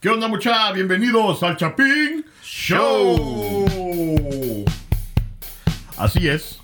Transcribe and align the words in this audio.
¿Qué 0.00 0.08
onda, 0.08 0.28
mucha? 0.28 0.72
Bienvenidos 0.72 1.42
al 1.42 1.58
Chapín 1.58 2.24
Show. 2.42 3.66
Así 5.98 6.26
es. 6.26 6.58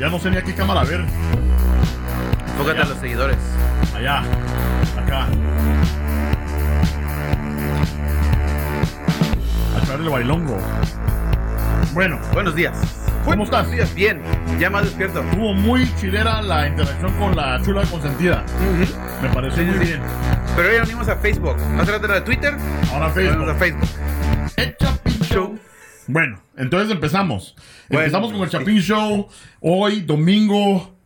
Ya 0.00 0.08
no 0.08 0.18
sé 0.18 0.30
ni 0.30 0.38
a 0.38 0.42
qué 0.42 0.54
cámara 0.54 0.84
ver. 0.84 1.04
Enfócate 2.46 2.80
a 2.80 2.84
los 2.86 2.98
seguidores. 2.98 3.36
Allá. 3.94 4.20
Acá. 4.96 5.28
A 9.74 9.94
el 9.96 10.08
bailongo. 10.08 10.58
Bueno, 11.92 12.18
Buenos 12.32 12.54
días. 12.54 12.74
¿Cómo 13.26 13.42
estás? 13.42 13.70
Días, 13.72 13.92
bien. 13.94 14.22
Ya 14.60 14.70
más 14.70 14.84
despierto. 14.84 15.20
estuvo 15.20 15.52
muy 15.52 15.92
chilera 15.96 16.40
la 16.42 16.68
interacción 16.68 17.12
con 17.18 17.34
la 17.36 17.60
chula 17.62 17.82
consentida. 17.82 18.44
Me 19.20 19.28
pareció 19.30 19.62
Sí, 19.64 19.68
muy 19.68 19.78
sí, 19.80 19.84
bien. 19.92 20.00
Pero 20.56 20.68
hoy 20.68 20.76
unimos 20.84 21.08
a 21.08 21.16
Facebook. 21.16 21.56
Rato 21.76 22.04
era 22.04 22.14
de 22.14 22.20
Twitter. 22.20 22.54
Ahora 22.92 23.08
nos 23.08 23.10
a 23.10 23.14
Facebook. 23.14 23.58
Facebook. 23.58 23.88
El 24.56 24.76
Chapín 24.76 25.18
Show. 25.22 25.58
Bueno, 26.06 26.40
entonces 26.56 26.90
empezamos. 26.92 27.56
Bueno, 27.88 28.04
empezamos 28.04 28.32
con 28.32 28.42
el 28.42 28.48
sí. 28.50 28.56
Chapín 28.58 28.78
Show. 28.78 29.28
Hoy, 29.60 30.02
domingo, 30.02 30.96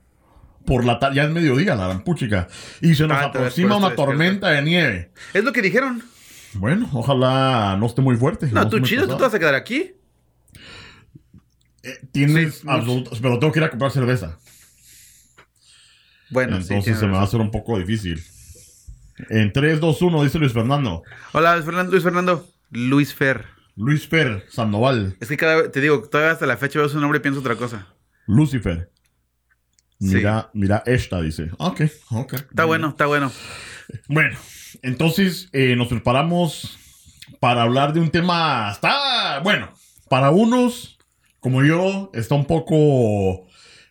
por 0.67 0.85
la 0.85 0.99
tarde. 0.99 1.17
Ya 1.17 1.25
es 1.25 1.31
mediodía, 1.31 1.75
la 1.75 1.89
rampuchica. 1.89 2.49
Y 2.83 2.95
se 2.95 3.07
nos 3.07 3.17
Ah, 3.17 3.25
aproxima 3.27 3.77
una 3.77 3.95
tormenta 3.95 4.51
de 4.51 4.63
nieve. 4.63 5.11
Es 5.33 5.43
lo 5.43 5.53
que 5.53 5.63
dijeron. 5.63 6.03
Bueno, 6.53 6.87
ojalá 6.93 7.77
no 7.79 7.87
esté 7.87 8.03
muy 8.03 8.17
fuerte. 8.17 8.49
No, 8.53 8.69
tú 8.69 8.81
chido, 8.81 9.09
tú 9.09 9.17
te 9.17 9.23
vas 9.23 9.35
a 9.35 9.39
quedar 9.39 9.55
aquí. 9.55 9.95
Eh, 11.83 11.99
Tienes 12.13 12.57
Sí, 12.57 12.67
absoluto- 12.67 13.11
Pero 13.21 13.39
tengo 13.39 13.53
que 13.53 13.59
ir 13.61 13.65
a 13.65 13.71
comprar 13.71 13.91
cerveza. 13.91 14.39
Bueno, 16.31 16.57
sí, 16.63 16.69
Entonces 16.75 16.99
se 16.99 17.07
me 17.07 17.13
va 17.13 17.21
a 17.21 17.25
hacer 17.25 17.41
un 17.41 17.51
poco 17.51 17.79
difícil. 17.79 18.23
En 19.29 19.53
3, 19.53 19.81
2, 19.81 20.01
1, 20.03 20.23
dice 20.23 20.39
Luis 20.39 20.53
Fernando. 20.53 21.03
Hola, 21.33 21.55
Luis 21.55 21.65
Fernando. 21.67 21.91
Luis 21.93 22.05
Fernando. 22.05 22.49
Luis 22.71 23.15
Fer. 23.15 23.45
Luis 23.77 24.07
Fer, 24.09 24.45
Sandoval, 24.51 25.17
Es 25.21 25.29
que 25.29 25.37
cada 25.37 25.57
vez, 25.63 25.73
te 25.73 25.81
digo, 25.81 26.03
todavía 26.09 26.33
hasta 26.33 26.47
la 26.47 26.57
fecha 26.57 26.79
veo 26.79 26.89
su 26.89 27.01
nombre 27.01 27.19
y 27.19 27.23
pienso 27.23 27.41
otra 27.41 27.57
cosa. 27.57 27.87
Lucifer. 28.27 28.91
Sí. 29.99 30.17
Mira, 30.17 30.51
mira 30.55 30.83
esta, 30.87 31.21
dice. 31.21 31.51
Ok, 31.59 31.83
ok. 32.11 32.33
Está 32.35 32.65
bueno, 32.65 32.89
está 32.91 33.07
bueno. 33.07 33.33
Bueno, 34.09 34.39
entonces 34.83 35.49
eh, 35.53 35.75
nos 35.77 35.89
preparamos 35.89 36.79
para 37.41 37.63
hablar 37.63 37.93
de 37.93 38.01
un 38.01 38.11
tema. 38.11 38.71
Está 38.73 39.41
bueno. 39.43 39.73
Para 40.09 40.31
unos, 40.31 40.99
como 41.41 41.65
yo, 41.65 42.11
está 42.15 42.35
un 42.35 42.47
poco 42.47 43.47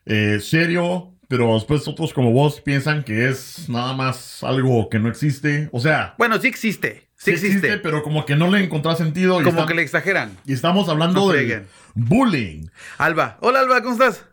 eh, 0.05 0.39
serio, 0.42 1.14
pero 1.28 1.53
después 1.55 1.88
otros, 1.88 2.14
como 2.14 2.31
vos, 2.31 2.61
piensan 2.61 3.03
que 3.03 3.30
es 3.30 3.69
nada 3.69 3.94
más 3.94 4.44
algo 4.44 4.89
que 4.89 5.00
no 5.00 5.09
existe. 5.09 5.70
O 5.72 5.80
sea, 5.80 6.16
Bueno, 6.17 6.39
sí 6.39 6.47
existe. 6.47 7.08
Sí, 7.16 7.31
existe. 7.31 7.77
pero 7.80 8.02
como 8.02 8.25
que 8.25 8.36
no 8.38 8.50
le 8.50 8.64
encontrás 8.64 8.97
sentido. 8.97 9.42
Y, 9.42 9.44
Como 9.44 9.61
estam- 9.64 9.67
que 9.67 9.73
le 9.73 9.81
exageran. 9.81 10.38
y 10.45 10.53
estamos 10.53 10.88
hablando 10.88 11.20
No 11.20 11.31
de 11.33 11.66
bullying. 11.94 12.67
Alba. 12.97 13.38
Hola, 13.42 13.59
Alba, 13.59 13.81
¿cómo 13.81 13.94
estás? 13.94 14.23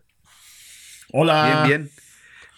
Hola. 1.12 1.64
Bien, 1.67 1.83
bien. 1.84 1.91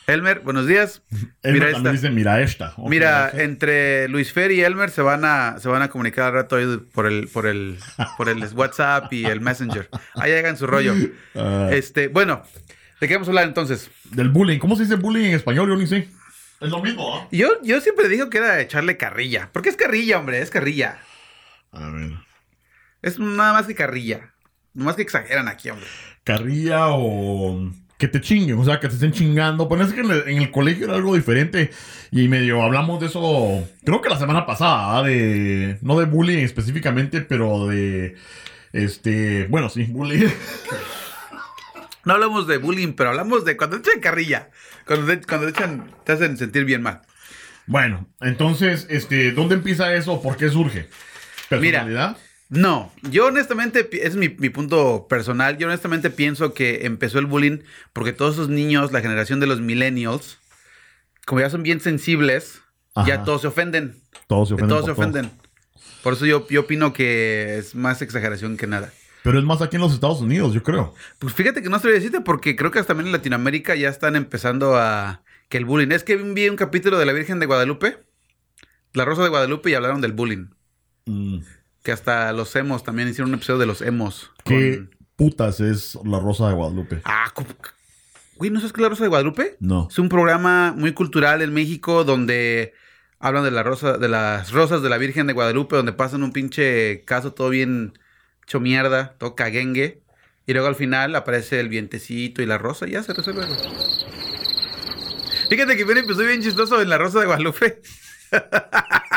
Elmer, 0.09 0.41
buenos 0.41 0.67
días. 0.67 1.03
Él 1.43 1.53
Mira 1.53 1.67
también 1.71 1.77
esta. 1.77 1.93
dice, 1.93 2.11
mira 2.11 2.41
esta. 2.41 2.73
Mira, 2.79 3.31
entre 3.35 4.09
Luis 4.09 4.33
Fer 4.33 4.51
y 4.53 4.63
Elmer 4.63 4.89
se 4.91 5.03
van 5.03 5.23
a 5.27 5.59
se 5.61 5.69
van 5.69 5.83
a 5.83 5.89
comunicar 5.91 6.29
al 6.29 6.33
rato 6.33 6.57
ahí 6.57 6.79
por 6.95 7.07
el 7.07 7.29
por 7.29 7.47
el 7.47 7.79
por 8.17 8.31
el 8.31 8.43
WhatsApp 8.55 9.13
y 9.13 9.27
el 9.27 9.43
Messenger. 9.43 9.91
Ahí 10.15 10.33
hagan 10.33 10.57
su 10.57 10.67
rollo. 10.67 10.95
Ah, 11.35 11.69
Este, 11.71 12.09
bueno, 12.09 12.43
¿de 13.03 13.07
qué 13.07 13.15
vamos 13.15 13.29
a 13.29 13.33
hablar 13.33 13.45
entonces? 13.49 13.91
del 14.05 14.31
bullying. 14.31 14.59
¿Cómo 14.59 14.77
se 14.77 14.85
dice 14.85 14.95
bullying 14.95 15.27
en 15.27 15.35
español? 15.35 15.69
Yo 15.69 15.77
ni 15.77 15.87
sé. 15.87 16.09
Es 16.61 16.71
lo 16.71 16.83
mismo, 16.83 17.15
¿ah? 17.15 17.29
Yo 17.31 17.61
yo 17.63 17.79
siempre 17.83 18.09
digo 18.09 18.31
que 18.31 18.39
era 18.39 18.61
echarle 18.63 18.97
carrilla, 18.97 19.51
porque 19.53 19.69
es 19.69 19.77
carrilla, 19.77 20.19
hombre, 20.19 20.41
es 20.41 20.49
carrilla. 20.51 20.99
A 21.71 21.91
ver. 21.91 22.13
Es 23.03 23.19
nada 23.19 23.53
más 23.53 23.67
que 23.67 23.75
carrilla. 23.75 24.33
Nomás 24.73 24.97
que 24.97 25.03
exageran 25.03 25.49
aquí, 25.49 25.69
hombre. 25.69 25.87
Carrilla 26.25 26.87
o 26.89 27.71
que 27.99 28.07
te 28.07 28.21
chinguen, 28.21 28.59
o 28.59 28.65
sea, 28.65 28.79
que 28.79 28.89
te 28.89 28.95
estén 28.95 29.13
chingando. 29.13 29.69
Es 29.81 29.93
que 29.93 30.01
en 30.01 30.11
el, 30.11 30.29
en 30.29 30.39
el 30.39 30.51
colegio 30.51 30.87
era 30.87 30.95
algo 30.95 31.17
diferente 31.17 31.71
y 32.13 32.29
medio 32.29 32.63
hablamos 32.63 33.01
de 33.01 33.07
eso, 33.07 33.69
creo 33.85 34.01
que 34.01 34.09
la 34.09 34.19
semana 34.19 34.47
pasada, 34.47 34.99
¿ah? 34.99 35.03
de 35.03 35.79
no 35.83 35.99
de 35.99 36.07
bullying 36.07 36.39
específicamente, 36.39 37.21
pero 37.21 37.67
de 37.67 38.17
este, 38.73 39.47
bueno, 39.49 39.69
sí, 39.69 39.85
bullying. 39.85 40.29
No 42.05 42.15
hablamos 42.15 42.47
de 42.47 42.57
bullying, 42.57 42.95
pero 42.95 43.11
hablamos 43.11 43.45
de 43.45 43.59
cuando 43.59 43.83
te 43.83 43.91
echan 43.91 44.01
carrilla. 44.01 44.49
Cuando 44.87 45.07
te, 45.07 45.21
cuando 45.27 45.47
te 45.47 45.51
echan, 45.51 45.91
te 46.05 46.13
hacen 46.13 46.39
sentir 46.39 46.65
bien 46.65 46.81
mal. 46.81 47.03
bueno, 47.67 48.07
entonces, 48.23 48.87
este, 48.89 49.33
¿dónde 49.33 49.57
empieza 49.57 49.93
eso? 49.93 50.23
¿Por 50.23 50.39
qué 50.39 50.49
surge? 50.49 50.89
Mira. 51.51 52.17
No, 52.49 52.91
yo 53.03 53.27
honestamente, 53.27 53.89
es 54.07 54.17
mi, 54.17 54.31
mi 54.31 54.49
punto 54.49 55.07
personal, 55.09 55.59
yo 55.59 55.67
honestamente 55.67 56.09
pienso 56.09 56.55
que 56.55 56.87
empezó 56.87 57.19
el 57.19 57.27
bullying 57.27 57.59
porque 57.93 58.13
todos 58.13 58.35
esos 58.35 58.49
niños, 58.49 58.91
la 58.91 59.03
generación 59.03 59.39
de 59.39 59.47
los 59.47 59.61
millennials, 59.61 60.39
como 61.27 61.41
ya 61.41 61.51
son 61.51 61.63
bien 61.63 61.81
sensibles, 61.81 62.63
ya 63.07 63.23
todos 63.23 63.43
se 63.43 63.49
ofenden. 63.49 64.01
Todos 64.27 64.49
se 64.49 64.55
de 64.55 64.63
ofenden. 64.63 64.69
todos 64.69 64.87
se 64.87 64.95
por 64.95 65.05
todo. 65.05 65.21
ofenden. 65.21 65.31
Por 66.03 66.13
eso 66.15 66.27
yo, 66.27 66.47
yo 66.49 66.61
opino 66.61 66.93
que 66.93 67.59
es 67.59 67.75
más 67.75 68.01
exageración 68.03 68.57
que 68.57 68.67
nada. 68.67 68.93
Pero 69.23 69.39
es 69.39 69.45
más 69.45 69.61
aquí 69.61 69.77
en 69.77 69.83
los 69.83 69.93
Estados 69.93 70.21
Unidos, 70.21 70.55
yo 70.55 70.63
creo. 70.63 70.95
Pues 71.19 71.35
fíjate 71.35 71.63
que 71.63 71.69
no 71.69 71.77
estoy 71.77 71.93
decirte 71.93 72.21
porque 72.23 72.57
creo 72.57 72.71
que 72.71 72.79
hasta 72.79 72.89
también 72.89 73.09
en 73.09 73.13
Latinoamérica 73.13 73.75
ya 73.75 73.89
están 73.89 74.17
empezando 74.17 74.77
a... 74.77 75.23
que 75.49 75.59
el 75.59 75.65
bullying... 75.65 75.91
Es 75.91 76.03
que 76.03 76.17
vi 76.17 76.49
un 76.49 76.57
capítulo 76.57 76.99
de 76.99 77.05
la 77.05 77.13
Virgen 77.13 77.41
de 77.41 77.47
Guadalupe, 77.47 77.99
la 78.95 79.05
Rosa 79.05 79.23
de 79.23 79.29
Guadalupe, 79.29 79.71
y 79.71 79.75
hablaron 79.75 80.01
del 80.01 80.13
bullying. 80.13 80.47
Mm. 81.05 81.41
Que 81.83 81.93
hasta 81.93 82.33
los 82.33 82.55
emos 82.57 82.83
también 82.85 83.09
hicieron 83.09 83.31
un 83.31 83.37
episodio 83.37 83.59
de 83.61 83.67
los 83.67 83.81
emos. 83.83 84.31
¿Qué 84.45 84.77
con- 84.79 84.91
putas 85.17 85.61
es 85.61 85.99
la 86.05 86.21
Rosa 86.21 86.49
de 86.49 86.55
Guadalupe? 86.55 87.01
Ah, 87.05 87.31
¿cómo? 87.35 87.49
güey, 88.37 88.51
¿no 88.51 88.61
sabes 88.61 88.73
qué 88.73 88.81
es 88.81 88.83
la 88.83 88.89
Rosa 88.91 89.03
de 89.05 89.09
Guadalupe? 89.09 89.57
No. 89.61 89.89
Es 89.91 89.99
un 89.99 90.09
programa 90.09 90.73
muy 90.77 90.93
cultural 90.93 91.43
en 91.43 91.53
México 91.53 92.05
donde 92.05 92.73
hablan 93.19 93.43
de 93.43 93.51
la 93.51 93.65
rosa, 93.65 93.99
de 93.99 94.07
las 94.09 94.53
rosas 94.53 94.81
de 94.81 94.89
la 94.89 94.97
Virgen 94.99 95.27
de 95.27 95.33
Guadalupe, 95.33 95.75
donde 95.75 95.93
pasan 95.93 96.23
un 96.23 96.33
pinche 96.33 97.03
caso 97.05 97.33
todo 97.33 97.49
bien 97.49 97.99
hecho 98.47 98.61
mierda, 98.61 99.15
todo 99.19 99.35
caguengue. 99.35 100.03
Y 100.47 100.53
luego 100.53 100.69
al 100.69 100.77
final 100.77 101.15
aparece 101.17 101.59
el 101.61 101.69
vientecito 101.69 102.41
y 102.41 102.47
la 102.47 102.59
rosa 102.59 102.87
y 102.87 102.93
ya 102.93 103.03
se 103.03 103.13
resuelve. 103.13 103.45
Fíjate 105.51 105.77
que 105.77 105.85
viene 105.85 106.01
empezó 106.01 106.21
bien 106.21 106.43
chistoso 106.43 106.81
en 106.81 106.89
la 106.91 106.99
Rosa 106.99 107.21
de 107.21 107.27
Guadalupe. 107.27 107.81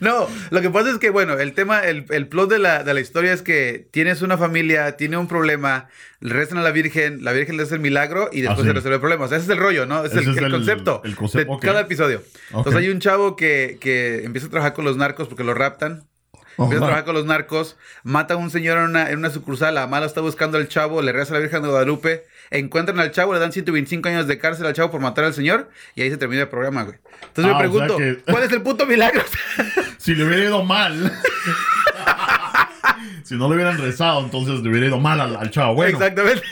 No, 0.00 0.28
lo 0.50 0.60
que 0.60 0.70
pasa 0.70 0.90
es 0.90 0.98
que, 0.98 1.10
bueno, 1.10 1.34
el 1.38 1.52
tema, 1.54 1.80
el, 1.80 2.06
el 2.10 2.28
plot 2.28 2.50
de 2.50 2.58
la, 2.58 2.82
de 2.84 2.94
la 2.94 3.00
historia 3.00 3.32
es 3.32 3.42
que 3.42 3.86
tienes 3.90 4.22
una 4.22 4.38
familia, 4.38 4.96
tiene 4.96 5.16
un 5.16 5.28
problema, 5.28 5.88
le 6.20 6.32
rezan 6.34 6.58
a 6.58 6.62
la 6.62 6.70
Virgen, 6.70 7.24
la 7.24 7.32
Virgen 7.32 7.56
le 7.56 7.62
hace 7.64 7.74
el 7.74 7.80
milagro 7.80 8.28
y 8.32 8.40
después 8.42 8.60
Ah, 8.60 8.62
sí. 8.62 8.68
se 8.68 8.72
resuelve 8.74 8.94
el 8.96 9.00
problema. 9.00 9.24
O 9.24 9.28
sea, 9.28 9.38
ese 9.38 9.46
es 9.46 9.50
el 9.50 9.58
rollo, 9.58 9.86
¿no? 9.86 10.04
Es 10.04 10.12
el, 10.12 10.20
es 10.20 10.36
el 10.36 10.50
concepto, 10.50 11.02
el 11.04 11.14
concepto, 11.16 11.54
de 11.54 11.66
cada 11.66 11.80
episodio. 11.80 12.22
Entonces 12.50 12.74
hay 12.76 12.88
un 12.88 13.00
chavo 13.00 13.36
que, 13.36 13.78
que 13.80 14.24
empieza 14.24 14.46
a 14.46 14.50
trabajar 14.50 14.74
con 14.74 14.84
los 14.84 14.96
narcos 14.96 15.28
porque 15.28 15.44
lo 15.44 15.54
raptan. 15.54 16.04
Empieza 16.60 16.82
a 16.82 16.86
trabajar 16.88 17.04
con 17.04 17.14
los 17.14 17.24
narcos, 17.24 17.76
mata 18.02 18.34
a 18.34 18.36
un 18.36 18.50
señor 18.50 18.78
en 18.78 18.84
una, 18.86 19.10
en 19.12 19.18
una 19.18 19.30
sucursal, 19.30 19.76
la 19.76 19.86
mala 19.86 20.06
está 20.06 20.20
buscando 20.20 20.58
al 20.58 20.66
chavo, 20.66 21.02
le 21.02 21.12
reza 21.12 21.30
a 21.32 21.34
la 21.34 21.40
Virgen 21.40 21.62
de 21.62 21.68
Guadalupe, 21.68 22.24
encuentran 22.50 22.98
al 23.00 23.10
chavo, 23.10 23.34
le 23.34 23.40
dan 23.40 23.52
125 23.52 24.08
años 24.08 24.26
de 24.26 24.38
cárcel 24.38 24.66
al 24.66 24.72
chavo 24.74 24.90
por 24.90 25.00
matar 25.00 25.24
al 25.24 25.34
señor 25.34 25.70
y 25.94 26.02
ahí 26.02 26.10
se 26.10 26.16
termina 26.16 26.42
el 26.42 26.48
programa, 26.48 26.84
güey. 26.84 26.96
Entonces 27.28 27.52
Ah, 27.54 27.58
me 27.60 27.68
o 27.68 27.72
sea 27.72 27.86
pregunto, 27.86 27.96
que- 27.98 28.18
¿cuál 28.32 28.42
es 28.44 28.52
el 28.52 28.62
puto 28.62 28.86
milagro? 28.86 29.22
Si 29.98 30.14
le 30.14 30.24
hubiera 30.24 30.44
ido 30.44 30.64
mal. 30.64 30.94
si 33.24 33.34
no 33.34 33.48
le 33.48 33.54
hubieran 33.56 33.78
rezado, 33.78 34.20
entonces 34.24 34.60
le 34.62 34.70
hubiera 34.70 34.86
ido 34.86 34.98
mal 34.98 35.20
al, 35.20 35.36
al 35.36 35.50
chavo. 35.50 35.74
Bueno, 35.74 35.98
Exactamente. 35.98 36.42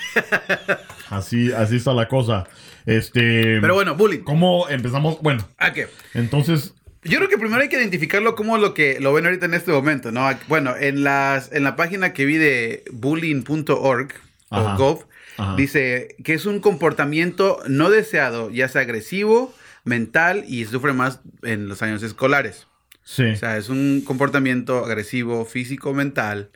así, 1.11 1.53
así 1.53 1.77
está 1.77 1.93
la 1.93 2.09
cosa. 2.09 2.45
Este. 2.84 3.59
Pero 3.61 3.75
bueno, 3.75 3.95
bullying. 3.95 4.21
¿Cómo 4.21 4.69
empezamos? 4.69 5.21
Bueno, 5.23 5.47
¿A 5.59 5.73
qué? 5.73 5.89
entonces. 6.15 6.75
Yo 7.03 7.19
creo 7.19 7.28
que 7.28 7.39
primero 7.39 7.63
hay 7.63 7.69
que 7.69 7.77
identificarlo 7.77 8.34
como 8.34 8.59
lo 8.59 8.75
que 8.75 8.99
lo 9.01 9.13
ven 9.13 9.27
ahorita 9.27 9.47
en 9.47 9.54
este 9.54 9.71
momento, 9.71 10.10
¿no? 10.10 10.28
Bueno, 10.49 10.75
en 10.77 11.04
las 11.04 11.53
en 11.53 11.63
la 11.63 11.77
página 11.77 12.13
que 12.13 12.25
vi 12.25 12.37
de 12.37 12.83
bullying.org 12.91 14.09
Ajá. 14.58 14.74
o 14.74 14.78
gov 14.78 15.06
Ajá. 15.38 15.56
dice 15.56 16.16
que 16.24 16.34
es 16.34 16.47
un 16.47 16.60
comportamiento 16.60 17.58
no 17.68 17.91
deseado, 17.91 18.50
ya 18.50 18.68
sea 18.68 18.82
agresivo, 18.82 19.54
mental 19.84 20.44
y 20.48 20.64
sufre 20.64 20.92
más 20.92 21.20
en 21.42 21.68
los 21.68 21.82
años 21.82 22.03
escolares. 22.03 22.66
Sí. 23.04 23.24
O 23.24 23.36
sea, 23.36 23.56
es 23.56 23.68
un 23.68 24.03
comportamiento 24.04 24.84
agresivo, 24.84 25.44
físico, 25.44 25.94
mental 25.94 26.50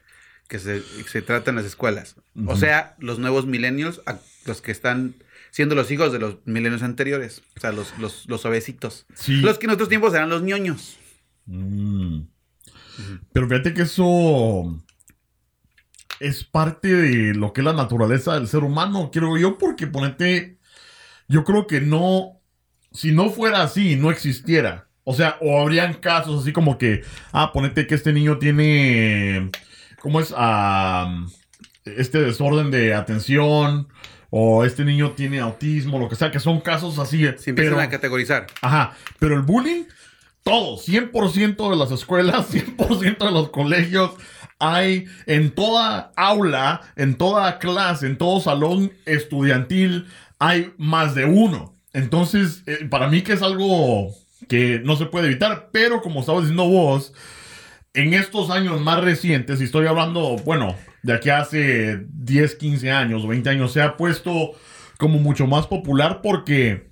que 0.49 0.58
se, 0.58 0.82
se 1.06 1.23
trata 1.23 1.50
en 1.50 1.56
las 1.56 1.64
escuelas. 1.64 2.17
O 2.47 2.56
sea, 2.56 2.97
los 2.99 3.20
nuevos 3.20 3.47
millennials, 3.47 4.00
los 4.47 4.61
que 4.61 4.73
están 4.73 5.14
siendo 5.52 5.76
los 5.76 5.91
hijos 5.93 6.12
de 6.12 6.19
los 6.19 6.38
milenios 6.44 6.82
anteriores. 6.82 7.43
O 7.56 7.61
sea, 7.61 7.70
los, 7.70 7.97
los, 7.99 8.29
los 8.29 8.44
obesitos. 8.44 9.06
Sí. 9.14 9.37
Los 9.43 9.58
que 9.58 9.67
en 9.67 9.73
otros 9.73 9.88
tiempos 9.88 10.12
eran 10.12 10.29
los 10.29 10.43
ñoños. 10.43 10.99
Mm. 11.47 12.23
Pero 13.32 13.49
fíjate 13.49 13.75
que 13.75 13.82
eso 13.82 14.82
es 16.21 16.45
parte 16.45 16.95
de 16.95 17.35
lo 17.35 17.53
que 17.53 17.63
es 17.63 17.65
la 17.65 17.73
naturaleza 17.73 18.35
del 18.35 18.47
ser 18.47 18.63
humano, 18.63 19.11
creo 19.13 19.37
yo, 19.37 19.59
porque 19.59 19.87
ponete, 19.87 20.59
yo 21.29 21.45
creo 21.45 21.67
que 21.67 21.81
no, 21.81 22.41
si 22.93 23.13
no 23.13 23.31
fuera 23.31 23.63
así, 23.63 23.97
no 23.97 24.11
existiera. 24.11 24.87
O 25.05 25.15
sea, 25.15 25.39
o 25.41 25.61
habrían 25.61 25.95
casos 25.95 26.43
así 26.43 26.53
como 26.53 26.79
que, 26.79 27.03
ah, 27.33 27.53
ponete 27.53 27.87
que 27.87 27.95
este 27.95 28.13
niño 28.13 28.39
tiene, 28.39 29.51
¿cómo 30.01 30.21
es? 30.21 30.33
Ah, 30.37 31.27
este 31.85 32.21
desorden 32.21 32.71
de 32.71 32.95
atención, 32.95 33.89
o 34.31 34.65
este 34.65 34.85
niño 34.85 35.13
tiene 35.13 35.41
autismo, 35.41 35.99
lo 35.99 36.09
que 36.09 36.15
sea, 36.15 36.31
que 36.31 36.39
son 36.39 36.61
casos 36.61 36.99
así. 36.99 37.27
Se 37.39 37.51
empiezan 37.51 37.81
a 37.81 37.89
categorizar. 37.89 38.47
Ajá, 38.63 38.97
pero 39.19 39.35
el 39.35 39.43
bullying, 39.43 39.85
todo, 40.45 40.77
100% 40.79 41.71
de 41.71 41.77
las 41.77 41.91
escuelas, 41.91 42.49
100% 42.55 43.19
de 43.19 43.31
los 43.33 43.51
colegios, 43.51 44.13
hay 44.61 45.07
en 45.27 45.51
toda 45.51 46.12
aula, 46.17 46.83
en 46.97 47.17
toda 47.17 47.59
clase, 47.59 48.07
en 48.07 48.17
todo 48.17 48.41
salón 48.41 48.93
estudiantil, 49.07 50.07
hay 50.39 50.73
más 50.79 51.15
de 51.15 51.25
uno. 51.25 51.75
Entonces, 51.93 52.62
eh, 52.67 52.87
para 52.89 53.09
mí 53.09 53.23
que 53.23 53.33
es 53.33 53.43
algo 53.43 54.11
que 54.49 54.81
no 54.85 54.97
se 54.97 55.07
puede 55.07 55.27
evitar, 55.27 55.71
pero 55.73 56.03
como 56.03 56.21
estabas 56.21 56.43
diciendo 56.43 56.67
vos, 56.67 57.12
en 57.95 58.15
estos 58.15 58.51
años 58.51 58.81
más 58.81 59.03
recientes, 59.03 59.61
y 59.61 59.65
estoy 59.65 59.87
hablando, 59.87 60.37
bueno, 60.45 60.77
de 61.03 61.15
aquí 61.15 61.31
hace 61.31 62.07
10, 62.12 62.55
15 62.55 62.91
años, 62.91 63.27
20 63.27 63.51
años, 63.51 63.73
se 63.73 63.83
ha 63.83 63.97
puesto 63.97 64.53
como 64.99 65.19
mucho 65.19 65.47
más 65.47 65.67
popular 65.67 66.21
porque 66.23 66.90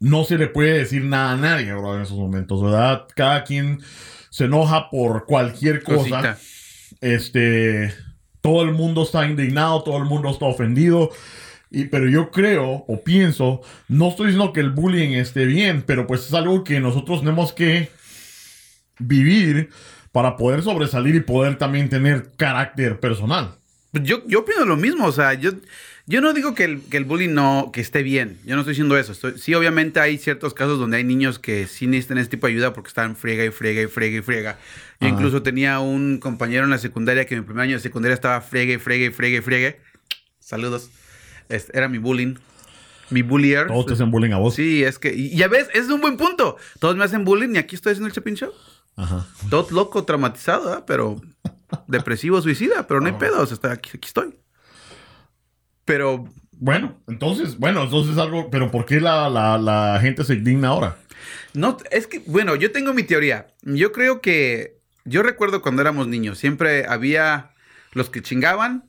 no 0.00 0.24
se 0.24 0.38
le 0.38 0.48
puede 0.48 0.78
decir 0.78 1.04
nada 1.04 1.32
a 1.32 1.36
nadie 1.36 1.70
en 1.70 2.00
esos 2.00 2.18
momentos, 2.18 2.62
¿verdad? 2.62 3.06
Cada 3.14 3.44
quien 3.44 3.80
se 4.30 4.44
enoja 4.44 4.90
por 4.90 5.26
cualquier 5.26 5.82
cosa. 5.82 6.38
Este, 7.00 7.94
todo 8.40 8.62
el 8.62 8.72
mundo 8.72 9.02
está 9.04 9.26
indignado, 9.26 9.82
todo 9.82 9.96
el 9.98 10.04
mundo 10.04 10.30
está 10.30 10.46
ofendido. 10.46 11.10
Y, 11.70 11.86
pero 11.86 12.08
yo 12.08 12.30
creo 12.30 12.84
o 12.86 13.02
pienso, 13.02 13.60
no 13.88 14.08
estoy 14.08 14.26
diciendo 14.26 14.52
que 14.52 14.60
el 14.60 14.70
bullying 14.70 15.10
esté 15.12 15.44
bien, 15.44 15.82
pero 15.86 16.06
pues 16.06 16.26
es 16.26 16.34
algo 16.34 16.62
que 16.62 16.78
nosotros 16.80 17.20
tenemos 17.20 17.52
que 17.52 17.90
vivir 18.98 19.70
para 20.12 20.36
poder 20.36 20.62
sobresalir 20.62 21.14
y 21.16 21.20
poder 21.20 21.58
también 21.58 21.88
tener 21.88 22.32
carácter 22.36 23.00
personal. 23.00 23.56
Yo, 23.92 24.26
yo 24.26 24.40
opino 24.40 24.64
lo 24.64 24.76
mismo, 24.76 25.06
o 25.06 25.12
sea, 25.12 25.34
yo, 25.34 25.50
yo 26.06 26.20
no 26.20 26.34
digo 26.34 26.54
que 26.54 26.64
el, 26.64 26.82
que 26.82 26.98
el 26.98 27.04
bullying 27.04 27.32
no, 27.32 27.70
que 27.72 27.80
esté 27.80 28.02
bien, 28.02 28.38
yo 28.44 28.54
no 28.56 28.60
estoy 28.60 28.72
diciendo 28.72 28.98
eso. 28.98 29.14
sí, 29.38 29.54
obviamente 29.54 30.00
hay 30.00 30.18
ciertos 30.18 30.52
casos 30.52 30.78
donde 30.78 30.98
hay 30.98 31.04
niños 31.04 31.38
que 31.38 31.66
sí 31.66 31.86
necesitan 31.86 32.18
este 32.18 32.36
tipo 32.36 32.46
de 32.46 32.52
ayuda 32.52 32.74
porque 32.74 32.88
están 32.88 33.16
friega 33.16 33.44
y 33.44 33.50
friega 33.50 33.82
y 33.82 33.86
friega 33.86 34.18
y 34.18 34.22
friega. 34.22 34.58
Yo 35.00 35.08
incluso 35.08 35.42
tenía 35.42 35.80
un 35.80 36.18
compañero 36.18 36.64
en 36.64 36.70
la 36.70 36.78
secundaria 36.78 37.24
que 37.26 37.34
en 37.34 37.40
mi 37.40 37.46
primer 37.46 37.64
año 37.64 37.76
de 37.76 37.80
secundaria 37.80 38.14
estaba 38.14 38.40
friega 38.42 38.74
y 38.74 38.78
friega 38.78 39.06
y 39.06 39.10
friega 39.10 39.38
y 39.38 39.40
friega. 39.40 39.76
Saludos. 40.40 40.90
Este, 41.48 41.76
era 41.76 41.88
mi 41.88 41.98
bullying. 41.98 42.34
Mi 43.10 43.22
bullier. 43.22 43.68
Todos 43.68 43.86
te 43.86 43.92
hacen 43.94 44.10
bullying 44.10 44.32
a 44.32 44.38
vos. 44.38 44.54
Sí, 44.54 44.82
es 44.84 44.98
que, 44.98 45.14
y 45.14 45.36
ya 45.36 45.48
ves, 45.48 45.68
es 45.72 45.88
un 45.88 46.00
buen 46.00 46.16
punto. 46.16 46.56
Todos 46.80 46.96
me 46.96 47.04
hacen 47.04 47.24
bullying 47.24 47.54
y 47.54 47.58
aquí 47.58 47.76
estoy 47.76 47.92
haciendo 47.92 48.08
el 48.08 48.12
Chapin 48.12 48.34
Show. 48.34 48.52
Ajá. 48.96 49.26
Todo 49.48 49.66
loco, 49.70 50.04
traumatizado, 50.04 50.76
¿eh? 50.76 50.82
pero 50.86 51.20
depresivo, 51.86 52.40
suicida, 52.42 52.86
pero 52.86 53.00
no 53.00 53.06
hay 53.06 53.14
pedos, 53.14 53.52
está, 53.52 53.72
aquí, 53.72 53.90
aquí 53.94 54.06
estoy. 54.06 54.34
Pero. 55.84 56.28
Bueno, 56.52 56.96
entonces, 57.08 57.58
bueno, 57.58 57.82
entonces 57.82 58.16
algo, 58.16 58.48
pero 58.50 58.70
¿por 58.70 58.86
qué 58.86 59.00
la, 59.00 59.28
la, 59.28 59.58
la 59.58 59.98
gente 60.00 60.24
se 60.24 60.34
indigna 60.34 60.68
ahora? 60.68 60.96
No, 61.52 61.76
es 61.90 62.06
que, 62.06 62.20
bueno, 62.26 62.54
yo 62.56 62.72
tengo 62.72 62.94
mi 62.94 63.02
teoría. 63.02 63.48
Yo 63.62 63.92
creo 63.92 64.20
que, 64.20 64.78
yo 65.04 65.22
recuerdo 65.22 65.62
cuando 65.62 65.82
éramos 65.82 66.08
niños, 66.08 66.38
siempre 66.38 66.86
había 66.86 67.50
los 67.92 68.08
que 68.08 68.22
chingaban, 68.22 68.84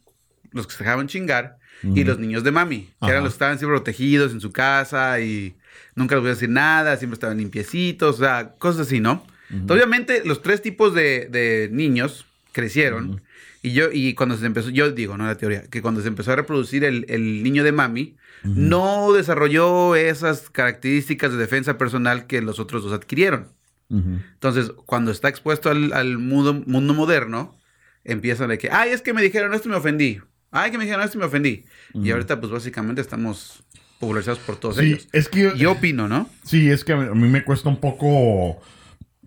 los 0.51 0.67
que 0.67 0.73
se 0.73 0.83
dejaban 0.83 1.07
chingar, 1.07 1.57
y 1.83 2.03
los 2.03 2.17
niños 2.17 2.43
de 2.43 2.51
mami, 2.51 2.89
que 3.01 3.09
eran 3.09 3.23
los 3.23 3.33
que 3.33 3.35
estaban 3.35 3.59
siempre 3.59 3.77
protegidos 3.77 4.31
en 4.31 4.41
su 4.41 4.51
casa 4.51 5.19
y 5.19 5.55
nunca 5.93 6.15
les 6.15 6.21
voy 6.21 6.31
a 6.31 6.33
decir 6.33 6.49
nada, 6.49 6.97
siempre 6.97 7.15
estaban 7.15 7.37
limpiecitos, 7.37 8.15
o 8.15 8.19
sea, 8.19 8.55
cosas 8.57 8.87
así, 8.87 8.99
¿no? 8.99 9.25
obviamente, 9.69 10.23
los 10.25 10.41
tres 10.41 10.61
tipos 10.61 10.95
de, 10.95 11.69
niños 11.71 12.25
crecieron. 12.51 13.21
Y 13.65 13.71
yo, 13.71 13.89
y 13.91 14.13
cuando 14.13 14.37
se 14.37 14.45
empezó, 14.45 14.69
yo 14.69 14.91
digo, 14.91 15.17
no 15.17 15.25
la 15.25 15.37
teoría, 15.37 15.63
que 15.63 15.81
cuando 15.81 15.99
se 15.99 16.07
empezó 16.07 16.31
a 16.31 16.35
reproducir 16.35 16.83
el, 16.83 17.41
niño 17.41 17.63
de 17.63 17.71
mami, 17.71 18.15
no 18.43 19.11
desarrolló 19.11 19.95
esas 19.95 20.51
características 20.51 21.31
de 21.31 21.39
defensa 21.39 21.75
personal 21.75 22.27
que 22.27 22.43
los 22.43 22.59
otros 22.59 22.83
dos 22.83 22.93
adquirieron. 22.93 23.47
Entonces, 23.89 24.71
cuando 24.85 25.09
está 25.09 25.29
expuesto 25.29 25.71
al, 25.71 26.17
mundo, 26.19 26.61
mundo 26.67 26.93
moderno, 26.93 27.57
empiezan 28.03 28.49
de 28.49 28.59
que, 28.59 28.69
ay, 28.71 28.91
es 28.91 29.01
que 29.01 29.13
me 29.13 29.23
dijeron 29.23 29.51
esto 29.55 29.67
y 29.67 29.71
me 29.71 29.77
ofendí. 29.77 30.21
Ay, 30.51 30.69
que 30.69 30.77
me 30.77 30.83
dijeron 30.83 31.03
esto 31.03 31.17
y 31.17 31.21
me 31.21 31.25
ofendí. 31.25 31.65
Y 31.95 32.11
ahorita, 32.11 32.39
pues 32.39 32.51
básicamente 32.51 33.01
estamos 33.01 33.63
popularizados 33.99 34.37
por 34.41 34.57
todos 34.57 34.75
sí, 34.75 34.85
ellos. 34.85 35.07
Es 35.11 35.27
que, 35.27 35.53
yo 35.57 35.71
opino, 35.71 36.07
¿no? 36.07 36.29
Sí, 36.43 36.69
es 36.69 36.83
que 36.83 36.93
a 36.93 36.97
mí 36.97 37.27
me 37.29 37.43
cuesta 37.43 37.67
un 37.67 37.79
poco 37.79 38.61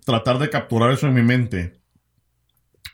tratar 0.05 0.39
de 0.39 0.49
capturar 0.49 0.91
eso 0.91 1.07
en 1.07 1.13
mi 1.13 1.23
mente. 1.23 1.81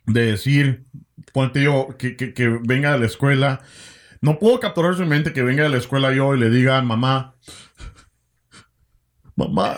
De 0.08 0.26
decir, 0.26 0.86
ponte 1.34 1.62
yo, 1.62 1.96
que, 1.98 2.16
que, 2.16 2.60
venga 2.62 2.94
de 2.94 3.00
la 3.00 3.06
escuela. 3.06 3.62
No 4.22 4.40
puedo 4.40 4.60
capturar 4.60 4.98
mi 4.98 5.06
mente 5.06 5.34
que 5.34 5.44
venga 5.44 5.64
de 5.64 5.70
la 5.70 5.78
escuela 5.78 6.14
yo 6.14 6.36
y 6.36 6.40
le 6.40 6.50
diga, 6.50 6.82
mamá, 6.82 7.36
mamá, 9.36 9.78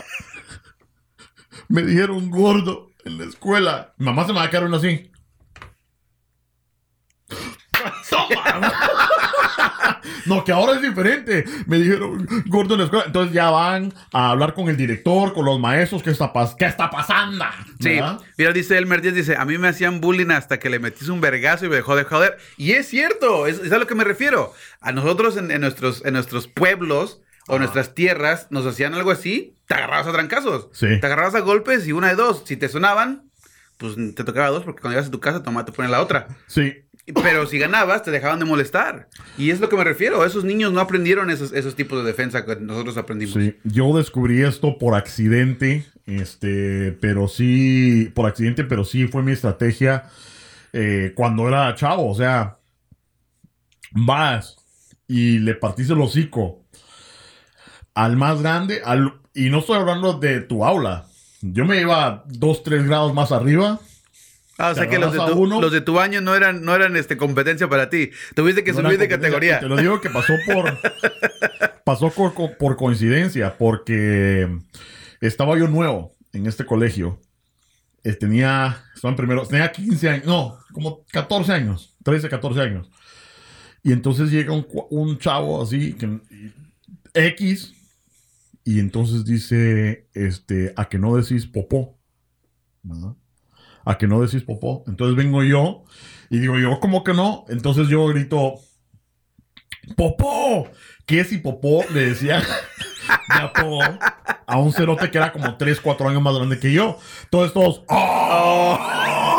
me 1.68 1.82
dijeron 1.84 2.30
gordo 2.30 2.92
en 3.04 3.18
la 3.18 3.26
escuela. 3.26 3.94
mamá 3.98 4.26
se 4.26 4.34
me 4.34 4.40
va 4.40 4.46
a 4.46 4.50
quedar 4.50 4.74
así. 4.74 5.12
No, 10.28 10.44
que 10.44 10.52
ahora 10.52 10.74
es 10.74 10.82
diferente. 10.82 11.46
Me 11.66 11.80
dijeron, 11.80 12.28
gordo 12.48 12.76
en 12.76 12.80
la 12.80 12.86
escuela. 12.86 13.06
Entonces 13.08 13.34
ya 13.34 13.50
van 13.50 13.94
a 14.12 14.32
hablar 14.32 14.54
con 14.54 14.70
el 14.70 14.78
director, 14.78 15.34
con 15.34 15.46
los 15.46 15.60
maestros. 15.60 16.04
¿Qué 16.04 16.12
está, 16.12 16.32
¿qué 16.58 16.66
está 16.66 16.90
pasando? 16.90 17.46
Sí. 17.80 18.00
Mira, 18.38 18.52
dice 18.52 18.78
Elmer 18.78 19.02
Díaz, 19.02 19.16
dice, 19.16 19.36
a 19.36 19.46
mí 19.46 19.58
me 19.58 19.68
hacían 19.68 20.02
bullying 20.02 20.32
hasta 20.32 20.60
que 20.60 20.70
le 20.70 20.80
metís 20.80 21.10
un 21.10 21.22
vergazo 21.22 21.66
y 21.66 21.70
me 21.70 21.76
dejó 21.78 21.96
de 21.96 22.04
joder. 22.04 22.38
Y 22.58 22.74
es 22.74 22.88
cierto, 22.88 23.48
es, 23.48 23.72
a 23.72 23.78
lo 23.78 23.88
que 23.88 23.96
me 23.96 24.04
refiero. 24.04 24.54
A 24.82 24.92
nosotros 24.92 25.38
en, 25.38 25.62
nuestros, 25.62 26.04
en 26.06 26.14
nuestros 26.14 26.48
pueblos 26.48 27.22
o 27.48 27.58
nuestras 27.60 27.96
tierras 27.96 28.48
nos 28.50 28.66
hacían 28.66 28.94
algo 28.94 29.12
así, 29.12 29.56
te 29.68 29.76
agarrabas 29.76 30.08
a 30.08 30.12
trancazos. 30.12 30.68
Sí. 30.74 31.00
Te 31.00 31.06
agarrabas 31.06 31.36
a 31.36 31.40
golpes 31.40 31.88
y 31.88 31.94
una 31.94 32.10
de 32.10 32.16
dos. 32.16 32.44
Si 32.46 32.58
te 32.58 32.70
sonaban, 32.70 33.30
pues 33.78 33.96
te 34.16 34.24
tocaba 34.24 34.50
dos 34.50 34.64
porque 34.64 34.82
cuando 34.82 34.96
llegas 34.96 35.08
a 35.08 35.12
tu 35.12 35.20
casa, 35.20 35.44
toma, 35.44 35.66
te 35.66 35.72
ponen 35.72 35.92
la 35.92 36.02
otra. 36.02 36.28
Sí. 36.48 36.87
Pero 37.14 37.48
si 37.48 37.58
ganabas, 37.58 38.04
te 38.04 38.12
dejaban 38.12 38.40
de 38.40 38.46
molestar. 38.46 39.08
Y 39.38 39.52
es 39.52 39.62
lo 39.62 39.70
que 39.70 39.78
me 39.78 39.84
refiero. 39.84 40.26
Esos 40.26 40.44
niños 40.44 40.74
no 40.74 40.82
aprendieron 40.82 41.30
esos, 41.30 41.76
tipos 41.76 42.00
de 42.00 42.06
defensa 42.06 42.46
que 42.46 42.58
nosotros 42.58 42.98
aprendimos. 42.98 43.38
Yo 43.64 43.96
descubrí 43.96 44.42
esto 44.42 44.78
por 44.78 44.96
accidente. 44.96 45.86
Este, 46.06 46.98
pero 47.02 47.28
sí, 47.28 48.12
por 48.14 48.28
accidente, 48.28 48.64
pero 48.64 48.84
sí 48.84 49.08
fue 49.08 49.24
mi 49.24 49.32
estrategia 49.32 50.06
eh, 50.74 51.14
cuando 51.16 51.48
era 51.48 51.74
chavo. 51.76 52.10
O 52.10 52.16
sea, 52.16 52.58
vas 53.92 54.58
y 55.08 55.40
le 55.40 55.56
partiste 55.56 55.94
el 55.94 56.02
hocico 56.02 56.66
al 57.94 58.16
más 58.16 58.42
grande, 58.42 58.82
al, 58.86 59.14
y 59.34 59.50
no 59.50 59.60
estoy 59.60 59.78
hablando 59.78 60.14
de 60.14 60.42
tu 60.42 60.64
aula. 60.64 61.06
Yo 61.42 61.66
me 61.66 61.82
iba 61.82 62.24
dos, 62.28 62.64
tres 62.64 62.86
grados 62.86 63.14
más 63.14 63.32
arriba 63.32 63.80
Ah, 64.58 64.72
o 64.72 64.76
sea 64.76 64.90
que 64.90 64.98
los 64.98 65.14
de, 65.14 65.20
tu, 65.20 65.46
los 65.46 65.72
de, 65.72 65.82
tu, 65.82 66.00
año 66.00 66.20
no 66.20 66.36
eran, 66.36 66.64
no 66.64 66.74
eran 66.74 66.96
este, 66.96 67.16
competencia 67.16 67.70
para 67.70 67.90
ti. 67.90 68.10
Tuviste 68.36 68.64
que 68.64 68.74
subir 68.74 68.98
de 68.98 69.08
categoría. 69.08 69.60
Te 69.60 69.68
lo 69.68 69.78
digo 69.78 70.02
que 70.02 70.10
pasó 70.10 70.34
por. 70.52 70.78
pasó 71.86 72.10
por, 72.10 72.76
coincidencia, 72.76 73.58
porque 73.58 74.50
estaba 75.22 75.58
yo 75.58 75.68
nuevo 75.68 76.16
en 76.34 76.48
este 76.48 76.66
colegio. 76.66 77.22
Eh, 78.04 78.14
tenía. 78.14 78.84
Estaba 78.96 79.12
en 79.12 79.18
primero. 79.18 79.46
Tenía 79.46 79.72
15 79.72 80.10
años. 80.10 80.26
No, 80.26 80.58
como 80.74 81.06
14 81.12 81.52
años. 81.52 81.96
13, 82.04 82.28
14 82.28 82.62
años. 82.62 82.90
Y 83.84 83.92
entonces 83.92 84.32
llega 84.32 84.54
un, 84.54 84.66
un 84.90 85.20
chavo 85.20 85.62
así, 85.62 85.94
que, 85.94 86.20
X, 87.14 87.74
y 88.64 88.80
entonces 88.80 89.24
dice, 89.24 90.10
este, 90.14 90.74
a 90.76 90.90
que 90.90 90.98
no 90.98 91.16
decís 91.16 91.46
popó. 91.46 91.98
¿no? 92.84 93.18
A 93.88 93.98
que 93.98 94.06
no 94.06 94.22
decís 94.22 94.44
popó. 94.44 94.84
Entonces 94.88 95.16
vengo 95.16 95.44
yo 95.44 95.86
y 96.30 96.40
digo 96.40 96.58
yo, 96.58 96.80
¿cómo 96.80 97.04
que 97.04 97.14
no? 97.14 97.46
Entonces 97.48 97.88
yo 97.88 98.06
grito, 98.08 98.56
popó. 99.96 100.70
¿Qué 101.06 101.24
si 101.24 101.38
popó 101.38 101.86
le 101.94 102.08
decía 102.10 102.44
a 104.46 104.58
un 104.58 104.74
cerote 104.74 105.10
que 105.10 105.18
era 105.18 105.32
como 105.32 105.56
3, 105.56 105.80
4 105.80 106.10
años 106.10 106.22
más 106.22 106.36
grande 106.36 106.60
que 106.60 106.74
yo? 106.74 107.00
Entonces 107.24 107.54
todos, 107.54 107.84
¡Oh! 107.88 109.38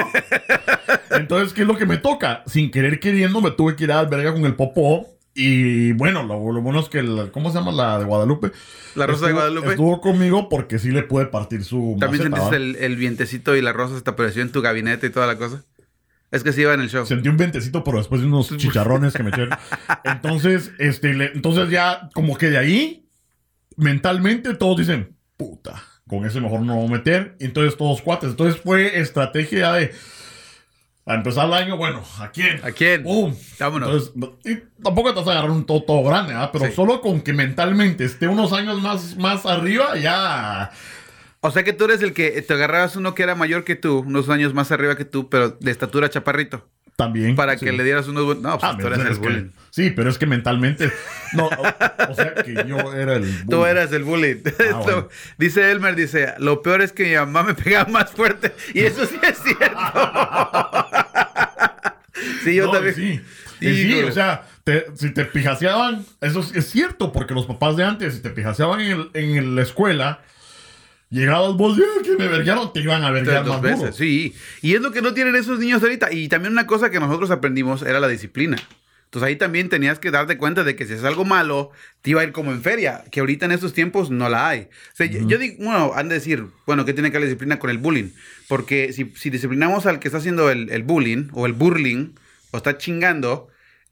Entonces, 1.10 1.52
¿qué 1.52 1.62
es 1.62 1.68
lo 1.68 1.76
que 1.76 1.84
me 1.84 1.98
toca? 1.98 2.42
Sin 2.46 2.70
querer 2.70 3.00
queriendo, 3.00 3.42
me 3.42 3.50
tuve 3.50 3.76
que 3.76 3.84
ir 3.84 3.92
a 3.92 4.04
verga 4.04 4.32
con 4.32 4.46
el 4.46 4.56
popó. 4.56 5.17
Y 5.40 5.92
bueno, 5.92 6.24
lo, 6.24 6.40
bueno 6.40 6.80
es 6.80 6.88
que, 6.88 7.00
¿cómo 7.30 7.52
se 7.52 7.58
llama 7.58 7.70
la 7.70 8.00
de 8.00 8.04
Guadalupe? 8.04 8.50
La 8.96 9.06
rosa 9.06 9.28
de 9.28 9.34
Guadalupe. 9.34 9.68
Estuvo 9.68 10.00
conmigo 10.00 10.48
porque 10.48 10.80
sí 10.80 10.90
le 10.90 11.04
puede 11.04 11.26
partir 11.26 11.62
su. 11.62 11.96
¿También 12.00 12.24
sentiste 12.24 12.56
el, 12.56 12.96
vientecito 12.96 13.54
y 13.54 13.62
la 13.62 13.72
rosa 13.72 13.94
se 13.94 14.02
te 14.02 14.10
apareció 14.10 14.42
en 14.42 14.50
tu 14.50 14.62
gabinete 14.62 15.06
y 15.06 15.10
toda 15.10 15.28
la 15.28 15.38
cosa? 15.38 15.64
Es 16.32 16.42
que 16.42 16.52
sí 16.52 16.62
iba 16.62 16.74
en 16.74 16.80
el 16.80 16.90
show. 16.90 17.06
Sentí 17.06 17.28
un 17.28 17.36
vientecito, 17.36 17.84
pero 17.84 17.98
después 17.98 18.20
de 18.20 18.26
unos 18.26 18.48
chicharrones 18.56 19.12
que 19.12 19.22
me 19.22 19.28
echaron. 19.28 19.56
Entonces, 20.02 20.72
este, 20.80 21.10
entonces 21.32 21.70
ya, 21.70 22.10
como 22.14 22.36
que 22.36 22.50
de 22.50 22.58
ahí, 22.58 23.08
mentalmente 23.76 24.54
todos 24.54 24.78
dicen, 24.78 25.14
puta, 25.36 25.84
con 26.08 26.26
ese 26.26 26.40
mejor 26.40 26.62
no 26.62 26.74
voy 26.74 26.88
a 26.88 26.90
meter. 26.90 27.36
Entonces 27.38 27.76
todos 27.76 28.02
cuates. 28.02 28.30
Entonces 28.30 28.60
fue 28.60 28.98
estrategia 28.98 29.72
de... 29.74 29.92
A 31.08 31.14
empezar 31.14 31.46
el 31.46 31.54
año, 31.54 31.76
bueno, 31.78 32.02
¿a 32.20 32.30
quién? 32.30 32.60
¿A 32.62 32.70
quién? 32.70 33.02
¡Pum! 33.02 33.34
Vámonos. 33.58 34.12
Entonces, 34.14 34.38
y 34.44 34.82
tampoco 34.82 35.14
te 35.14 35.20
vas 35.20 35.28
a 35.28 35.30
agarrar 35.32 35.50
un 35.50 35.64
todo, 35.64 35.82
todo 35.82 36.02
grande, 36.04 36.34
¿verdad? 36.34 36.50
Pero 36.52 36.66
Sí. 36.66 36.72
solo 36.72 37.00
con 37.00 37.22
que 37.22 37.32
mentalmente 37.32 38.04
esté 38.04 38.28
unos 38.28 38.52
años 38.52 38.82
más, 38.82 39.16
más 39.16 39.46
arriba, 39.46 39.96
ya... 39.96 40.70
O 41.40 41.50
sea 41.50 41.62
que 41.64 41.72
tú 41.72 41.84
eres 41.84 42.02
el 42.02 42.12
que 42.12 42.42
te 42.42 42.52
agarrabas 42.52 42.96
uno 42.96 43.14
que 43.14 43.22
era 43.22 43.34
mayor 43.34 43.64
que 43.64 43.74
tú, 43.76 44.00
unos 44.00 44.28
años 44.28 44.52
más 44.54 44.70
arriba 44.72 44.96
que 44.96 45.04
tú, 45.04 45.28
pero 45.30 45.50
de 45.50 45.70
estatura 45.70 46.10
chaparrito. 46.10 46.68
También. 46.98 47.36
Para 47.36 47.56
sí. 47.56 47.64
que 47.64 47.70
le 47.70 47.84
dieras 47.84 48.08
unos... 48.08 48.24
buen- 48.24 48.42
No, 48.42 48.58
pues 48.58 48.72
Ah, 48.72 48.76
tú 48.76 48.88
eres 48.88 48.98
es 48.98 49.04
el 49.06 49.12
que- 49.12 49.18
bullying. 49.20 49.50
sí, 49.70 49.90
pero 49.90 50.10
es 50.10 50.18
que 50.18 50.26
mentalmente. 50.26 50.90
No, 51.32 51.46
o, 51.46 51.62
o 52.10 52.14
sea 52.16 52.34
que 52.34 52.54
yo 52.66 52.92
era 52.92 53.14
el. 53.14 53.22
Tú 53.48 53.58
bullying. 53.58 53.70
eras 53.70 53.92
el 53.92 54.02
bullying. 54.02 54.36
Ah, 54.74 54.80
bueno. 54.82 55.08
Dice 55.38 55.70
Elmer, 55.70 55.94
dice, 55.94 56.34
lo 56.38 56.60
peor 56.60 56.82
es 56.82 56.92
que 56.92 57.04
mi 57.04 57.14
mamá 57.14 57.44
me 57.44 57.54
pegaba 57.62 57.88
más 57.88 58.10
fuerte. 58.10 58.52
Y 58.74 58.80
eso 58.80 59.06
sí 59.06 59.16
es 59.22 59.38
cierto. 59.38 59.76
sí, 62.42 62.54
yo 62.56 62.66
No, 62.66 62.72
también. 62.72 62.94
Sí, 62.94 63.20
Y 63.60 63.74
sí, 63.74 64.02
o 64.02 64.12
sea, 64.12 64.42
te- 64.64 64.86
si 64.94 65.10
te 65.10 65.24
pijaseaban, 65.24 66.04
eso 66.20 66.40
es, 66.40 66.54
es 66.54 66.68
cierto, 66.70 67.12
porque 67.12 67.34
los 67.34 67.46
papás 67.46 67.76
de 67.76 67.84
antes, 67.84 68.14
si 68.14 68.20
te 68.22 68.30
pijaseaban 68.30 68.80
en, 68.80 68.90
el- 68.90 69.10
en 69.14 69.54
la 69.56 69.62
escuela, 69.62 70.20
llegabas 71.10 71.54
vos, 71.56 71.78
"Ah, 71.78 72.02
que 72.02 72.16
me 72.16 72.28
verguearon, 72.28 72.72
te 72.72 72.80
iban 72.80 73.02
a 73.04 73.10
verguear 73.10 73.46
más 73.46 73.60
veces, 73.62 73.78
duro. 73.80 73.92
sí. 73.92 74.34
Y 74.62 74.74
es 74.74 74.80
lo 74.80 74.90
que 74.92 75.02
no 75.02 75.14
tienen 75.14 75.34
esos 75.36 75.58
niños 75.58 75.82
ahorita. 75.82 76.12
Y 76.12 76.28
también 76.28 76.52
una 76.52 76.66
cosa 76.66 76.90
que 76.90 77.00
nosotros 77.00 77.30
aprendimos 77.30 77.82
era 77.82 78.00
la 78.00 78.08
disciplina. 78.08 78.56
Entonces 79.04 79.26
ahí 79.26 79.36
también 79.36 79.70
tenías 79.70 79.98
que 79.98 80.10
darte 80.10 80.36
cuenta 80.36 80.64
de 80.64 80.76
que 80.76 80.84
si 80.84 80.92
es 80.92 81.02
algo 81.02 81.24
malo, 81.24 81.70
te 82.02 82.10
iba 82.10 82.20
a 82.20 82.24
ir 82.24 82.32
como 82.32 82.52
en 82.52 82.60
feria, 82.60 83.04
que 83.10 83.20
ahorita 83.20 83.46
en 83.46 83.52
estos 83.52 83.72
tiempos 83.72 84.10
no 84.10 84.28
la 84.28 84.48
hay. 84.50 84.68
O 84.92 84.96
sea, 84.96 85.06
yo- 85.06 85.26
yo 85.26 85.38
digo, 85.38 85.54
bueno, 85.64 85.92
han 85.94 86.10
de 86.10 86.16
decir, 86.16 86.44
bueno, 86.66 86.84
¿qué 86.84 86.92
tiene 86.92 87.08
que 87.10 87.14
ver 87.14 87.22
la 87.22 87.26
disciplina 87.28 87.58
con 87.58 87.70
el 87.70 87.78
bullying? 87.78 88.10
Porque 88.48 88.92
si, 88.92 89.10
si 89.16 89.30
disciplinamos 89.30 89.86
al 89.86 89.98
que 89.98 90.08
está 90.08 90.18
haciendo 90.18 90.50
el, 90.50 90.68
el 90.70 90.82
bullying 90.82 91.28
o 91.32 91.46
el 91.46 91.54
burling 91.54 92.10
o 92.50 92.58
está 92.58 92.76
chingando, 92.76 93.48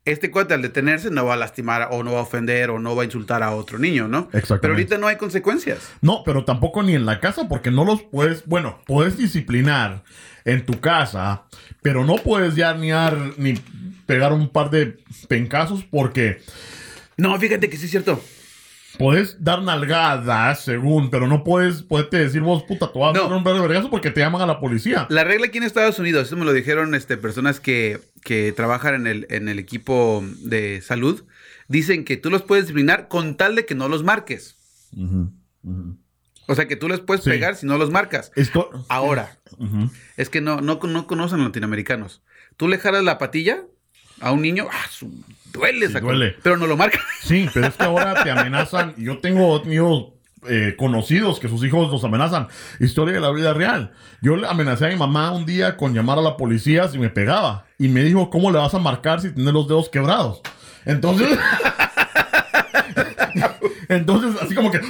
este 0.06 0.30
cuate 0.30 0.54
al 0.54 0.62
detenerse 0.62 1.10
no 1.10 1.26
va 1.26 1.34
a 1.34 1.36
lastimar 1.36 1.88
o 1.90 2.02
no 2.02 2.12
va 2.12 2.20
a 2.20 2.22
ofender 2.22 2.70
o 2.70 2.78
no 2.78 2.96
va 2.96 3.02
a 3.02 3.04
insultar 3.04 3.42
a 3.42 3.50
otro 3.50 3.78
niño, 3.78 4.08
¿no? 4.08 4.28
Exactamente. 4.32 4.60
Pero 4.62 4.72
ahorita 4.74 4.98
no 4.98 5.06
hay 5.08 5.16
consecuencias. 5.16 5.90
No, 6.00 6.22
pero 6.24 6.44
tampoco 6.44 6.82
ni 6.82 6.94
en 6.94 7.04
la 7.06 7.20
casa, 7.20 7.48
porque 7.48 7.70
no 7.70 7.84
los 7.84 8.02
puedes, 8.02 8.46
bueno, 8.46 8.78
puedes 8.86 9.16
disciplinar 9.18 10.02
en 10.44 10.64
tu 10.64 10.80
casa, 10.80 11.42
pero 11.82 12.04
no 12.04 12.16
puedes 12.16 12.54
ya 12.54 12.72
ni, 12.74 12.90
dar- 12.90 13.34
ni 13.36 13.54
pegar 14.06 14.32
un 14.32 14.48
par 14.48 14.70
de 14.70 14.96
pencazos 15.28 15.84
porque 15.90 16.40
No, 17.16 17.38
fíjate 17.38 17.68
que 17.68 17.76
sí 17.76 17.86
es 17.86 17.90
cierto. 17.90 18.22
Puedes 18.98 19.42
dar 19.42 19.62
nalgadas, 19.62 20.60
según, 20.64 21.10
pero 21.10 21.26
no 21.26 21.44
puedes, 21.44 21.82
puedes 21.82 22.10
decir 22.10 22.40
vos, 22.42 22.62
puta, 22.64 22.92
tú 22.92 23.00
vas 23.00 23.14
No. 23.14 23.22
a 23.22 23.36
un 23.36 23.44
de 23.44 23.52
vergazo 23.60 23.90
porque 23.90 24.10
te 24.10 24.20
llaman 24.20 24.42
a 24.42 24.46
la 24.46 24.60
policía. 24.60 25.06
La 25.10 25.24
regla 25.24 25.46
aquí 25.46 25.58
en 25.58 25.64
Estados 25.64 25.98
Unidos, 25.98 26.26
eso 26.26 26.36
me 26.36 26.44
lo 26.44 26.52
dijeron 26.52 26.94
este, 26.94 27.16
personas 27.16 27.60
que, 27.60 28.00
que 28.22 28.52
trabajan 28.52 28.94
en 28.94 29.06
el, 29.06 29.26
en 29.30 29.48
el 29.48 29.58
equipo 29.58 30.24
de 30.42 30.80
salud, 30.82 31.24
dicen 31.68 32.04
que 32.04 32.16
tú 32.16 32.30
los 32.30 32.42
puedes 32.42 32.64
disciplinar 32.66 33.08
con 33.08 33.36
tal 33.36 33.54
de 33.54 33.66
que 33.66 33.74
no 33.74 33.88
los 33.88 34.02
marques. 34.04 34.56
O 36.48 36.54
sea, 36.54 36.68
que 36.68 36.76
tú 36.76 36.88
les 36.88 37.00
puedes 37.00 37.24
Sí. 37.24 37.30
pegar 37.30 37.56
si 37.56 37.66
no 37.66 37.76
los 37.76 37.90
marcas. 37.90 38.30
Esto. 38.36 38.70
Ahora, 38.88 39.36
es 40.16 40.30
que 40.30 40.40
no, 40.40 40.60
no, 40.60 40.78
no 40.82 41.06
conocen 41.06 41.40
a 41.40 41.44
latinoamericanos. 41.44 42.22
Tú 42.56 42.68
le 42.68 42.78
jalas 42.78 43.02
la 43.04 43.18
patilla 43.18 43.64
a 44.20 44.32
un 44.32 44.42
niño, 44.42 44.66
ah, 44.70 44.86
su- 44.90 45.12
duele, 45.52 45.86
Sí, 45.86 45.92
saco, 45.94 46.06
duele. 46.06 46.36
pero 46.42 46.56
no 46.56 46.66
lo 46.66 46.76
marca. 46.76 46.98
Sí, 47.22 47.48
pero 47.52 47.66
es 47.66 47.74
que 47.74 47.84
ahora 47.84 48.22
te 48.22 48.30
amenazan. 48.30 48.94
Yo 48.96 49.18
tengo 49.18 49.60
tenido 49.62 50.14
eh, 50.48 50.74
conocidos 50.78 51.40
que 51.40 51.48
sus 51.48 51.64
hijos 51.64 51.90
los 51.90 52.04
amenazan. 52.04 52.46
Historia 52.78 53.14
de 53.14 53.20
la 53.20 53.30
vida 53.32 53.52
real. 53.52 53.92
Yo 54.22 54.36
le 54.36 54.46
amenacé 54.46 54.86
a 54.86 54.88
mi 54.90 54.96
mamá 54.96 55.32
un 55.32 55.44
día 55.46 55.76
con 55.76 55.92
llamar 55.94 56.18
a 56.18 56.22
la 56.22 56.36
policía 56.36 56.88
si 56.88 56.98
me 56.98 57.10
pegaba. 57.10 57.66
Y 57.78 57.88
me 57.88 58.02
dijo, 58.04 58.30
¿cómo 58.30 58.50
le 58.52 58.58
vas 58.58 58.74
a 58.74 58.78
marcar 58.78 59.20
si 59.20 59.32
tienes 59.32 59.52
los 59.52 59.66
dedos 59.68 59.88
quebrados? 59.88 60.40
Entonces... 60.84 61.36
Entonces, 63.88 64.40
así 64.42 64.54
como 64.54 64.70
que... 64.70 64.80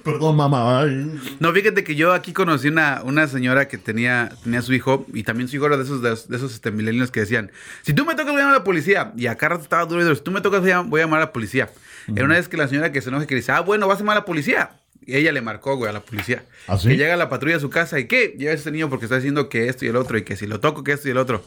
Perdón, 0.04 0.36
mamá. 0.36 0.80
ay. 0.82 1.20
No, 1.40 1.52
fíjate 1.52 1.84
que 1.84 1.94
yo 1.94 2.12
aquí 2.12 2.32
conocí 2.32 2.68
una, 2.68 3.02
una 3.04 3.26
señora 3.28 3.68
que 3.68 3.78
tenía, 3.78 4.30
tenía 4.42 4.62
su 4.62 4.72
hijo 4.72 5.06
y 5.12 5.22
también 5.22 5.48
su 5.48 5.56
hijo 5.56 5.66
era 5.66 5.76
de 5.76 5.84
esos, 5.84 6.02
de, 6.02 6.12
esos- 6.12 6.28
de 6.28 6.36
esos 6.36 6.52
este, 6.54 6.70
millennials 6.70 7.10
que 7.10 7.20
decían, 7.20 7.50
si 7.82 7.92
tú 7.92 8.04
me 8.04 8.12
tocas 8.14 8.32
voy 8.32 8.36
a 8.36 8.38
llamar 8.40 8.54
a 8.54 8.58
la 8.58 8.64
policía. 8.64 9.12
Y 9.16 9.26
acá 9.26 9.58
estaba 9.60 9.84
duro 9.86 10.00
y 10.00 10.04
duro, 10.04 10.16
si 10.16 10.22
tú 10.22 10.30
me 10.30 10.40
tocas 10.40 10.60
voy 10.60 10.70
a, 10.70 10.80
voy 10.80 11.00
a 11.00 11.04
llamar 11.04 11.20
a 11.22 11.24
la 11.26 11.32
policía. 11.32 11.70
Era 12.14 12.24
una 12.24 12.34
vez 12.36 12.48
que 12.48 12.56
la 12.56 12.66
señora 12.68 12.90
que 12.92 13.00
se 13.02 13.08
enoja 13.10 13.26
que 13.26 13.34
dice, 13.34 13.52
ah, 13.52 13.60
bueno, 13.60 13.86
vas 13.86 13.98
a 13.98 14.00
llamar 14.00 14.16
a 14.16 14.20
la 14.20 14.24
policía. 14.24 14.70
Y 15.06 15.16
ella 15.16 15.32
le 15.32 15.40
marcó, 15.40 15.76
güey, 15.76 15.88
a 15.90 15.92
la 15.92 16.00
policía. 16.00 16.44
¿Ah, 16.68 16.76
sí? 16.76 16.88
Que 16.88 16.96
llega 16.96 17.16
la 17.16 17.28
patrulla 17.28 17.56
a 17.56 17.60
su 17.60 17.70
casa 17.70 17.98
y 17.98 18.06
¿qué? 18.06 18.34
Lleva 18.38 18.52
a 18.52 18.54
ese 18.54 18.70
niño 18.70 18.88
porque 18.90 19.06
está 19.06 19.16
diciendo 19.16 19.48
que 19.48 19.68
esto 19.68 19.84
y 19.84 19.88
el 19.88 19.96
otro 19.96 20.18
y 20.18 20.22
que 20.24 20.36
si 20.36 20.46
lo 20.46 20.60
toco 20.60 20.84
que 20.84 20.92
esto 20.92 21.08
y 21.08 21.12
el 21.12 21.16
otro. 21.18 21.44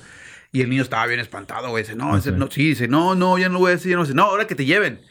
Y 0.51 0.61
el 0.61 0.69
niño 0.69 0.83
estaba 0.83 1.05
bien 1.07 1.19
espantado, 1.19 1.69
güey. 1.69 1.83
Dice, 1.83 1.95
no, 1.95 2.15
Ah, 2.15 2.19
ese 2.19 2.31
no, 2.31 2.49
sí, 2.49 2.69
dice, 2.69 2.87
no, 2.87 3.15
no, 3.15 3.37
ya 3.37 3.49
no 3.49 3.59
voy 3.59 3.69
a 3.69 3.75
decir, 3.75 3.91
ya 3.91 3.97
no 3.97 4.05
sé, 4.05 4.13
no, 4.13 4.23
ahora 4.23 4.47
que 4.47 4.55
te 4.55 4.65
lleven. 4.65 5.01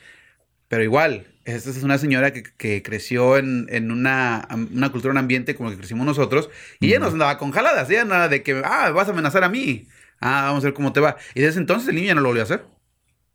Pero 0.73 0.85
igual, 0.85 1.27
esta 1.45 1.69
es 1.69 1.83
una 1.83 1.99
señora 1.99 2.33
que, 2.33 2.45
que 2.45 2.83
creció 2.83 3.37
en, 3.37 3.67
en 3.69 3.91
una, 3.91 4.49
una 4.51 4.91
cultura, 4.91 5.13
un 5.13 5.19
ambiente 5.19 5.55
como 5.55 5.69
el 5.69 5.75
que 5.75 5.81
crecimos 5.81 6.07
nosotros, 6.07 6.49
y 6.81 6.87
ella 6.87 6.99
nos 6.99 7.13
andaba 7.13 7.37
con 7.37 7.51
jaladas, 7.51 7.91
ella 7.91 8.07
nada 8.07 8.31
de 8.31 8.43
que, 8.43 8.63
ah, 8.65 8.91
vas 8.91 9.07
a 9.07 9.11
amenazar 9.11 9.45
a 9.45 9.51
mí, 9.51 9.87
ah, 10.19 10.45
vamos 10.47 10.65
a 10.65 10.69
ver 10.69 10.73
cómo 10.73 10.95
te 10.95 11.01
va. 11.01 11.19
Y 11.35 11.43
desde 11.43 11.61
entonces 11.61 11.91
el 11.91 11.97
niño 11.97 12.07
ya 12.07 12.15
no 12.15 12.23
lo 12.23 12.29
volvió 12.29 12.41
a 12.41 12.45
hacer. 12.45 12.65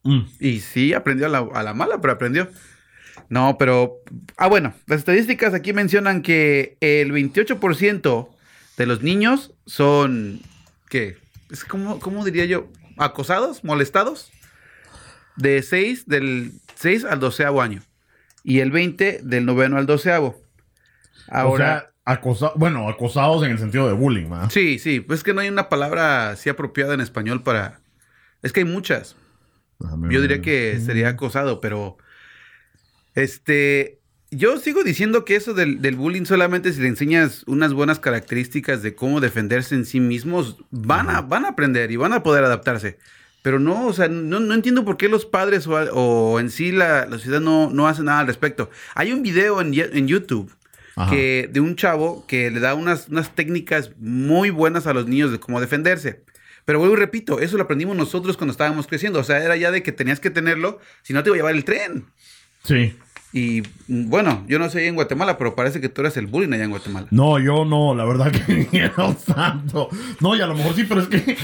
Mm. 0.02 0.22
Y 0.40 0.62
sí, 0.62 0.96
aprendió 0.96 1.28
a 1.28 1.30
la, 1.30 1.48
a 1.54 1.62
la 1.62 1.76
mala, 1.76 2.02
pero 2.02 2.14
aprendió. 2.14 2.50
No, 3.30 3.60
pero, 3.60 4.00
ah, 4.36 4.48
bueno, 4.48 4.74
las 4.88 4.98
estadísticas 4.98 5.54
aquí 5.54 5.74
mencionan 5.74 6.24
que 6.24 6.76
el 6.82 7.12
28% 7.12 8.30
de 8.78 8.86
los 8.88 9.04
niños 9.04 9.54
son, 9.68 10.42
¿qué? 10.90 11.20
Es 11.52 11.64
como, 11.64 12.00
¿cómo 12.00 12.26
diría 12.26 12.46
yo? 12.46 12.68
¿Acosados? 12.98 13.64
¿Molestados? 13.64 14.32
De 15.36 15.62
6, 15.62 16.08
del 16.08 16.52
6 16.80 17.06
al 17.06 17.20
12 17.20 17.46
año. 17.62 17.82
Y 18.44 18.60
el 18.60 18.72
20 18.72 19.20
del 19.24 19.46
noveno 19.46 19.78
al 19.78 19.86
12 19.86 20.12
o 20.18 20.42
Ahora, 21.30 21.80
sea, 21.80 21.92
acosa- 22.16 22.54
bueno, 22.56 22.88
acosados 22.88 23.44
en 23.44 23.52
el 23.52 23.60
sentido 23.60 23.88
de 23.88 23.94
bullying, 23.94 24.30
¿verdad? 24.30 24.50
sí, 24.50 24.80
sí, 24.80 25.02
pues 25.02 25.20
es 25.20 25.24
que 25.24 25.34
no 25.34 25.42
hay 25.42 25.50
una 25.50 25.68
palabra 25.70 26.30
así 26.30 26.50
apropiada 26.50 26.94
en 26.94 27.02
español 27.02 27.44
para... 27.44 27.82
Es 28.44 28.54
que 28.54 28.62
hay 28.62 28.66
muchas. 28.66 29.16
Déjame 29.80 30.14
Yo 30.14 30.22
ver. 30.22 30.30
diría 30.30 30.42
que 30.42 30.80
sería 30.80 31.10
acosado, 31.10 31.60
pero... 31.60 31.98
Este... 33.16 34.00
Yo 34.30 34.58
sigo 34.58 34.84
diciendo 34.84 35.24
que 35.24 35.38
eso 35.38 35.54
del, 35.54 35.82
del 35.82 35.96
bullying 35.96 36.26
solamente 36.26 36.74
si 36.74 36.82
le 36.82 36.90
enseñas 36.90 37.44
unas 37.48 37.72
buenas 37.74 37.98
características 38.00 38.82
de 38.84 38.94
cómo 38.94 39.22
defenderse 39.22 39.74
en 39.74 39.86
sí 39.86 40.02
mismos, 40.02 40.58
van 40.70 41.10
a, 41.10 41.22
van 41.22 41.46
a 41.46 41.50
aprender 41.50 41.92
y 41.92 41.96
van 41.96 42.12
a 42.12 42.24
poder 42.24 42.44
adaptarse. 42.44 42.98
Pero 43.48 43.62
no, 43.62 43.88
o 43.88 43.94
sea, 43.94 44.10
no, 44.10 44.42
no 44.42 44.54
entiendo 44.54 44.84
por 44.84 44.98
qué 44.98 45.08
los 45.08 45.26
padres 45.26 45.68
o, 45.68 45.72
o 45.72 46.38
en 46.42 46.50
sí 46.50 46.74
la, 46.74 47.06
la 47.06 47.12
sociedad 47.12 47.40
no, 47.40 47.70
no 47.70 47.88
hacen 47.88 48.04
nada 48.04 48.20
al 48.20 48.28
respecto. 48.28 48.70
Hay 48.94 49.14
un 49.14 49.24
video 49.24 49.62
en, 49.62 49.74
en 49.74 50.06
YouTube 50.06 50.54
Ajá. 50.98 51.10
que, 51.10 51.50
de 51.50 51.62
un 51.62 51.78
chavo 51.78 52.26
que 52.28 52.52
le 52.52 52.60
da 52.60 52.74
unas, 52.74 53.08
unas 53.08 53.34
técnicas 53.36 53.92
muy 54.02 54.50
buenas 54.50 54.86
a 54.86 54.94
los 54.94 55.08
niños 55.08 55.32
de 55.32 55.40
cómo 55.40 55.62
defenderse. 55.62 56.26
Pero 56.66 56.80
vuelvo 56.80 56.96
y 56.96 57.00
repito, 57.00 57.40
eso 57.40 57.56
lo 57.56 57.64
aprendimos 57.64 57.96
nosotros 57.96 58.36
cuando 58.36 58.52
estábamos 58.52 58.86
creciendo. 58.86 59.18
O 59.22 59.24
sea, 59.24 59.42
era 59.42 59.56
ya 59.56 59.72
de 59.72 59.82
que 59.82 59.94
tenías 59.94 60.20
que 60.20 60.30
tenerlo, 60.30 60.82
si 61.02 61.14
no 61.14 61.24
te 61.24 61.30
iba 61.30 61.36
a 61.36 61.38
llevar 61.38 61.56
el 61.56 61.64
tren. 61.64 62.04
Sí. 62.66 62.98
Y 63.32 63.64
bueno, 63.88 64.44
yo 64.50 64.60
no 64.60 64.70
sé 64.70 64.88
en 64.88 64.96
Guatemala, 64.96 65.38
pero 65.38 65.56
parece 65.56 65.80
que 65.80 65.88
tú 65.88 66.02
eres 66.02 66.18
el 66.18 66.28
bullying 66.28 66.52
allá 66.52 66.66
en 66.66 66.72
Guatemala. 66.72 67.08
No, 67.12 67.40
yo 67.40 67.64
no, 67.64 67.96
la 67.96 68.04
verdad 68.04 68.30
que 68.46 68.68
ni 68.74 68.80
era 68.80 69.16
santo. 69.16 69.88
No, 70.20 70.36
y 70.36 70.42
a 70.42 70.48
lo 70.48 70.54
mejor 70.54 70.76
sí, 70.76 70.84
pero 70.84 71.00
es 71.00 71.08
que. 71.08 71.38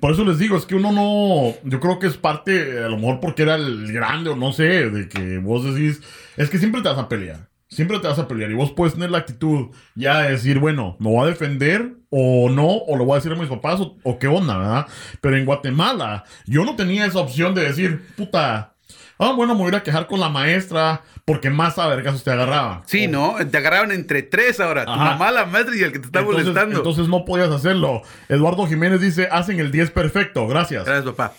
Por 0.00 0.12
eso 0.12 0.24
les 0.24 0.38
digo, 0.38 0.56
es 0.56 0.66
que 0.66 0.74
uno 0.74 0.92
no. 0.92 1.54
Yo 1.64 1.80
creo 1.80 1.98
que 1.98 2.06
es 2.06 2.16
parte, 2.16 2.78
a 2.78 2.88
lo 2.88 2.96
mejor 2.96 3.20
porque 3.20 3.42
era 3.42 3.56
el 3.56 3.92
grande 3.92 4.30
o 4.30 4.36
no 4.36 4.52
sé, 4.52 4.90
de 4.90 5.08
que 5.08 5.38
vos 5.38 5.64
decís. 5.64 6.00
Es 6.36 6.50
que 6.50 6.58
siempre 6.58 6.82
te 6.82 6.88
vas 6.88 6.98
a 6.98 7.08
pelear. 7.08 7.48
Siempre 7.68 7.98
te 8.00 8.08
vas 8.08 8.18
a 8.18 8.28
pelear. 8.28 8.50
Y 8.50 8.54
vos 8.54 8.72
puedes 8.72 8.94
tener 8.94 9.10
la 9.10 9.18
actitud 9.18 9.70
ya 9.94 10.22
de 10.22 10.32
decir, 10.32 10.58
bueno, 10.58 10.96
me 11.00 11.08
voy 11.08 11.24
a 11.24 11.30
defender 11.30 11.94
o 12.10 12.50
no, 12.50 12.68
o 12.68 12.96
lo 12.96 13.06
voy 13.06 13.14
a 13.14 13.16
decir 13.16 13.32
a 13.32 13.36
mis 13.36 13.48
papás 13.48 13.80
o, 13.80 13.96
o 14.02 14.18
qué 14.18 14.26
onda, 14.26 14.58
¿verdad? 14.58 14.86
Pero 15.22 15.36
en 15.36 15.46
Guatemala, 15.46 16.24
yo 16.46 16.64
no 16.64 16.76
tenía 16.76 17.06
esa 17.06 17.20
opción 17.20 17.54
de 17.54 17.64
decir, 17.64 18.06
puta. 18.16 18.71
Ah, 19.18 19.32
bueno, 19.32 19.54
me 19.54 19.62
voy 19.62 19.74
a 19.74 19.82
quejar 19.82 20.06
con 20.06 20.20
la 20.20 20.28
maestra 20.28 21.02
porque 21.24 21.50
más 21.50 21.78
a 21.78 21.86
te 22.24 22.30
agarraban. 22.30 22.82
Sí, 22.86 23.06
O- 23.06 23.10
¿no? 23.10 23.36
Te 23.50 23.56
agarraron 23.58 23.92
entre 23.92 24.22
tres 24.22 24.58
ahora. 24.60 24.84
Tu 24.84 24.90
Ajá. 24.90 25.04
mamá, 25.04 25.30
la 25.30 25.44
maestra 25.46 25.76
y 25.76 25.80
el 25.82 25.92
que 25.92 25.98
te 26.00 26.06
está 26.06 26.20
entonces, 26.20 26.44
molestando. 26.46 26.76
entonces 26.78 27.08
no 27.08 27.24
podías 27.24 27.50
hacerlo. 27.50 28.02
Eduardo 28.28 28.66
Jiménez 28.66 29.00
dice, 29.00 29.28
hacen 29.30 29.60
el 29.60 29.70
10 29.70 29.90
perfecto, 29.90 30.46
gracias. 30.48 30.84
Gracias, 30.84 31.14
papá. 31.14 31.34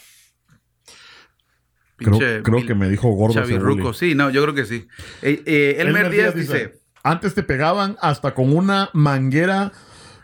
Creo, 1.98 2.12
Pinche 2.12 2.42
creo 2.44 2.66
que 2.66 2.76
me 2.76 2.90
dijo 2.90 3.10
gordo 3.10 3.42
bully. 3.42 3.94
Sí, 3.94 4.16
no, 4.16 4.30
yo 4.30 4.42
creo 4.44 4.56
que 4.56 4.66
sí. 4.66 4.88
Eh, 5.22 5.42
eh, 5.46 5.76
Elmer, 5.80 6.10
Díaz 6.10 6.36
dice, 6.36 6.80
antes 7.04 7.34
te 7.36 7.44
pegaban 7.44 7.98
hasta 8.02 8.34
con 8.34 8.56
una 8.56 8.90
manguera 8.94 9.72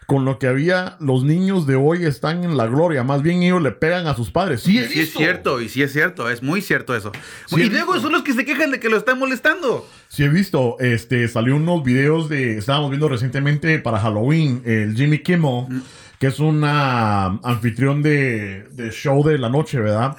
con 0.10 0.26
lo 0.26 0.40
que 0.40 0.48
había, 0.48 0.98
los 1.00 1.24
niños 1.24 1.68
de 1.68 1.76
hoy 1.76 2.04
están 2.04 2.44
en 2.44 2.58
la 2.58 2.66
gloria. 2.66 3.04
Más 3.04 3.22
bien 3.22 3.44
ellos 3.44 3.62
le 3.62 3.72
pegan 3.72 4.08
a 4.08 4.16
sus 4.16 4.32
padres. 4.32 4.62
Sí, 4.64 4.80
es 4.80 5.14
cierto, 5.14 5.62
y 5.62 5.70
sí 5.70 5.84
es 5.84 5.94
cierto, 5.94 6.30
es 6.30 6.42
muy 6.44 6.62
cierto 6.62 6.96
eso. 6.96 7.12
Sí, 7.46 7.62
y 7.62 7.70
luego 7.70 7.98
son 8.00 8.12
los 8.14 8.24
que 8.24 8.34
se 8.34 8.44
quejan 8.44 8.72
de 8.72 8.80
que 8.80 8.90
lo 8.90 8.98
están 8.98 9.20
molestando. 9.20 9.88
Sí 10.10 10.24
he 10.24 10.30
visto, 10.30 10.78
este, 10.80 11.28
salió 11.28 11.56
unos 11.56 11.84
videos 11.84 12.28
de, 12.28 12.58
estábamos 12.58 12.90
viendo 12.90 13.08
recientemente 13.08 13.78
para 13.78 14.00
Halloween, 14.00 14.64
el 14.66 14.96
Jimmy 14.96 15.20
Kimmel, 15.20 15.84
que 16.20 16.28
es 16.28 16.40
una 16.40 17.26
anfitrión 17.44 18.02
de, 18.02 18.64
de 18.72 18.90
show 18.92 19.24
de 19.24 19.38
la 19.38 19.50
noche, 19.50 19.80
¿verdad? 19.80 20.18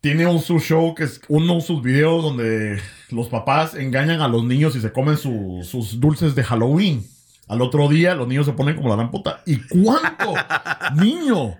Tiene 0.00 0.26
un 0.26 0.40
su 0.40 0.58
show 0.58 0.94
que 0.94 1.04
es 1.04 1.20
uno 1.28 1.54
de 1.56 1.60
sus 1.60 1.80
videos 1.82 2.22
donde 2.24 2.80
los 3.10 3.28
papás 3.28 3.74
engañan 3.74 4.20
a 4.20 4.28
los 4.28 4.44
niños 4.44 4.74
y 4.74 4.80
se 4.80 4.90
comen 4.92 5.16
su- 5.16 5.60
sus 5.64 6.00
dulces 6.00 6.34
de 6.34 6.42
Halloween. 6.42 7.06
Al 7.50 7.60
otro 7.62 7.88
día 7.88 8.14
los 8.14 8.28
niños 8.28 8.46
se 8.46 8.52
ponen 8.52 8.76
como 8.76 8.88
la 8.88 8.94
gran 8.96 9.10
puta. 9.10 9.42
¿Y 9.44 9.58
cuánto 9.66 10.34
niño 10.96 11.56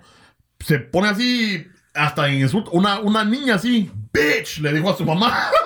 se 0.61 0.79
pone 0.79 1.09
así 1.09 1.67
hasta 1.95 2.29
en 2.29 2.41
insulto? 2.41 2.71
Una, 2.71 3.01
una 3.01 3.25
niña 3.25 3.57
así, 3.57 3.91
bitch, 4.13 4.59
le 4.61 4.73
dijo 4.73 4.91
a 4.91 4.97
su 4.97 5.05
mamá. 5.05 5.37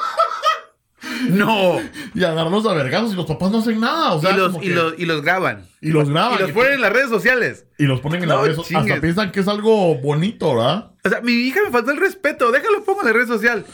No. 1.28 1.80
Y 2.14 2.24
agarrarlos 2.24 2.66
a 2.66 2.72
vergazos 2.74 3.12
y 3.12 3.16
los 3.16 3.26
papás 3.26 3.50
no 3.50 3.58
hacen 3.58 3.78
nada. 3.80 4.12
O 4.14 4.20
sea, 4.20 4.32
y, 4.32 4.36
los, 4.36 4.62
y, 4.62 4.68
los, 4.70 4.94
y 4.98 5.04
los 5.04 5.22
graban. 5.22 5.66
y 5.80 5.88
los 5.90 6.08
graban. 6.10 6.38
Y 6.38 6.42
los 6.42 6.50
ponen 6.52 6.72
en 6.74 6.80
las 6.80 6.92
redes 6.92 7.08
sociales. 7.10 7.66
y 7.78 7.84
los 7.84 8.00
ponen 8.00 8.22
en 8.22 8.28
No 8.28 8.36
las 8.36 8.44
redes 8.44 8.56
sociales. 8.56 8.90
Hasta 8.90 9.00
piensan 9.00 9.30
que 9.30 9.40
es 9.40 9.48
algo 9.48 9.94
bonito, 9.96 10.54
¿verdad? 10.56 10.92
O 11.04 11.08
sea, 11.08 11.20
mi 11.20 11.32
hija 11.32 11.60
me 11.64 11.70
faltó 11.70 11.90
el 11.90 11.98
respeto. 11.98 12.50
Déjalo 12.50 12.84
pongo 12.84 13.00
en 13.02 13.06
la 13.08 13.12
red 13.12 13.26
social. 13.26 13.64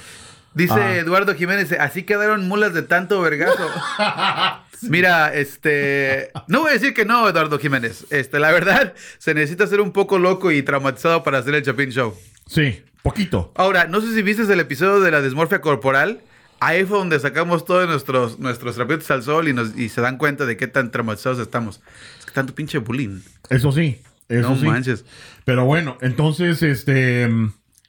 Dice 0.54 0.74
Ah. 0.74 0.96
Eduardo 0.96 1.34
Jiménez, 1.34 1.72
así 1.78 2.02
quedaron 2.02 2.48
mulas 2.48 2.74
de 2.74 2.82
tanto 2.82 3.20
vergazo. 3.20 3.64
Mira, 4.88 5.34
este. 5.34 6.30
No 6.48 6.60
voy 6.60 6.70
a 6.70 6.74
decir 6.74 6.94
que 6.94 7.04
no, 7.04 7.28
Eduardo 7.28 7.58
Jiménez. 7.58 8.06
Este, 8.10 8.38
la 8.38 8.50
verdad, 8.50 8.94
se 9.18 9.34
necesita 9.34 9.66
ser 9.66 9.80
un 9.80 9.92
poco 9.92 10.18
loco 10.18 10.50
y 10.50 10.62
traumatizado 10.62 11.22
para 11.22 11.38
hacer 11.38 11.54
el 11.54 11.62
Chapin 11.62 11.90
Show. 11.90 12.14
Sí, 12.46 12.82
poquito. 13.02 13.52
Ahora, 13.56 13.86
no 13.86 14.00
sé 14.00 14.14
si 14.14 14.22
viste 14.22 14.42
el 14.42 14.60
episodio 14.60 15.00
de 15.00 15.10
la 15.10 15.20
desmorfia 15.20 15.60
corporal. 15.60 16.20
Ahí 16.62 16.84
fue 16.84 16.98
donde 16.98 17.18
sacamos 17.18 17.64
todos 17.64 17.88
nuestros, 17.88 18.38
nuestros 18.38 18.74
trapitos 18.74 19.10
al 19.10 19.22
sol 19.22 19.48
y, 19.48 19.54
nos, 19.54 19.78
y 19.78 19.88
se 19.88 20.02
dan 20.02 20.18
cuenta 20.18 20.44
de 20.44 20.58
qué 20.58 20.66
tan 20.66 20.90
traumatizados 20.90 21.38
estamos. 21.38 21.80
Es 22.18 22.26
que 22.26 22.32
tanto 22.32 22.54
pinche 22.54 22.78
bullying. 22.78 23.20
Eso 23.48 23.72
sí. 23.72 24.02
Eso 24.28 24.50
no 24.50 24.56
sí. 24.56 24.66
manches. 24.66 25.04
Pero 25.44 25.64
bueno, 25.64 25.96
entonces, 26.02 26.62
este. 26.62 27.28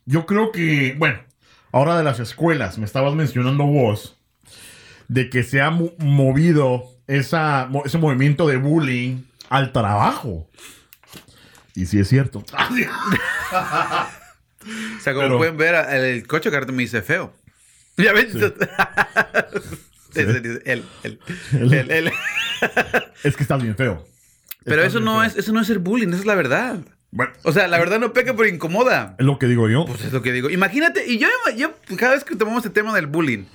Yo 0.05 0.25
creo 0.25 0.51
que. 0.51 0.95
Bueno, 0.97 1.19
ahora 1.71 1.97
de 1.97 2.03
las 2.03 2.19
escuelas, 2.19 2.77
me 2.77 2.85
estabas 2.85 3.13
mencionando 3.13 3.65
vos. 3.65 4.17
De 5.11 5.29
que 5.29 5.43
se 5.43 5.59
ha 5.61 5.69
mo- 5.71 5.91
movido 5.97 6.85
esa, 7.07 7.69
ese 7.83 7.97
movimiento 7.97 8.47
de 8.47 8.55
bullying 8.57 9.23
al 9.49 9.71
trabajo. 9.73 10.47
Y 11.75 11.85
sí 11.85 11.99
es 11.99 12.07
cierto. 12.07 12.43
O 14.63 15.01
sea, 15.01 15.13
como 15.13 15.25
Pero- 15.25 15.37
pueden 15.39 15.57
ver, 15.57 15.73
el 15.95 16.27
coche 16.27 16.49
que 16.51 16.55
ahorita 16.55 16.71
me 16.71 16.83
dice 16.83 17.01
feo. 17.01 17.33
Ya 17.97 18.13
ven. 18.13 18.29
Él, 20.15 20.83
Él. 21.03 21.19
él, 21.53 21.91
él. 21.91 22.11
es 23.23 23.35
que 23.35 23.43
estás 23.43 23.61
bien 23.61 23.75
feo. 23.75 24.05
Pero 24.63 24.83
eso 24.83 24.99
no 24.99 25.15
feo. 25.19 25.23
es, 25.23 25.35
eso 25.37 25.51
no 25.53 25.61
es 25.61 25.67
ser 25.67 25.79
bullying, 25.79 26.09
esa 26.09 26.19
es 26.19 26.25
la 26.25 26.35
verdad. 26.35 26.77
Bueno, 27.11 27.33
O 27.43 27.51
sea, 27.51 27.67
la 27.67 27.79
verdad 27.79 27.99
no 27.99 28.13
peca 28.13 28.33
por 28.35 28.47
incomoda. 28.47 29.15
es 29.19 29.25
lo 29.25 29.39
que 29.39 29.47
digo 29.47 29.67
yo. 29.69 29.85
Pues 29.85 30.03
es 30.05 30.13
lo 30.13 30.21
que 30.21 30.31
digo. 30.31 30.49
Imagínate, 30.49 31.05
y 31.11 31.17
yo, 31.17 31.27
yo 31.57 31.73
cada 31.97 32.13
vez 32.13 32.23
que 32.23 32.35
tomamos 32.35 32.63
el 32.65 32.71
tema 32.71 32.93
del 32.95 33.07
bullying, 33.07 33.45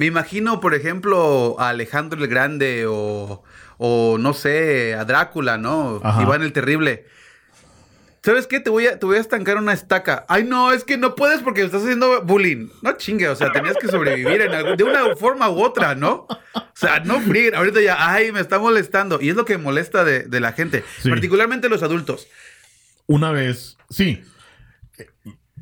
me 0.00 0.06
imagino, 0.06 0.60
por 0.60 0.72
ejemplo, 0.74 1.56
a 1.60 1.68
Alejandro 1.68 2.18
el 2.22 2.26
Grande 2.26 2.86
o, 2.88 3.42
o 3.76 4.16
no 4.18 4.32
sé, 4.32 4.94
a 4.94 5.04
Drácula, 5.04 5.58
¿no? 5.58 6.00
Ajá. 6.02 6.22
Iván 6.22 6.40
el 6.40 6.54
Terrible. 6.54 7.04
¿Sabes 8.22 8.46
qué? 8.46 8.60
Te 8.60 8.70
voy, 8.70 8.86
a, 8.86 8.98
te 8.98 9.04
voy 9.04 9.18
a 9.18 9.20
estancar 9.20 9.58
una 9.58 9.74
estaca. 9.74 10.24
Ay, 10.26 10.44
no, 10.44 10.72
es 10.72 10.84
que 10.84 10.96
no 10.96 11.14
puedes 11.14 11.42
porque 11.42 11.62
estás 11.62 11.82
haciendo 11.82 12.22
bullying. 12.22 12.68
No 12.80 12.92
chingue, 12.96 13.28
o 13.28 13.36
sea, 13.36 13.52
tenías 13.52 13.76
que 13.78 13.88
sobrevivir 13.88 14.40
en 14.40 14.76
de 14.78 14.84
una 14.84 15.14
forma 15.16 15.50
u 15.50 15.62
otra, 15.62 15.94
¿no? 15.94 16.26
O 16.54 16.62
sea, 16.72 17.00
no 17.00 17.20
fríen. 17.20 17.54
Ahorita 17.54 17.82
ya, 17.82 17.96
ay, 17.98 18.32
me 18.32 18.40
está 18.40 18.58
molestando. 18.58 19.18
Y 19.20 19.28
es 19.28 19.36
lo 19.36 19.44
que 19.44 19.58
molesta 19.58 20.02
de, 20.04 20.20
de 20.24 20.40
la 20.40 20.52
gente, 20.52 20.82
Sí. 21.02 21.10
particularmente 21.10 21.68
los 21.68 21.82
adultos. 21.82 22.26
Una 23.06 23.32
vez, 23.32 23.76
sí, 23.90 24.22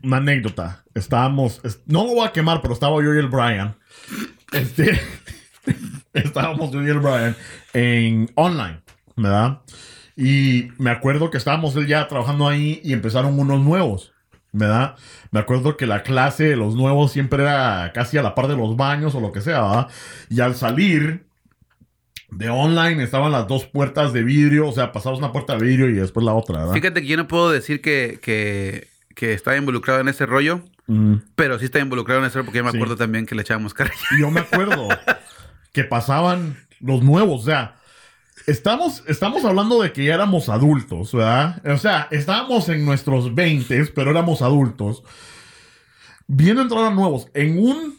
una 0.04 0.18
anécdota. 0.18 0.84
Estábamos, 0.94 1.60
es- 1.64 1.80
no 1.86 2.04
lo 2.04 2.14
voy 2.14 2.26
a 2.28 2.32
quemar, 2.32 2.60
pero 2.62 2.74
estaba 2.74 2.94
yo 3.02 3.14
y 3.14 3.18
el 3.18 3.28
Brian. 3.28 3.76
Este, 4.52 5.00
estábamos 6.14 6.70
yo 6.70 6.82
y 6.82 6.88
el 6.88 7.00
Brian 7.00 7.36
en 7.74 8.30
online, 8.34 8.80
¿verdad? 9.16 9.60
Y 10.16 10.68
me 10.78 10.90
acuerdo 10.90 11.30
que 11.30 11.38
estábamos 11.38 11.76
él 11.76 11.86
ya 11.86 12.08
trabajando 12.08 12.48
ahí 12.48 12.80
y 12.82 12.92
empezaron 12.92 13.38
unos 13.38 13.60
nuevos, 13.60 14.12
¿verdad? 14.52 14.96
Me 15.30 15.40
acuerdo 15.40 15.76
que 15.76 15.86
la 15.86 16.02
clase 16.02 16.44
de 16.44 16.56
los 16.56 16.74
nuevos 16.74 17.12
siempre 17.12 17.42
era 17.42 17.92
casi 17.94 18.18
a 18.18 18.22
la 18.22 18.34
par 18.34 18.48
de 18.48 18.56
los 18.56 18.76
baños 18.76 19.14
o 19.14 19.20
lo 19.20 19.32
que 19.32 19.40
sea, 19.40 19.60
¿verdad? 19.60 19.88
Y 20.28 20.40
al 20.40 20.54
salir 20.54 21.26
de 22.30 22.50
online 22.50 23.02
estaban 23.02 23.32
las 23.32 23.46
dos 23.46 23.66
puertas 23.66 24.12
de 24.12 24.22
vidrio, 24.22 24.68
o 24.68 24.72
sea, 24.72 24.92
pasabas 24.92 25.18
una 25.18 25.32
puerta 25.32 25.56
de 25.56 25.64
vidrio 25.64 25.88
y 25.88 25.94
después 25.94 26.24
la 26.24 26.34
otra, 26.34 26.58
¿verdad? 26.60 26.74
Fíjate 26.74 27.00
que 27.02 27.06
yo 27.06 27.16
no 27.16 27.28
puedo 27.28 27.50
decir 27.50 27.80
que, 27.80 28.18
que, 28.20 28.88
que 29.14 29.32
estaba 29.32 29.56
involucrado 29.56 30.00
en 30.00 30.08
ese 30.08 30.26
rollo, 30.26 30.62
Mm. 30.88 31.16
pero 31.34 31.58
sí 31.58 31.66
está 31.66 31.78
involucrado 31.80 32.24
en 32.24 32.30
rollo 32.32 32.44
porque 32.46 32.58
yo 32.58 32.64
me 32.64 32.70
Sí. 32.72 32.76
acuerdo 32.78 32.96
también 32.96 33.26
que 33.26 33.34
le 33.34 33.42
echábamos 33.42 33.74
carrilla. 33.74 33.96
Yo 34.18 34.30
me 34.30 34.40
acuerdo 34.40 34.88
que 35.72 35.84
pasaban 35.84 36.56
los 36.80 37.02
nuevos, 37.02 37.42
o 37.42 37.44
sea, 37.44 37.76
estamos, 38.46 39.02
estamos 39.06 39.44
hablando 39.44 39.82
de 39.82 39.92
que 39.92 40.04
ya 40.06 40.14
éramos 40.14 40.48
adultos, 40.48 41.12
¿verdad? 41.12 41.60
O 41.66 41.76
sea, 41.76 42.08
estábamos 42.10 42.68
en 42.70 42.84
nuestros 42.86 43.34
20, 43.34 43.84
pero 43.94 44.10
éramos 44.12 44.40
adultos. 44.42 45.02
Viendo 46.26 46.62
entrar 46.62 46.84
a 46.84 46.90
nuevos 46.90 47.28
en 47.34 47.58
un 47.58 47.96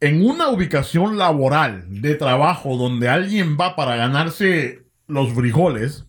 en 0.00 0.24
una 0.24 0.48
ubicación 0.48 1.18
laboral 1.18 1.84
de 1.88 2.14
trabajo 2.14 2.76
donde 2.76 3.08
alguien 3.08 3.56
va 3.60 3.74
para 3.74 3.96
ganarse 3.96 4.84
los 5.08 5.32
frijoles, 5.32 6.04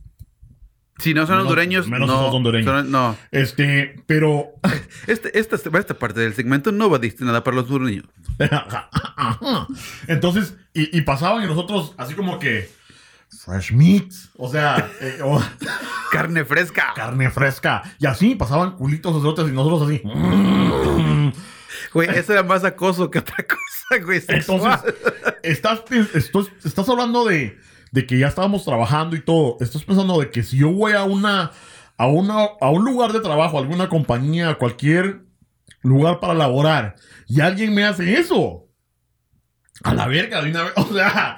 Si 1.00 1.14
no 1.14 1.22
son 1.26 1.36
Menos- 1.38 1.44
hondureños, 1.48 1.88
menos 1.88 2.08
no. 2.08 2.26
son 2.26 2.36
hondureños. 2.36 2.66
son- 2.66 2.92
no. 2.92 3.16
este, 3.32 4.02
pero 4.06 4.48
Este, 5.08 5.38
esta, 5.40 5.56
esta 5.56 5.94
parte 5.98 6.20
del 6.20 6.34
segmento 6.34 6.72
no 6.72 6.90
va 6.90 7.00
destinada 7.00 7.44
para 7.44 7.56
los 7.58 7.70
hondureños. 7.72 8.06
Entonces, 10.08 10.56
y, 10.74 10.96
y 10.98 11.02
pasaban 11.02 11.44
y 11.44 11.48
nosotros 11.48 11.94
así 11.98 12.14
como 12.14 12.40
que 12.40 12.70
fresh 13.46 13.72
meat, 13.74 14.12
o 14.38 14.50
sea, 14.50 14.90
eh, 15.02 15.20
Carne 16.12 16.44
fresca. 16.46 16.94
carne 16.96 17.30
fresca. 17.30 17.84
Y 18.00 18.06
así 18.08 18.36
pasaban 18.36 18.72
culitos 18.76 19.24
otros 19.24 19.50
y 19.50 19.54
nosotros 19.54 19.84
así. 19.90 20.02
Güey, 21.94 22.10
eso 22.10 22.34
era 22.34 22.44
más 22.44 22.64
acoso 22.64 23.10
que 23.10 23.20
otra 23.20 23.38
cosa, 23.48 24.04
güey. 24.04 24.20
Sexual. 24.22 24.82
Entonces, 24.84 24.96
estás, 25.44 25.82
estás, 26.14 26.46
estás 26.64 26.90
hablando 26.90 27.26
de, 27.26 27.60
de 27.92 28.06
que 28.06 28.18
ya 28.18 28.28
estábamos 28.28 28.64
trabajando 28.66 29.16
y 29.16 29.22
todo. 29.22 29.58
Estás 29.60 29.84
pensando 29.84 30.20
de 30.20 30.32
que 30.32 30.44
si 30.44 30.58
yo 30.58 30.72
voy 30.72 30.94
a 30.94 31.04
una, 31.04 31.52
a 31.98 32.08
una, 32.08 32.48
a 32.60 32.70
un 32.70 32.86
lugar 32.86 33.14
de 33.14 33.20
trabajo, 33.20 33.58
a 33.58 33.62
alguna 33.62 33.90
compañía, 33.90 34.50
a 34.50 34.56
cualquier 34.56 35.22
lugar 35.82 36.20
para 36.20 36.34
laborar, 36.34 36.96
y 37.28 37.42
alguien 37.42 37.74
me 37.74 37.86
hace 37.86 38.20
eso. 38.20 38.68
A 39.84 39.94
la 39.94 40.08
verga, 40.08 40.42
de 40.42 40.52
una 40.52 40.64
vez. 40.64 40.74
O 40.78 40.94
sea, 40.94 41.38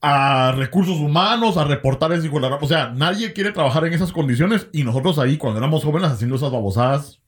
a 0.00 0.52
recursos 0.52 0.96
humanos, 0.98 1.56
a 1.56 1.64
reportar 1.64 2.12
ese 2.12 2.28
O 2.28 2.68
sea, 2.68 2.90
nadie 2.90 3.32
quiere 3.32 3.52
trabajar 3.52 3.84
en 3.86 3.92
esas 3.92 4.12
condiciones 4.12 4.68
y 4.72 4.84
nosotros 4.84 5.18
ahí, 5.18 5.36
cuando 5.36 5.58
éramos 5.58 5.84
jóvenes, 5.84 6.10
haciendo 6.10 6.36
esas 6.36 6.52
babosadas. 6.52 7.20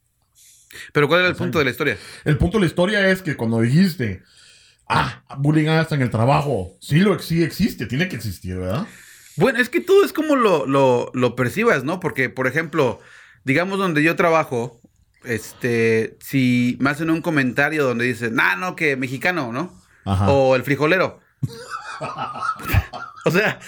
Pero 0.92 1.08
¿cuál 1.08 1.20
era 1.20 1.28
el 1.28 1.36
punto 1.36 1.58
de 1.58 1.64
la 1.64 1.70
historia? 1.70 1.98
El 2.24 2.38
punto 2.38 2.58
de 2.58 2.62
la 2.62 2.66
historia 2.66 3.08
es 3.08 3.22
que 3.22 3.36
cuando 3.36 3.60
dijiste, 3.60 4.22
ah, 4.90 5.22
bullying 5.38 5.68
hasta 5.68 5.94
en 5.94 6.02
el 6.02 6.10
trabajo, 6.10 6.76
sí 6.80 6.98
lo 6.98 7.18
sí 7.18 7.42
existe, 7.42 7.86
tiene 7.86 8.08
que 8.08 8.16
existir, 8.16 8.56
¿verdad? 8.56 8.86
Bueno, 9.36 9.60
es 9.60 9.68
que 9.68 9.80
todo 9.80 10.04
es 10.04 10.12
como 10.12 10.36
lo, 10.36 10.66
lo, 10.66 11.10
lo 11.14 11.36
percibas, 11.36 11.84
¿no? 11.84 12.00
Porque, 12.00 12.28
por 12.28 12.46
ejemplo, 12.46 13.00
digamos 13.44 13.78
donde 13.78 14.02
yo 14.02 14.16
trabajo, 14.16 14.80
este, 15.24 16.18
si 16.20 16.76
me 16.80 16.90
hacen 16.90 17.10
un 17.10 17.22
comentario 17.22 17.84
donde 17.84 18.04
dicen, 18.04 18.34
nah, 18.34 18.56
no, 18.56 18.76
que 18.76 18.96
mexicano, 18.96 19.52
¿no? 19.52 19.72
Ajá. 20.04 20.30
O 20.30 20.56
el 20.56 20.64
frijolero. 20.64 21.20
o 23.24 23.30
sea, 23.30 23.60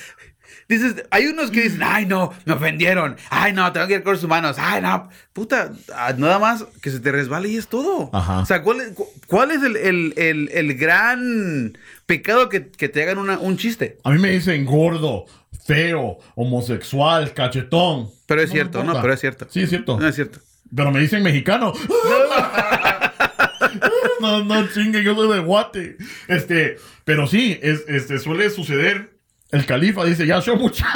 dices, 0.78 1.04
hay 1.10 1.26
unos 1.26 1.50
que 1.50 1.62
dicen, 1.62 1.82
ay, 1.84 2.06
no, 2.06 2.32
me 2.44 2.54
ofendieron. 2.54 3.16
Ay, 3.30 3.52
no, 3.52 3.70
tengo 3.72 3.86
que 3.86 3.94
ir 3.94 4.02
con 4.02 4.14
los 4.14 4.24
humanos. 4.24 4.56
Ay, 4.58 4.80
no, 4.82 5.08
puta, 5.32 5.72
ah, 5.94 6.12
nada 6.16 6.38
más 6.38 6.64
que 6.80 6.90
se 6.90 7.00
te 7.00 7.12
resbale 7.12 7.48
y 7.48 7.56
es 7.56 7.68
todo. 7.68 8.10
Ajá. 8.12 8.40
O 8.40 8.46
sea, 8.46 8.62
¿cuál 8.62 8.80
es, 8.80 8.92
cu- 8.92 9.08
cuál 9.26 9.50
es 9.50 9.62
el, 9.62 9.76
el- 9.76 10.14
el- 10.16 10.48
el 10.52 10.74
gran 10.76 11.76
pecado 12.06 12.48
que, 12.48 12.68
que 12.68 12.88
te 12.88 13.02
hagan 13.02 13.18
una- 13.18 13.38
un 13.38 13.56
chiste? 13.56 13.98
A 14.04 14.10
mí 14.10 14.18
me 14.18 14.30
dicen 14.30 14.64
gordo, 14.64 15.26
feo, 15.66 16.18
homosexual, 16.34 17.32
cachetón. 17.34 18.10
Pero 18.26 18.42
es 18.42 18.50
cierto, 18.50 18.82
no, 18.84 19.00
pero 19.00 19.12
es 19.14 19.20
cierto. 19.20 19.46
Sí, 19.50 19.62
es 19.62 19.68
cierto. 19.68 19.98
No 19.98 20.06
es 20.08 20.14
cierto. 20.14 20.40
Pero 20.74 20.90
me 20.90 21.00
dicen 21.00 21.22
mexicano. 21.22 21.72
no, 24.20 24.44
no, 24.44 24.66
chingue, 24.68 25.02
yo 25.02 25.14
soy 25.14 25.32
de 25.36 25.40
Guate. 25.40 25.96
Este, 26.28 26.76
pero 27.04 27.26
sí, 27.26 27.58
es, 27.62 27.84
este, 27.88 28.18
suele 28.18 28.50
suceder. 28.50 29.11
El 29.52 29.64
califa 29.66 30.04
dice, 30.04 30.26
ya 30.26 30.40
soy 30.40 30.56
mucha. 30.56 30.86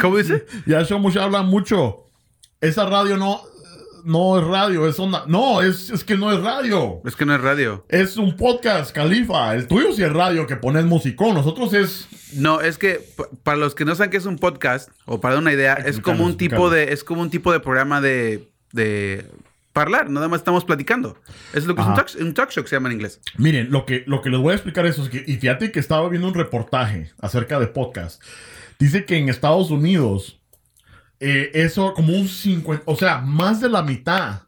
¿Cómo 0.00 0.16
dice? 0.16 0.46
Ya 0.66 0.82
Shomush 0.82 1.18
habla 1.18 1.42
mucho. 1.42 2.06
Esa 2.60 2.86
radio 2.86 3.16
no, 3.16 3.42
no 4.04 4.38
es 4.38 4.44
radio, 4.46 4.88
es 4.88 4.98
onda. 4.98 5.24
No, 5.26 5.60
es, 5.60 5.90
es 5.90 6.04
que 6.04 6.16
no 6.16 6.32
es 6.32 6.40
radio. 6.40 7.02
Es 7.04 7.14
que 7.16 7.26
no 7.26 7.34
es 7.34 7.40
radio. 7.40 7.84
Es 7.88 8.16
un 8.16 8.36
podcast, 8.36 8.92
Califa. 8.92 9.54
El 9.54 9.66
tuyo 9.66 9.92
sí 9.92 10.02
es 10.02 10.12
radio 10.12 10.46
que 10.46 10.56
pones 10.56 10.84
musicón. 10.86 11.34
Nosotros 11.34 11.74
es. 11.74 12.08
No, 12.34 12.60
es 12.60 12.78
que 12.78 13.00
pa- 13.16 13.28
para 13.42 13.58
los 13.58 13.74
que 13.74 13.84
no 13.84 13.94
saben 13.94 14.10
qué 14.10 14.16
es 14.16 14.26
un 14.26 14.38
podcast, 14.38 14.90
o 15.04 15.20
para 15.20 15.34
dar 15.34 15.42
una 15.42 15.52
idea, 15.52 15.74
es 15.74 16.00
como 16.00 16.24
un 16.24 16.36
tipo 16.36 16.70
de, 16.70 16.92
es 16.92 17.04
como 17.04 17.20
un 17.22 17.30
tipo 17.30 17.52
de 17.52 17.60
programa 17.60 18.00
de, 18.00 18.48
de 18.72 19.26
hablar, 19.82 20.10
nada 20.10 20.28
más 20.28 20.40
estamos 20.40 20.64
platicando. 20.64 21.16
Es 21.52 21.66
lo 21.66 21.74
que 21.74 21.82
es 21.82 21.86
un 21.86 21.94
talk, 21.94 22.10
un 22.20 22.34
talk 22.34 22.50
show 22.50 22.62
que 22.64 22.70
se 22.70 22.76
llama 22.76 22.88
en 22.88 22.94
inglés. 22.94 23.20
Miren, 23.36 23.70
lo 23.70 23.86
que, 23.86 24.04
lo 24.06 24.22
que 24.22 24.30
les 24.30 24.40
voy 24.40 24.52
a 24.52 24.54
explicar 24.54 24.86
eso 24.86 25.02
es 25.02 25.08
que. 25.08 25.24
Y 25.26 25.36
fíjate 25.36 25.72
que 25.72 25.80
estaba 25.80 26.08
viendo 26.08 26.28
un 26.28 26.34
reportaje 26.34 27.12
acerca 27.20 27.58
de 27.60 27.66
podcast. 27.68 28.22
Dice 28.78 29.04
que 29.04 29.16
en 29.16 29.28
Estados 29.28 29.70
Unidos. 29.70 30.40
eh, 31.20 31.50
eso, 31.54 31.94
como 31.94 32.12
un 32.14 32.28
50. 32.28 32.84
O 32.86 32.94
sea, 32.94 33.18
más 33.18 33.60
de 33.60 33.68
la 33.68 33.82
mitad 33.82 34.42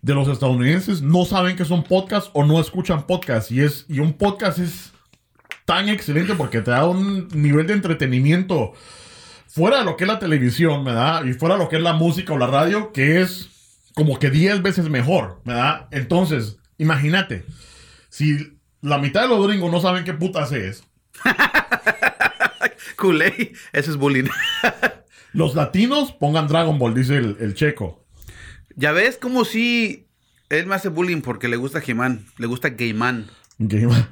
de 0.00 0.14
los 0.14 0.26
estadounidenses 0.26 1.02
no 1.02 1.24
saben 1.24 1.54
que 1.54 1.64
son 1.64 1.84
podcasts 1.84 2.30
o 2.32 2.44
no 2.44 2.58
escuchan 2.60 3.06
podcasts. 3.06 3.50
Y, 3.52 3.60
es, 3.60 3.84
y 3.88 3.98
un 3.98 4.14
podcast 4.14 4.58
es 4.58 4.92
tan 5.66 5.88
excelente 5.90 6.34
porque 6.34 6.60
te 6.62 6.70
da 6.70 6.86
un 6.86 7.28
nivel 7.34 7.66
de 7.66 7.74
entretenimiento 7.74 8.72
fuera 9.46 9.80
de 9.80 9.84
lo 9.84 9.96
que 9.98 10.04
es 10.04 10.08
la 10.08 10.18
televisión, 10.18 10.82
¿verdad? 10.84 11.24
Y 11.24 11.34
fuera 11.34 11.56
de 11.56 11.62
lo 11.64 11.68
que 11.68 11.76
es 11.76 11.82
la 11.82 11.92
música 11.92 12.32
o 12.32 12.38
la 12.38 12.46
radio, 12.46 12.90
que 12.90 13.20
es 13.20 13.50
como 13.94 14.18
que 14.18 14.30
10 14.30 14.62
veces 14.62 14.88
mejor, 14.88 15.40
¿verdad? 15.44 15.88
Entonces, 15.90 16.58
imagínate, 16.78 17.44
si 18.08 18.58
la 18.80 18.98
mitad 18.98 19.22
de 19.22 19.28
los 19.28 19.46
gringos 19.46 19.70
no 19.70 19.80
saben 19.80 20.04
qué 20.04 20.12
putas 20.14 20.52
es, 20.52 20.84
Kool-Aid, 22.96 23.56
eso 23.72 23.90
es 23.90 23.96
bullying. 23.96 24.24
los 25.32 25.54
latinos 25.54 26.12
pongan 26.12 26.46
Dragon 26.48 26.78
Ball, 26.78 26.94
dice 26.94 27.16
el, 27.16 27.36
el 27.40 27.54
checo. 27.54 28.04
ya 28.76 28.92
ves 28.92 29.16
como 29.18 29.44
si 29.44 30.08
él 30.50 30.66
me 30.66 30.74
hace 30.74 30.88
bullying 30.88 31.22
porque 31.22 31.48
le 31.48 31.56
gusta 31.56 31.82
He-Man, 31.84 32.26
le 32.38 32.46
gusta 32.46 32.70
Gayman. 32.70 33.28
Game- 33.58 33.92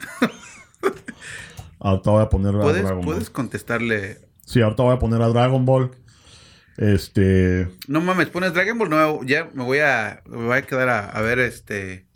ahorita 1.80 2.10
voy 2.10 2.22
a 2.22 2.28
poner 2.28 2.54
a 2.56 2.60
¿Puedes, 2.60 2.82
Dragon 2.82 3.04
puedes 3.04 3.24
Ball. 3.24 3.32
contestarle. 3.32 4.18
Sí, 4.44 4.60
ahorita 4.60 4.82
voy 4.82 4.94
a 4.94 4.98
poner 4.98 5.22
a 5.22 5.28
Dragon 5.28 5.64
Ball. 5.64 5.90
Este. 6.80 7.68
No 7.88 8.00
mames, 8.00 8.30
pones 8.30 8.54
Dragon 8.54 8.78
Ball, 8.78 8.88
no, 8.88 9.22
ya 9.22 9.50
me 9.52 9.62
voy 9.64 9.80
a, 9.80 10.22
me 10.26 10.46
voy 10.46 10.56
a 10.56 10.62
quedar 10.62 10.88
a, 10.88 11.10
a 11.10 11.20
ver 11.20 11.38
este. 11.38 12.06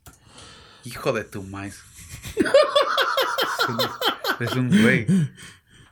Hijo 0.85 1.13
de 1.13 1.25
tu 1.25 1.43
maíz. 1.43 1.83
es 2.37 3.69
un, 3.69 4.47
es 4.47 4.53
un 4.57 4.83
güey. 4.83 5.07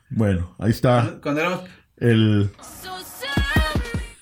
Bueno, 0.09 0.55
ahí 0.59 0.71
está. 0.71 1.19
Cuando 1.21 1.41
éramos. 1.41 1.61
El. 1.97 2.49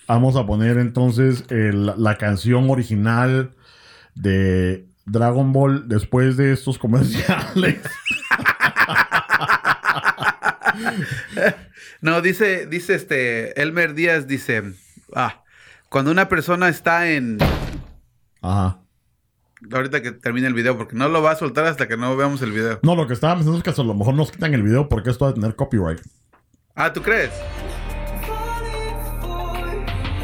Vamos 0.07 0.35
a 0.35 0.45
poner 0.45 0.77
entonces 0.77 1.45
el- 1.49 1.93
la 1.97 2.17
canción 2.17 2.69
original 2.69 3.55
de 4.15 4.85
Dragon 5.05 5.53
Ball 5.53 5.87
después 5.87 6.35
de 6.35 6.51
estos 6.51 6.77
comerciales. 6.77 7.79
No, 12.01 12.21
dice, 12.21 12.65
dice 12.65 12.95
este, 12.95 13.61
Elmer 13.61 13.93
Díaz 13.93 14.27
dice, 14.27 14.63
ah, 15.15 15.43
cuando 15.89 16.09
una 16.11 16.27
persona 16.29 16.67
está 16.67 17.11
en, 17.11 17.37
Ajá. 18.41 18.79
ahorita 19.71 20.01
que 20.01 20.11
termine 20.11 20.47
el 20.47 20.53
video, 20.55 20.77
porque 20.77 20.95
no 20.95 21.09
lo 21.09 21.21
va 21.21 21.31
a 21.31 21.35
soltar 21.35 21.65
hasta 21.67 21.87
que 21.87 21.97
no 21.97 22.15
veamos 22.17 22.41
el 22.41 22.51
video. 22.51 22.79
No, 22.81 22.95
lo 22.95 23.05
que 23.07 23.13
estaba 23.13 23.35
pensando 23.35 23.57
es 23.57 23.63
que 23.63 23.69
a 23.69 23.83
lo 23.83 23.93
mejor 23.93 24.15
nos 24.15 24.31
quitan 24.31 24.53
el 24.55 24.63
video 24.63 24.89
porque 24.89 25.11
esto 25.11 25.25
va 25.25 25.31
a 25.31 25.33
tener 25.35 25.55
copyright. 25.55 25.99
Ah, 26.75 26.91
¿tú 26.91 27.01
crees? 27.03 27.29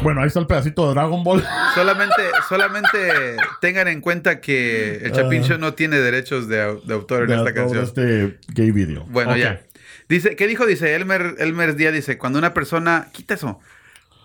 Bueno, 0.02 0.20
ahí 0.20 0.28
está 0.28 0.38
el 0.40 0.46
pedacito 0.46 0.86
de 0.88 0.94
Dragon 0.94 1.22
Ball. 1.24 1.44
Solamente, 1.74 2.22
solamente 2.48 3.36
tengan 3.60 3.86
en 3.88 4.00
cuenta 4.00 4.40
que 4.40 4.96
el 4.96 5.12
Chapin 5.12 5.42
Show 5.44 5.58
no 5.58 5.74
tiene 5.74 5.98
derechos 5.98 6.48
de, 6.48 6.60
au- 6.64 6.82
de 6.82 6.94
autor 6.94 7.22
en 7.22 7.28
de 7.28 7.36
esta 7.36 7.52
canción. 7.54 7.84
este 7.84 8.38
gay 8.48 8.70
video. 8.72 9.04
Bueno, 9.08 9.36
ya. 9.36 9.60
Dice, 10.08 10.36
¿qué 10.36 10.46
dijo? 10.46 10.66
Dice, 10.66 10.94
Elmer, 10.94 11.36
Elmer 11.38 11.74
Díaz 11.76 11.92
dice, 11.92 12.16
cuando 12.18 12.38
una 12.38 12.54
persona, 12.54 13.08
quita 13.12 13.34
eso. 13.34 13.60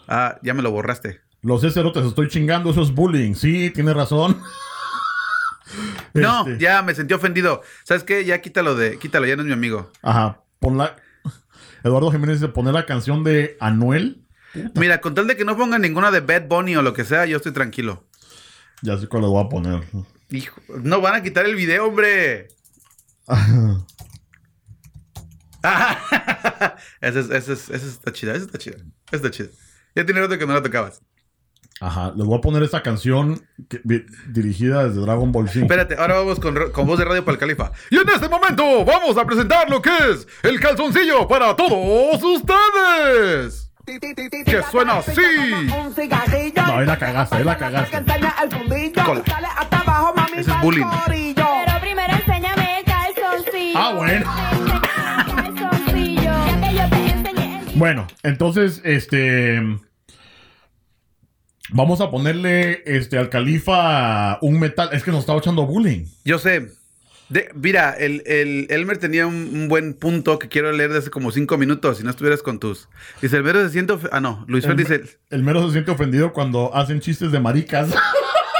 Ah, 0.07 0.39
ya 0.41 0.53
me 0.53 0.61
lo 0.61 0.71
borraste. 0.71 1.21
Los 1.41 1.61
cerotes 1.61 2.05
estoy 2.05 2.29
chingando, 2.29 2.71
eso 2.71 2.81
es 2.81 2.91
bullying. 2.91 3.33
Sí, 3.35 3.69
tiene 3.71 3.93
razón. 3.93 4.41
No, 6.13 6.47
Este, 6.47 6.63
ya 6.63 6.83
me 6.83 6.93
sentí 6.93 7.15
ofendido. 7.15 7.63
¿Sabes 7.83 8.03
qué? 8.03 8.23
Ya 8.25 8.41
quítalo 8.41 8.75
de, 8.75 8.99
quítalo, 8.99 9.25
ya 9.25 9.35
no 9.35 9.41
es 9.41 9.47
mi 9.47 9.53
amigo. 9.53 9.91
Ajá. 10.03 10.43
Pon 10.59 10.77
la... 10.77 10.95
Eduardo 11.83 12.11
Jiménez 12.11 12.39
dice 12.39 12.51
poner 12.53 12.73
la 12.75 12.85
canción 12.85 13.23
de 13.23 13.57
Anuel. 13.59 14.23
Mira, 14.75 15.01
con 15.01 15.15
tal 15.15 15.25
de 15.25 15.35
que 15.35 15.45
no 15.45 15.57
pongan 15.57 15.81
ninguna 15.81 16.11
de 16.11 16.19
Bad 16.19 16.47
Bunny 16.47 16.75
o 16.75 16.83
lo 16.83 16.93
que 16.93 17.03
sea, 17.03 17.25
yo 17.25 17.37
estoy 17.37 17.51
tranquilo. 17.53 18.03
Ya 18.83 18.97
sé 18.99 19.07
cuál 19.07 19.23
le 19.23 19.29
voy 19.29 19.43
a 19.43 19.49
poner. 19.49 19.81
Hijo, 20.29 20.61
no 20.83 21.01
van 21.01 21.15
a 21.15 21.23
quitar 21.23 21.45
el 21.47 21.55
video, 21.55 21.87
hombre. 21.87 22.49
ese, 27.01 27.19
es, 27.19 27.29
ese, 27.29 27.53
es, 27.53 27.69
ese 27.69 27.87
está 27.89 28.11
chida, 28.11 28.33
ese 28.35 28.45
está 28.45 28.57
chida. 28.57 28.77
Ese 29.07 29.15
está 29.15 29.31
chida. 29.31 29.47
Ya 29.95 30.05
tiene 30.05 30.21
rato 30.21 30.37
que 30.37 30.45
no 30.45 30.53
la 30.53 30.61
tocabas. 30.61 31.01
Ajá. 31.81 32.13
Les 32.15 32.25
voy 32.25 32.37
a 32.37 32.41
poner 32.41 32.63
esta 32.63 32.81
canción 32.83 33.45
que- 33.69 33.81
dirigida 34.27 34.87
desde 34.87 35.01
Dragon 35.01 35.31
Ball 35.31 35.49
Z. 35.49 35.61
Espérate, 35.61 35.95
ahora 35.97 36.15
vamos 36.15 36.39
con, 36.39 36.71
con 36.71 36.85
voz 36.87 36.99
de 36.99 37.05
radio 37.05 37.25
para 37.25 37.33
el 37.33 37.39
califa. 37.39 37.71
Y 37.89 37.97
en 37.97 38.07
este 38.09 38.29
momento 38.29 38.85
vamos 38.85 39.17
a 39.17 39.25
presentar 39.25 39.69
lo 39.69 39.81
que 39.81 39.89
es 40.11 40.27
el 40.43 40.59
calzoncillo 40.59 41.27
para 41.27 41.55
todos 41.55 42.21
ustedes. 42.23 43.69
Que 43.85 44.63
suena 44.71 44.99
así. 44.99 45.11
No, 46.55 46.77
ahí 46.77 46.85
la 46.85 46.97
cagaste, 46.97 47.35
ahí 47.35 47.43
la 47.43 47.57
cagaste. 47.57 47.97
Cola. 49.03 49.23
Ese 50.37 50.51
es 50.51 50.61
bullying. 50.61 50.85
Pero 51.35 51.79
primero 51.81 52.13
enséñame 52.13 52.79
el 52.79 52.85
calzoncillo. 52.85 53.77
Ah, 53.79 53.93
bueno. 53.93 54.31
Bueno, 57.83 58.07
entonces, 58.23 58.79
este. 58.85 59.61
Vamos 61.71 61.99
a 61.99 62.09
ponerle 62.09 62.81
este, 62.85 63.17
al 63.17 63.27
califa 63.29 64.37
un 64.41 64.57
metal. 64.57 64.87
Es 64.93 65.03
que 65.03 65.11
nos 65.11 65.19
estaba 65.19 65.39
echando 65.39 65.65
bullying. 65.65 66.05
Yo 66.23 66.39
sé. 66.39 66.69
De- 67.27 67.49
mira, 67.55 67.91
el, 67.91 68.23
el 68.25 68.67
Elmer 68.69 68.99
tenía 68.99 69.27
un, 69.27 69.35
un 69.53 69.67
buen 69.67 69.95
punto 69.95 70.39
que 70.39 70.47
quiero 70.47 70.71
leer 70.71 70.93
de 70.93 70.99
hace 70.99 71.09
como 71.09 71.29
cinco 71.33 71.57
minutos, 71.57 71.97
si 71.97 72.05
no 72.05 72.11
estuvieras 72.11 72.41
con 72.41 72.57
tus. 72.57 72.87
Dice, 73.21 73.35
el 73.35 73.43
mero 73.43 73.61
se 73.61 73.71
siente... 73.73 73.95
Ah, 74.13 74.21
no, 74.21 74.45
Luis 74.47 74.63
El, 74.63 74.77
dice, 74.77 75.03
el 75.29 75.43
mero 75.43 75.65
se 75.67 75.73
siente 75.73 75.91
ofendido 75.91 76.31
cuando 76.31 76.73
hacen 76.73 77.01
chistes 77.01 77.33
de 77.33 77.41
maricas. 77.41 77.89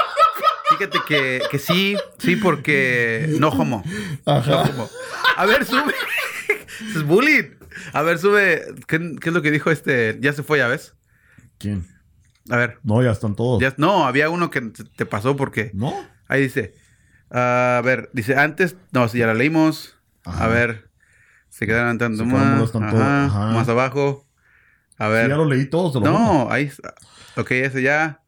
fíjate 0.68 0.98
que, 1.08 1.40
que 1.50 1.58
sí, 1.58 1.96
sí, 2.18 2.36
porque 2.36 3.34
no 3.40 3.48
homo. 3.48 3.82
No 4.26 4.32
Ajá. 4.34 4.64
homo. 4.64 4.90
A 5.38 5.46
ver, 5.46 5.64
sube. 5.64 5.94
Es 6.94 7.02
bullying. 7.04 7.63
A 7.92 8.02
ver, 8.02 8.18
sube. 8.18 8.62
¿Qué, 8.86 9.16
qué 9.20 9.28
es 9.30 9.34
lo 9.34 9.42
que 9.42 9.50
dijo 9.50 9.70
este? 9.70 10.18
Ya 10.20 10.32
se 10.32 10.42
fue, 10.42 10.58
ya 10.58 10.68
ves. 10.68 10.94
¿Quién? 11.58 11.86
A 12.50 12.56
ver. 12.56 12.78
No, 12.82 13.02
ya 13.02 13.10
están 13.12 13.34
todos. 13.36 13.60
Ya, 13.60 13.74
no, 13.78 14.06
había 14.06 14.28
uno 14.30 14.50
que 14.50 14.60
te- 14.60 15.06
pasó 15.06 15.36
porque. 15.36 15.70
¿No? 15.74 15.94
Ahí 16.28 16.42
dice. 16.42 16.74
ah, 17.30 17.76
a 17.78 17.82
ver, 17.82 18.10
dice 18.12 18.36
antes. 18.36 18.76
No, 18.92 19.08
si 19.08 19.18
ya 19.18 19.26
la 19.26 19.34
leímos. 19.34 19.96
Ajá. 20.24 20.44
A 20.44 20.48
ver. 20.48 20.90
Se 21.48 21.66
quedaron 21.66 21.98
tanto 21.98 22.18
Se 22.18 22.24
más. 22.24 22.74
Ajá, 22.74 23.26
ajá. 23.26 23.46
Más 23.52 23.68
abajo. 23.68 24.26
A 24.98 25.06
Sí, 25.06 25.12
ver. 25.12 25.28
ya 25.30 25.36
lo 25.36 25.44
leí 25.44 25.66
todo. 25.66 25.92
se 25.92 26.00
lo 26.00 26.04
no, 26.06 26.50
ahí 26.50 26.64
está. 26.64 26.94
Ok, 27.36 27.50
ese 27.52 27.82
ya. 27.82 28.20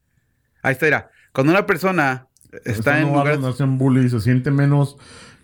Ahí 0.62 0.72
está, 0.72 0.86
mira. 0.86 1.10
Cuando 1.32 1.52
una 1.52 1.66
persona 1.66 2.28
está 2.64 2.98
en 2.98 3.06
un 3.08 3.14
lugar 3.18 3.34
donde 3.34 3.50
hacen 3.50 3.76
bullying 3.78 4.08
se 4.08 4.20
siente 4.20 4.50
menos 4.50 4.96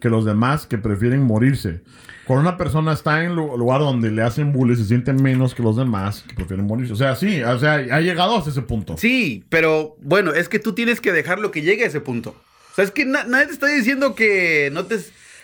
que 0.02 0.10
los 0.10 0.24
demás 0.26 0.66
que 0.66 0.76
prefieren 0.76 1.22
morirse. 1.22 1.80
Cuando 2.26 2.48
una 2.48 2.58
persona 2.58 2.92
está 2.92 3.24
en 3.24 3.34
lu- 3.36 3.56
lugar 3.56 3.80
donde 3.80 4.10
le 4.10 4.22
hacen 4.22 4.52
bullying 4.52 4.76
se 4.76 4.84
siente 4.84 5.12
menos 5.12 5.54
que 5.54 5.62
los 5.62 5.76
demás 5.76 6.24
que 6.28 6.34
prefieren 6.34 6.66
morirse. 6.66 6.92
O 6.92 6.96
sea, 6.96 7.16
sí, 7.16 7.42
o 7.42 7.58
sea, 7.58 7.74
ha 7.74 8.00
llegado 8.00 8.36
hasta 8.36 8.50
ese 8.50 8.62
punto. 8.62 8.96
Sí, 8.98 9.44
pero 9.48 9.96
bueno, 10.02 10.32
es 10.32 10.48
que 10.48 10.58
tú 10.58 10.72
tienes 10.74 11.00
que 11.00 11.12
dejar 11.12 11.38
lo 11.38 11.50
que 11.50 11.62
llegue 11.62 11.84
a 11.84 11.86
ese 11.86 12.00
punto. 12.00 12.30
O 12.72 12.74
sea, 12.74 12.84
es 12.84 12.90
que 12.90 13.04
na- 13.04 13.24
nadie 13.24 13.46
te 13.46 13.52
está 13.52 13.66
diciendo 13.68 14.14
que 14.14 14.70
no 14.72 14.84
te... 14.86 14.96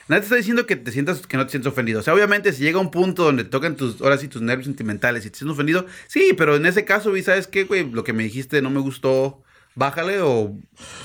Nadie 0.09 0.21
te 0.21 0.25
está 0.25 0.37
diciendo 0.37 0.65
que 0.67 0.75
te 0.77 0.91
sientas, 0.91 1.27
que 1.27 1.37
no 1.37 1.45
te 1.45 1.51
sientas 1.51 1.71
ofendido. 1.73 2.01
O 2.01 2.03
sea, 2.03 2.15
obviamente, 2.15 2.53
si 2.55 2.63
llega 2.63 2.79
un 2.81 2.91
punto 2.91 3.25
donde 3.25 3.45
tocan 3.45 3.77
tus, 3.77 4.01
ahora 4.01 4.17
sí, 4.17 4.27
tus 4.27 4.41
nervios 4.41 4.65
sentimentales 4.65 5.27
y 5.27 5.31
te 5.31 5.37
sientes 5.39 5.53
ofendido, 5.55 5.85
sí, 6.07 6.33
pero 6.39 6.57
en 6.57 6.65
ese 6.65 6.85
caso, 6.87 7.11
güey, 7.11 7.23
¿sabes 7.23 7.47
qué, 7.47 7.65
güey? 7.65 7.91
Lo 7.91 8.05
que 8.05 8.15
me 8.15 8.23
dijiste 8.23 8.63
no 8.63 8.71
me 8.71 8.81
gustó, 8.81 9.43
bájale 9.79 10.21
o... 10.21 10.55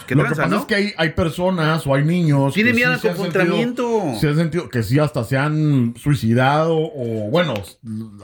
¿Qué 0.07 0.15
Lo 0.15 0.23
que 0.23 0.29
pasa 0.29 0.47
no? 0.47 0.57
es 0.59 0.65
que 0.65 0.75
hay, 0.75 0.93
hay 0.97 1.09
personas 1.11 1.85
o 1.87 1.93
hay 1.95 2.03
niños. 2.03 2.53
Tienen 2.53 2.73
que 2.73 2.77
miedo 2.79 2.89
sí 2.91 2.95
al 2.95 2.99
se 3.01 3.09
han 3.09 3.15
confrontamiento. 3.15 3.83
sentido- 4.01 4.19
Se 4.19 4.27
han 4.29 4.35
sentido 4.35 4.69
que 4.69 4.83
sí 4.83 4.99
hasta 4.99 5.23
se 5.23 5.37
han 5.37 5.93
suicidado 5.97 6.75
o 6.77 7.29
bueno, 7.29 7.53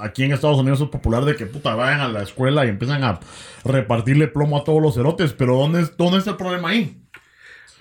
aquí 0.02 0.24
en 0.24 0.34
Estados 0.34 0.58
Unidos 0.60 0.82
es 0.82 0.90
popular 0.90 1.24
de 1.26 1.36
que 1.36 1.46
puta 1.46 1.76
vayan 1.76 2.02
a 2.02 2.08
la 2.10 2.24
escuela 2.24 2.66
y 2.66 2.70
empiezan 2.70 3.04
a 3.04 3.20
repartirle 3.64 4.28
plomo 4.28 4.58
a 4.58 4.64
todos 4.64 4.82
los 4.82 4.96
cerotes, 4.96 5.34
pero 5.34 5.56
¿dónde, 5.56 5.82
es- 5.82 5.96
dónde 5.98 6.18
está 6.18 6.32
el 6.32 6.38
problema 6.38 6.70
ahí? 6.70 6.98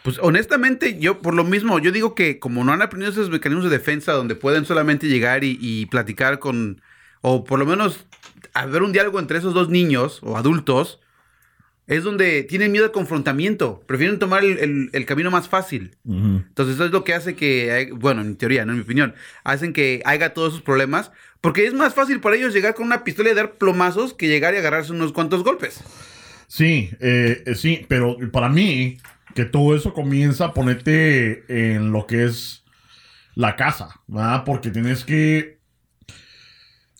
Pues 0.04 0.18
honestamente, 0.22 0.98
yo 0.98 1.20
por 1.20 1.35
lo 1.35 1.44
mismo, 1.44 1.78
yo 1.81 1.90
digo 1.90 2.14
que 2.14 2.38
como 2.38 2.62
no 2.64 2.72
han 2.72 2.83
aprendido 2.83 3.11
esos 3.12 3.31
mecanismos 3.31 3.64
de 3.64 3.70
defensa 3.76 4.12
donde 4.12 4.37
pueden 4.37 4.64
solamente 4.64 5.09
llegar 5.09 5.42
y, 5.44 5.59
y 5.61 5.87
platicar 5.87 6.38
con 6.38 6.81
o 7.20 7.42
por 7.44 7.59
lo 7.59 7.66
menos 7.66 8.07
haber 8.54 8.83
un 8.83 8.92
diálogo 8.92 9.18
entre 9.18 9.38
esos 9.38 9.54
dos 9.54 9.68
niños 9.68 10.20
o 10.22 10.37
adultos, 10.37 11.00
es 11.88 12.05
donde 12.05 12.44
tienen 12.44 12.70
miedo 12.70 12.85
al 12.85 12.92
confrontamiento. 12.92 13.83
Prefieren 13.87 14.18
tomar 14.20 14.44
el, 14.44 14.59
el- 14.59 14.90
el 14.92 15.05
camino 15.07 15.31
más 15.33 15.48
fácil. 15.48 15.96
Entonces 16.07 16.77
eso 16.77 16.85
es 16.85 16.92
lo 16.92 17.03
que 17.03 17.14
hace 17.14 17.35
que, 17.35 17.72
hay- 17.72 17.90
bueno, 17.90 18.20
en 18.22 18.37
teoría, 18.37 18.64
no 18.64 18.72
en 18.72 18.79
mi 18.79 18.85
opinión, 18.85 19.14
hacen 19.42 19.72
que 19.72 20.01
haya 20.05 20.33
todos 20.35 20.53
esos 20.53 20.62
problemas, 20.62 21.11
porque 21.40 21.66
es 21.66 21.74
más 21.74 21.94
fácil 21.94 22.20
para 22.20 22.37
ellos 22.37 22.55
llegar 22.55 22.74
con 22.74 22.87
una 22.87 23.03
pistola 23.05 23.31
y 23.31 23.35
dar 23.35 23.55
plomazos 23.55 24.14
que 24.14 24.29
llegar 24.29 24.55
y 24.55 24.59
agarrarse 24.59 24.92
unos 24.92 25.12
cuantos 25.12 25.42
golpes. 25.42 25.81
Sí, 26.46 26.90
eh, 27.01 27.42
eh, 27.46 27.55
sí, 27.55 27.85
pero 27.88 28.16
para 28.33 28.48
mí, 28.48 28.98
que 29.35 29.44
todo 29.44 29.77
eso 29.77 29.92
comienza 29.92 30.46
a 30.46 30.55
ponerte 30.55 31.44
en 31.48 31.92
lo 31.92 32.07
que 32.07 32.24
es 32.24 32.64
la 33.35 33.55
casa, 33.55 34.01
¿verdad? 34.07 34.44
Porque 34.44 34.70
tienes 34.70 35.05
que, 35.05 35.58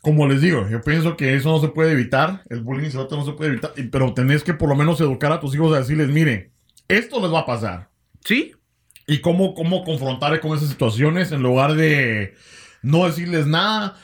como 0.09 0.27
les 0.27 0.40
digo, 0.40 0.66
yo 0.71 0.81
pienso 0.81 1.18
que 1.18 1.35
eso 1.35 1.51
no 1.51 1.61
se 1.61 1.68
puede 1.68 1.92
evitar, 1.92 2.42
el 2.49 2.62
bullying 2.62 2.90
vato 2.94 3.14
no 3.14 3.27
se 3.27 3.33
puede 3.33 3.51
evitar, 3.51 3.73
pero 3.92 4.14
tenés 4.14 4.42
que 4.42 4.55
por 4.55 4.71
lo 4.71 4.75
menos 4.75 4.99
educar 5.03 5.31
a 5.33 5.38
tus 5.38 5.55
hijos 5.55 5.71
a 5.75 5.81
decirles, 5.81 6.09
miren, 6.09 6.51
esto 6.88 7.21
les 7.21 7.31
va 7.31 7.40
a 7.40 7.44
pasar. 7.44 7.90
¿Sí? 8.25 8.55
Y 9.07 9.18
cómo, 9.18 9.53
cómo 9.53 9.85
confrontar 9.85 10.40
con 10.40 10.57
esas 10.57 10.71
situaciones 10.71 11.31
en 11.31 11.42
lugar 11.42 11.75
de 11.75 12.33
no 12.81 13.05
decirles 13.05 13.47
nada. 13.47 13.97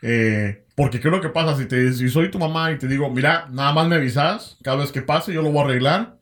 eh, 0.00 0.64
porque 0.74 1.00
¿qué 1.00 1.08
es 1.08 1.12
lo 1.12 1.20
que 1.20 1.28
pasa? 1.28 1.54
Si, 1.58 1.66
te, 1.66 1.92
si 1.92 2.08
soy 2.08 2.30
tu 2.30 2.38
mamá 2.38 2.72
y 2.72 2.78
te 2.78 2.88
digo, 2.88 3.10
mira, 3.10 3.46
nada 3.50 3.74
más 3.74 3.86
me 3.88 3.96
avisas, 3.96 4.56
cada 4.62 4.78
vez 4.78 4.90
que 4.90 5.02
pase 5.02 5.34
yo 5.34 5.42
lo 5.42 5.50
voy 5.50 5.60
a 5.60 5.64
arreglar. 5.66 6.16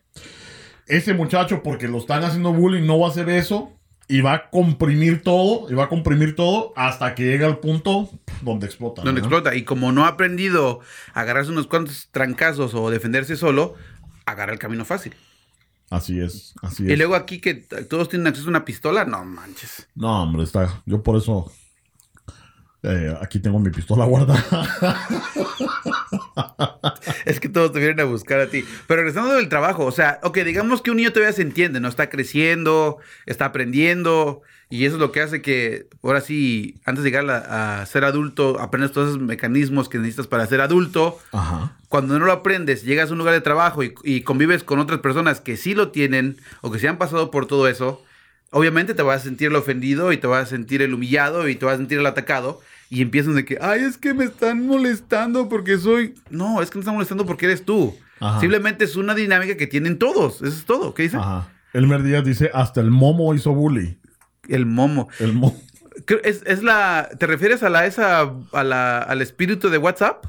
Ese 0.89 1.15
muchacho, 1.15 1.63
porque 1.63 1.87
lo 1.87 1.99
están 1.99 2.25
haciendo 2.25 2.53
bullying, 2.53 2.85
no 2.85 2.99
va 2.99 3.07
a 3.07 3.11
hacer 3.11 3.29
eso. 3.29 3.79
Y 4.13 4.23
va 4.23 4.33
a 4.35 4.51
comprimir 4.51 5.23
todo, 5.23 5.71
y 5.71 5.75
va 5.75 5.85
a 5.85 5.89
comprimir 5.89 6.35
todo 6.35 6.73
hasta 6.77 7.15
que 7.15 7.23
llegue 7.25 7.45
al 7.45 7.59
punto 7.59 8.11
donde 8.43 8.67
explota. 8.67 9.03
Donde 9.03 9.21
¿no? 9.21 9.27
explota. 9.27 9.55
Y 9.55 9.63
como 9.65 9.93
no 9.93 10.05
ha 10.05 10.09
aprendido 10.09 10.81
a 11.15 11.21
agarrarse 11.21 11.53
unos 11.53 11.67
cuantos 11.69 12.09
trancazos 12.11 12.75
o 12.75 12.91
defenderse 12.91 13.37
solo, 13.37 13.75
agarra 14.27 14.53
el 14.53 14.59
camino 14.59 14.85
fácil. 14.85 15.15
Así 15.91 16.21
es, 16.21 16.55
así 16.63 16.85
Y 16.87 16.93
es. 16.93 16.99
luego 16.99 17.15
aquí 17.15 17.41
que 17.41 17.55
todos 17.55 18.09
tienen 18.09 18.27
acceso 18.29 18.47
a 18.47 18.51
una 18.51 18.65
pistola, 18.65 19.05
no 19.05 19.25
manches. 19.25 19.89
No, 19.95 20.23
hombre, 20.25 20.43
está. 20.45 20.83
Yo 20.87 21.03
por 21.03 21.17
eso. 21.17 21.53
eh, 22.83 23.15
aquí 23.21 23.39
tengo 23.41 23.59
mi 23.61 23.71
pistola 23.71 24.05
guardada. 24.07 24.45
Es 27.25 27.41
que 27.41 27.49
todos 27.49 27.73
te 27.73 27.79
vienen 27.79 28.01
a 28.01 28.05
buscar 28.05 28.41
a 28.41 28.47
ti. 28.49 28.65
Pero 28.87 29.03
regresando 29.03 29.35
del 29.35 29.49
trabajo, 29.49 29.85
o 29.85 29.93
sea, 29.93 30.21
ok, 30.23 30.39
digamos 30.39 30.83
que 30.83 30.91
un 30.91 30.99
niño 30.99 31.13
todavía 31.13 31.33
se 31.33 31.43
entiende, 31.43 31.81
¿no? 31.81 31.89
Está 31.89 32.11
creciendo, 32.11 32.99
está 33.27 33.47
aprendiendo, 33.47 34.43
y 34.73 34.85
eso 34.85 34.95
es 34.95 35.01
lo 35.01 35.11
que 35.11 35.21
hace 35.21 35.43
que, 35.43 35.89
ahora 36.01 36.21
sí, 36.21 36.81
antes 36.85 37.03
de 37.03 37.11
llegar 37.11 37.29
a, 37.29 37.83
a 37.83 37.87
ser 37.87 38.05
adulto, 38.05 38.61
aprendes 38.61 38.93
todos 38.93 39.09
esos 39.09 39.21
mecanismos 39.21 39.89
que 39.89 39.99
necesitas 39.99 40.29
para 40.29 40.47
ser 40.47 40.61
adulto. 40.61 41.19
Ajá. 41.33 41.77
Cuando 41.89 42.17
no 42.21 42.25
lo 42.25 42.31
aprendes, 42.31 42.85
llegas 42.85 43.11
a 43.11 43.13
un 43.13 43.19
lugar 43.19 43.35
de 43.35 43.41
trabajo 43.41 43.83
y, 43.83 43.95
y 44.05 44.21
convives 44.21 44.63
con 44.63 44.79
otras 44.79 45.01
personas 45.01 45.41
que 45.41 45.57
sí 45.57 45.75
lo 45.75 45.91
tienen 45.91 46.37
o 46.61 46.71
que 46.71 46.79
se 46.79 46.87
han 46.87 46.99
pasado 46.99 47.33
por 47.33 47.47
todo 47.47 47.67
eso, 47.67 48.01
obviamente 48.51 48.95
te 48.95 49.03
vas 49.03 49.23
a 49.23 49.25
sentir 49.25 49.49
el 49.49 49.57
ofendido 49.57 50.13
y 50.13 50.19
te 50.19 50.29
vas 50.29 50.45
a 50.45 50.51
sentir 50.51 50.83
el 50.83 50.95
humillado 50.95 51.49
y 51.49 51.57
te 51.57 51.65
vas 51.65 51.75
a 51.75 51.79
sentir 51.79 51.99
el 51.99 52.07
atacado. 52.07 52.61
Y 52.93 53.03
empiezan 53.03 53.37
de 53.37 53.45
que, 53.45 53.57
ay, 53.61 53.83
es 53.85 53.97
que 53.97 54.13
me 54.15 54.25
están 54.25 54.67
molestando 54.67 55.49
porque 55.49 55.79
soy... 55.79 56.15
No, 56.29 56.61
es 56.61 56.71
que 56.71 56.77
no 56.77 56.81
están 56.81 56.95
molestando 56.95 57.25
porque 57.25 57.47
eres 57.47 57.65
tú. 57.65 57.97
Ajá. 58.19 58.41
Simplemente 58.41 58.85
es 58.85 58.97
una 58.97 59.15
dinámica 59.15 59.57
que 59.57 59.69
tienen 59.69 59.97
todos. 59.99 60.43
Eso 60.43 60.49
es 60.49 60.65
todo. 60.65 60.93
¿Qué 60.93 61.05
dice? 61.05 61.17
Ajá. 61.17 61.53
Elmer 61.73 62.03
Díaz 62.03 62.25
dice, 62.25 62.51
hasta 62.53 62.81
el 62.81 62.91
momo 62.91 63.33
hizo 63.33 63.55
bully. 63.55 63.99
El 64.49 64.67
momo. 64.67 65.09
El 65.21 65.35
momo. 65.35 65.57
¿Es, 66.25 66.43
es 66.45 66.65
la... 66.65 67.09
¿Te 67.17 67.27
refieres 67.29 67.63
a 67.63 67.71
la 67.71 67.87
esa... 67.87 68.29
A 68.53 68.65
la, 68.65 68.99
al 68.99 69.23
espíritu 69.23 69.71
de 69.71 69.79
WhatsApp? 69.79 70.27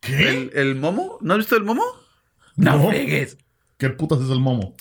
¿Qué? 0.00 0.28
¿El, 0.28 0.50
el 0.54 0.74
momo? 0.74 1.18
¿No 1.20 1.34
has 1.34 1.38
visto 1.38 1.56
el 1.56 1.62
momo? 1.62 1.84
No, 2.56 2.78
No. 2.78 2.88
fregues. 2.88 3.38
¿Qué 3.78 3.90
putas 3.90 4.20
es 4.22 4.30
el 4.30 4.40
momo? 4.40 4.74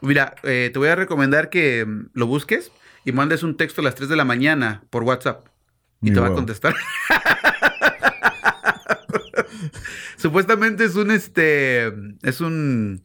Mira, 0.00 0.34
eh, 0.44 0.70
te 0.72 0.78
voy 0.78 0.88
a 0.88 0.94
recomendar 0.96 1.50
que 1.50 1.84
mm, 1.84 2.10
lo 2.14 2.26
busques 2.26 2.72
y 3.04 3.12
mandes 3.12 3.42
un 3.42 3.56
texto 3.58 3.82
a 3.82 3.84
las 3.84 3.96
3 3.96 4.08
de 4.08 4.16
la 4.16 4.24
mañana 4.24 4.82
por 4.88 5.02
WhatsApp. 5.02 5.44
Y 6.00 6.12
te 6.12 6.20
va 6.20 6.28
a 6.28 6.32
contestar. 6.32 6.74
Supuestamente 10.16 10.84
es 10.84 10.94
un 10.96 11.10
este. 11.10 11.86
Es 12.22 12.40
un. 12.40 13.02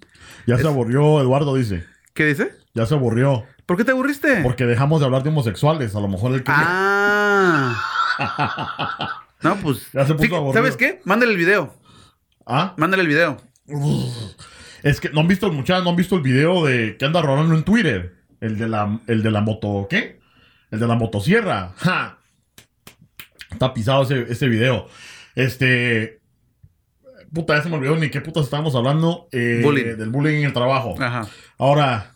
Ya 0.47 0.55
Es- 0.55 0.61
se 0.61 0.67
aburrió, 0.67 1.19
Eduardo 1.21 1.55
dice. 1.55 1.85
¿Qué 2.13 2.25
dice? 2.25 2.51
Ya 2.73 2.85
se 2.85 2.93
aburrió. 2.95 3.45
¿Por 3.65 3.77
qué 3.77 3.83
te 3.85 3.91
aburriste? 3.91 4.41
Porque 4.43 4.65
dejamos 4.65 4.99
de 4.99 5.05
hablar 5.05 5.23
de 5.23 5.29
homosexuales. 5.29 5.95
A 5.95 5.99
lo 5.99 6.07
mejor 6.07 6.33
el 6.33 6.43
que... 6.43 6.51
Ah. 6.53 7.81
No, 9.41 9.55
pues. 9.57 9.91
Ya 9.91 10.05
se 10.05 10.13
puso 10.13 10.27
sí, 10.29 10.33
aburrido. 10.35 10.53
¿Sabes 10.53 10.77
qué? 10.77 11.01
Mándale 11.03 11.33
el 11.33 11.37
video. 11.37 11.75
¿Ah? 12.45 12.73
Mándale 12.77 13.01
el 13.03 13.09
video. 13.09 13.41
Es 14.83 15.01
que 15.01 15.09
no 15.09 15.19
han 15.19 15.27
visto, 15.27 15.51
muchachos, 15.51 15.83
no 15.83 15.89
han 15.89 15.95
visto 15.97 16.15
el 16.15 16.21
video 16.21 16.63
de 16.65 16.95
que 16.97 17.03
anda 17.05 17.21
rodando 17.21 17.53
en 17.53 17.63
Twitter. 17.63 18.15
El 18.39 18.57
de 18.57 18.69
la, 18.69 19.01
el 19.07 19.21
de 19.21 19.31
la 19.31 19.41
moto, 19.41 19.87
¿qué? 19.89 20.21
El 20.71 20.79
de 20.79 20.87
la 20.87 20.95
motosierra. 20.95 21.73
¡Ja! 21.75 22.19
Está 23.53 23.73
pisado 23.73 24.03
ese, 24.03 24.31
ese 24.31 24.47
video. 24.47 24.87
Este. 25.35 26.19
Puta, 27.33 27.55
ya 27.57 27.63
se 27.63 27.69
me 27.69 27.77
olvidó 27.77 27.95
ni 27.95 28.09
qué 28.11 28.21
putas 28.21 28.43
estábamos 28.43 28.75
hablando. 28.75 29.27
eh, 29.31 29.61
Bullying. 29.63 29.95
Del 29.97 30.09
bullying 30.09 30.39
en 30.39 30.45
el 30.45 30.53
trabajo. 30.53 30.95
Ajá. 31.01 31.27
Ahora. 31.57 32.13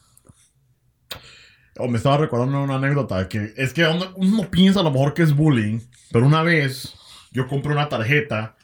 oh, 1.79 1.87
me 1.87 1.97
estaba 1.97 2.17
recordando 2.17 2.61
una 2.61 2.75
anécdota 2.75 3.27
que 3.27 3.53
es 3.57 3.73
que 3.73 3.85
uno, 3.85 4.11
uno 4.15 4.49
piensa 4.51 4.81
a 4.81 4.83
lo 4.83 4.91
mejor 4.91 5.13
que 5.13 5.23
es 5.23 5.33
bullying, 5.35 5.79
pero 6.11 6.25
una 6.25 6.43
vez 6.43 6.93
yo 7.31 7.47
compré 7.47 7.71
una 7.71 7.89
tarjeta 7.89 8.55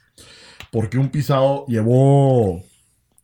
porque 0.72 0.98
un 0.98 1.10
pisado 1.10 1.66
llevó 1.68 2.64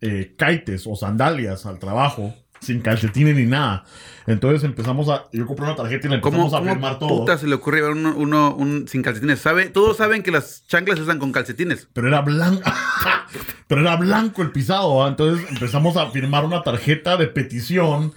eh, 0.01 0.35
kites 0.37 0.85
o 0.87 0.95
sandalias 0.95 1.65
al 1.65 1.77
trabajo 1.79 2.33
sin 2.61 2.81
calcetines 2.81 3.35
ni 3.35 3.45
nada. 3.45 3.85
Entonces 4.27 4.63
empezamos 4.63 5.09
a. 5.09 5.25
Yo 5.33 5.45
compré 5.47 5.65
una 5.65 5.75
tarjeta 5.75 6.07
y 6.07 6.19
¿Cómo, 6.21 6.43
empezamos 6.43 6.53
a 6.53 6.61
firmar 6.73 6.99
todo. 6.99 7.09
puta 7.09 7.37
se 7.37 7.47
le 7.47 7.55
ocurre 7.55 7.77
llevar 7.77 7.93
uno, 7.93 8.13
uno- 8.15 8.55
un 8.55 8.87
sin 8.87 9.01
calcetines? 9.01 9.39
¿Sabe? 9.39 9.65
Todos 9.69 9.97
saben 9.97 10.21
que 10.21 10.29
las 10.31 10.65
chanclas 10.67 10.97
se 10.97 11.03
usan 11.03 11.17
con 11.19 11.31
calcetines. 11.31 11.87
Pero 11.93 12.07
era 12.07 12.21
blanco. 12.21 12.61
pero 13.67 13.81
era 13.81 13.95
blanco 13.95 14.41
el 14.43 14.51
pisado. 14.51 15.07
Entonces 15.07 15.47
empezamos 15.49 15.97
a 15.97 16.11
firmar 16.11 16.45
una 16.45 16.61
tarjeta 16.61 17.17
de 17.17 17.27
petición 17.27 18.13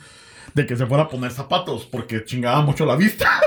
de 0.55 0.67
que 0.67 0.77
se 0.77 0.85
fuera 0.87 1.05
a 1.05 1.09
poner 1.09 1.31
zapatos 1.31 1.87
porque 1.91 2.25
chingaba 2.25 2.61
mucho 2.61 2.85
la 2.85 2.97
vista. 2.97 3.31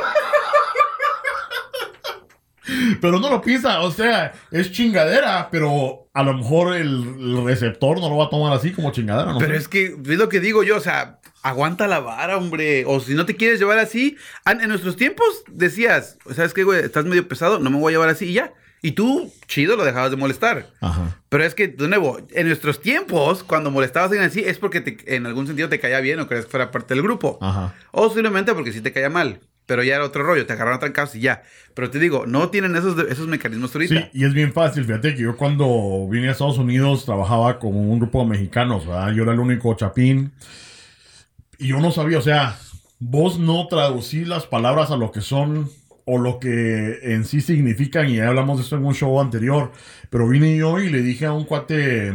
pero 3.01 3.19
no 3.19 3.29
lo 3.29 3.41
piensa, 3.41 3.81
o 3.81 3.91
sea, 3.91 4.33
es 4.51 4.71
chingadera, 4.71 5.49
pero 5.51 6.07
a 6.13 6.23
lo 6.23 6.33
mejor 6.33 6.75
el, 6.75 7.43
receptor 7.45 7.99
no 7.99 8.09
lo 8.09 8.17
va 8.17 8.25
a 8.25 8.29
tomar 8.29 8.53
así 8.53 8.71
como 8.71 8.91
chingadera, 8.91 9.33
¿no? 9.33 9.39
Pero 9.39 9.53
sé. 9.53 9.59
es 9.59 9.67
que 9.67 9.85
es 9.85 10.17
lo 10.17 10.29
que 10.29 10.39
digo 10.39 10.63
yo, 10.63 10.77
o 10.77 10.81
sea, 10.81 11.19
aguanta 11.43 11.87
la 11.87 11.99
vara, 11.99 12.37
hombre. 12.37 12.85
O 12.87 12.99
si 12.99 13.13
no 13.13 13.25
te 13.25 13.35
quieres 13.35 13.59
llevar 13.59 13.77
así, 13.79 14.17
en 14.45 14.67
nuestros 14.67 14.95
tiempos 14.95 15.43
decías, 15.47 16.17
¿sabes 16.33 16.53
qué, 16.53 16.63
güey? 16.63 16.83
Estás 16.83 17.05
medio 17.05 17.27
pesado, 17.27 17.59
no 17.59 17.69
me 17.69 17.77
voy 17.77 17.91
a 17.91 17.95
llevar 17.95 18.09
así 18.09 18.25
y 18.25 18.33
ya. 18.33 18.53
Y 18.81 18.91
tú, 18.91 19.31
chido, 19.47 19.75
lo 19.77 19.83
dejabas 19.83 20.11
de 20.11 20.17
molestar. 20.17 20.67
Ajá. 20.79 21.19
Pero 21.29 21.43
es 21.43 21.55
que, 21.55 21.67
de 21.69 21.87
nuevo, 21.87 22.19
en 22.31 22.47
nuestros 22.47 22.81
tiempos, 22.81 23.43
cuando 23.43 23.71
molestabas 23.71 24.09
a 24.09 24.11
alguien 24.11 24.29
así, 24.29 24.41
es 24.41 24.59
porque 24.59 24.79
te- 24.81 25.15
en 25.15 25.25
algún 25.25 25.47
sentido 25.47 25.69
te 25.69 25.79
caía 25.79 25.99
bien 26.01 26.19
o 26.19 26.27
crees 26.27 26.45
que 26.45 26.51
fuera 26.51 26.69
parte 26.69 26.93
del 26.93 27.01
grupo. 27.01 27.39
Ajá. 27.41 27.73
O 27.91 28.09
simplemente 28.11 28.53
porque 28.53 28.71
sí 28.71 28.81
te 28.81 28.91
caía 28.91 29.09
mal. 29.09 29.39
Pero 29.65 29.83
ya 29.83 29.95
era 29.95 30.05
otro 30.05 30.23
rollo, 30.23 30.45
te 30.45 30.53
agarraron 30.53 30.77
a 30.77 30.79
trancazos 30.79 31.15
y 31.15 31.21
ya. 31.21 31.43
Pero 31.73 31.89
te 31.89 31.99
digo, 31.99 32.25
no 32.27 32.49
tienen 32.49 32.75
esos, 32.75 32.97
esos 33.09 33.27
mecanismos 33.27 33.73
ahorita. 33.73 33.95
Sí, 33.95 34.19
y 34.19 34.25
es 34.25 34.33
bien 34.33 34.53
fácil. 34.53 34.85
Fíjate 34.85 35.15
que 35.15 35.21
yo 35.23 35.35
cuando 35.35 36.07
vine 36.09 36.29
a 36.29 36.31
Estados 36.31 36.57
Unidos 36.57 37.05
trabajaba 37.05 37.57
con 37.57 37.75
un 37.75 37.99
grupo 37.99 38.21
de 38.21 38.29
mexicanos, 38.29 38.85
¿verdad? 38.85 39.11
Yo 39.13 39.23
era 39.23 39.33
el 39.33 39.39
único 39.39 39.73
chapín. 39.75 40.31
Y 41.57 41.67
yo 41.67 41.79
no 41.79 41.91
sabía, 41.91 42.19
o 42.19 42.21
sea, 42.21 42.57
vos 42.99 43.39
no 43.39 43.67
traducí 43.67 44.23
las 44.23 44.45
palabras 44.45 44.91
a 44.91 44.97
lo 44.97 45.11
que 45.11 45.21
son 45.21 45.69
o 46.05 46.19
lo 46.19 46.39
que 46.39 46.99
en 47.01 47.25
sí 47.25 47.41
significan. 47.41 48.09
Y 48.09 48.17
ya 48.17 48.27
hablamos 48.27 48.57
de 48.57 48.63
esto 48.63 48.75
en 48.77 48.85
un 48.85 48.93
show 48.93 49.19
anterior. 49.19 49.71
Pero 50.11 50.27
vine 50.27 50.55
yo 50.55 50.79
y 50.79 50.89
le 50.89 51.01
dije 51.01 51.25
a 51.25 51.33
un 51.33 51.45
cuate 51.45 52.13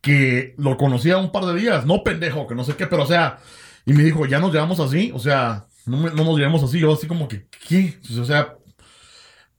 que 0.00 0.54
lo 0.56 0.76
conocía 0.78 1.18
un 1.18 1.30
par 1.30 1.44
de 1.44 1.60
días. 1.60 1.84
No 1.84 2.02
pendejo, 2.02 2.46
que 2.46 2.54
no 2.54 2.64
sé 2.64 2.74
qué, 2.76 2.86
pero 2.86 3.02
o 3.02 3.06
sea, 3.06 3.38
y 3.84 3.92
me 3.92 4.02
dijo, 4.02 4.24
ya 4.26 4.40
nos 4.40 4.52
llevamos 4.52 4.80
así. 4.80 5.12
O 5.14 5.18
sea, 5.18 5.66
no, 5.86 5.96
me- 5.98 6.10
no 6.10 6.24
nos 6.24 6.36
llevamos 6.38 6.62
así. 6.62 6.78
Yo 6.78 6.92
así 6.92 7.06
como 7.06 7.28
que, 7.28 7.46
¿qué? 7.68 7.98
O 8.20 8.24
sea, 8.24 8.54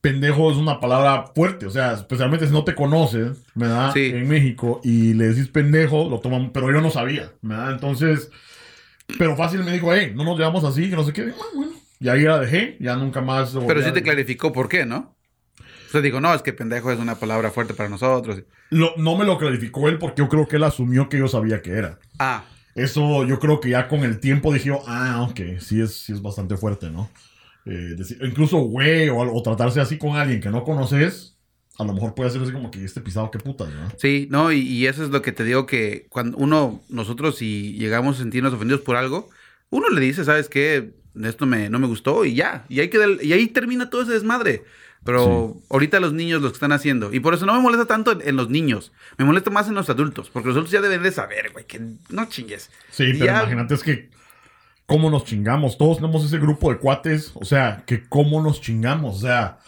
pendejo 0.02 0.52
es 0.52 0.58
una 0.58 0.80
palabra 0.80 1.26
fuerte, 1.34 1.66
o 1.66 1.70
sea, 1.72 1.94
especialmente 1.94 2.46
si 2.48 2.54
no 2.54 2.64
te 2.64 2.76
conoces, 2.76 3.44
¿verdad? 3.56 3.92
Sí. 3.94 4.12
En 4.14 4.28
México 4.28 4.80
y 4.84 5.14
le 5.14 5.30
decís 5.30 5.48
pendejo, 5.48 6.08
lo 6.10 6.20
toman, 6.20 6.52
pero 6.52 6.72
yo 6.72 6.80
no 6.82 6.92
sabía, 6.92 7.32
¿verdad? 7.42 7.72
Entonces, 7.72 8.30
pero 9.18 9.36
fácil 9.36 9.64
me 9.64 9.72
dijo, 9.72 9.94
hey, 9.94 10.14
no 10.16 10.24
nos 10.24 10.38
llevamos 10.38 10.64
así, 10.64 10.90
que 10.90 10.96
no 10.96 11.04
sé 11.04 11.12
qué, 11.14 11.32
ah, 11.36 11.46
bueno, 11.56 11.72
y 12.00 12.08
ahí 12.10 12.22
la 12.22 12.40
dejé, 12.40 12.78
ya 12.80 12.96
nunca 12.96 13.22
más. 13.22 13.56
Pero 13.68 13.82
sí 13.82 13.92
te 13.92 14.04
clarificó 14.04 14.52
por 14.54 14.68
qué, 14.70 14.86
¿no? 14.86 15.16
O 15.60 15.92
sea, 15.92 16.02
digo, 16.02 16.20
no, 16.22 16.34
es 16.36 16.42
que 16.44 16.54
pendejo 16.54 16.92
es 16.92 17.00
una 17.00 17.16
palabra 17.16 17.50
fuerte 17.52 17.74
para 17.74 17.90
nosotros. 17.90 18.44
Lo- 18.70 18.94
no 18.98 19.18
me 19.18 19.26
lo 19.26 19.38
clarificó 19.40 19.88
él 19.88 19.98
porque 19.98 20.22
yo 20.22 20.30
creo 20.30 20.48
que 20.48 20.58
él 20.58 20.64
asumió 20.66 21.10
que 21.10 21.18
yo 21.18 21.28
sabía 21.28 21.62
que 21.62 21.72
era. 21.72 22.00
Ah, 22.20 22.44
Eso 22.76 23.26
yo 23.26 23.40
creo 23.40 23.60
que 23.62 23.70
ya 23.70 23.88
con 23.88 24.02
el 24.04 24.20
tiempo 24.20 24.54
dije, 24.54 24.68
yo, 24.68 24.82
ah, 24.88 25.26
ok, 25.30 25.60
sí 25.60 25.82
es, 25.82 25.96
sí 25.96 26.12
es 26.14 26.22
bastante 26.22 26.58
fuerte, 26.58 26.90
¿no? 26.92 27.10
Eh, 27.66 27.96
decir- 27.98 28.20
incluso 28.24 28.58
güey 28.60 29.10
o, 29.10 29.18
o 29.18 29.42
tratarse 29.44 29.82
así 29.82 29.98
con 29.98 30.16
alguien 30.18 30.42
que 30.42 30.50
no 30.50 30.64
conoces, 30.64 31.38
a 31.78 31.84
lo 31.86 31.94
mejor 31.94 32.14
puede 32.16 32.30
ser 32.32 32.42
así 32.42 32.52
como 32.52 32.72
que 32.72 32.84
este 32.84 33.02
pisado, 33.02 33.32
qué 33.32 33.40
putas, 33.40 33.70
¿no? 33.70 33.90
Sí, 33.98 34.28
no, 34.30 34.52
y, 34.52 34.60
y 34.60 34.88
eso 34.88 35.04
es 35.04 35.10
lo 35.10 35.22
que 35.22 35.32
te 35.32 35.44
digo 35.46 35.66
que 35.66 36.08
cuando 36.10 36.38
uno, 36.38 36.84
nosotros 36.90 37.38
si 37.38 37.74
llegamos 37.74 38.18
a 38.18 38.20
sentirnos 38.24 38.54
ofendidos 38.54 38.82
por 38.82 38.98
algo, 38.98 39.30
uno 39.70 39.90
le 39.90 40.02
dice, 40.02 40.26
¿sabes 40.26 40.50
qué? 40.50 40.94
Esto 41.24 41.46
me, 41.46 41.70
no 41.70 41.80
me 41.80 41.88
gustó 41.88 42.26
y 42.26 42.36
ya. 42.36 42.66
Y 42.70 42.82
el- 42.82 43.20
y 43.24 43.34
ahí 43.34 43.48
termina 43.48 43.90
todo 43.90 44.02
ese 44.04 44.12
desmadre. 44.14 44.64
Pero 45.06 45.56
ahorita 45.70 46.00
los 46.00 46.12
niños 46.14 46.42
lo 46.42 46.50
que 46.50 46.56
están 46.56 46.72
haciendo. 46.72 47.14
Y 47.14 47.20
por 47.22 47.34
eso 47.36 47.46
no 47.46 47.54
me 47.54 47.62
molesta 47.62 47.86
tanto 47.86 48.12
en, 48.12 48.28
en 48.28 48.36
los 48.36 48.50
niños. 48.50 48.92
Me 49.18 49.24
molesta 49.26 49.52
más 49.52 49.68
en 49.68 49.76
los 49.76 49.90
adultos. 49.90 50.30
Porque 50.32 50.48
los 50.48 50.56
adultos 50.56 50.72
ya 50.74 50.82
deben 50.82 51.04
de 51.04 51.12
saber, 51.12 51.52
güey, 51.54 51.66
que 51.66 51.80
no 52.10 52.26
chingues. 52.26 52.72
Sí, 52.90 53.12
pero 53.14 53.26
Ya- 53.26 53.40
imagínate 53.44 53.76
es 53.76 53.84
que 53.84 54.10
cómo 54.88 55.10
nos 55.12 55.24
chingamos. 55.26 55.78
Todos 55.78 55.98
tenemos 55.98 56.26
ese 56.26 56.40
grupo 56.40 56.72
de 56.72 56.80
cuates. 56.80 57.32
O 57.36 57.46
sea, 57.46 57.84
que 57.86 58.04
cómo 58.10 58.42
nos 58.42 58.60
chingamos. 58.62 59.18
O 59.18 59.20
sea, 59.22 59.60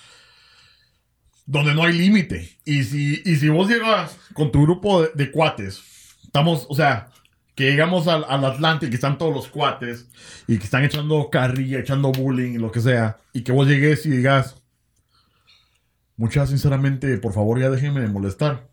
donde 1.46 1.74
no 1.74 1.84
hay 1.84 1.94
límite. 1.94 2.58
Y 2.66 2.84
si, 2.84 3.22
y 3.24 3.36
si 3.36 3.50
vos 3.50 3.70
llegas 3.70 4.18
con 4.34 4.52
tu 4.52 4.64
grupo 4.64 5.04
de, 5.04 5.12
de 5.14 5.32
cuates, 5.32 5.82
estamos, 6.24 6.66
o 6.70 6.76
sea, 6.76 7.10
que 7.56 7.66
llegamos 7.72 8.08
al, 8.08 8.26
al 8.28 8.44
Atlántico 8.46 8.92
y 8.92 8.96
están 8.96 9.18
todos 9.18 9.34
los 9.34 9.48
cuates 9.48 10.08
y 10.48 10.58
que 10.58 10.64
están 10.66 10.84
echando 10.84 11.30
carrilla, 11.30 11.80
echando 11.80 12.12
bullying 12.12 12.54
y 12.54 12.58
lo 12.58 12.72
que 12.72 12.82
sea, 12.82 13.18
y 13.34 13.42
que 13.44 13.52
vos 13.52 13.68
llegues 13.68 14.06
y 14.06 14.10
digas, 14.12 14.62
muchas 16.18 16.50
sinceramente, 16.50 17.18
por 17.18 17.32
favor 17.34 17.60
ya 17.60 17.70
déjenme 17.70 18.02
de 18.02 18.08
molestar. 18.08 18.68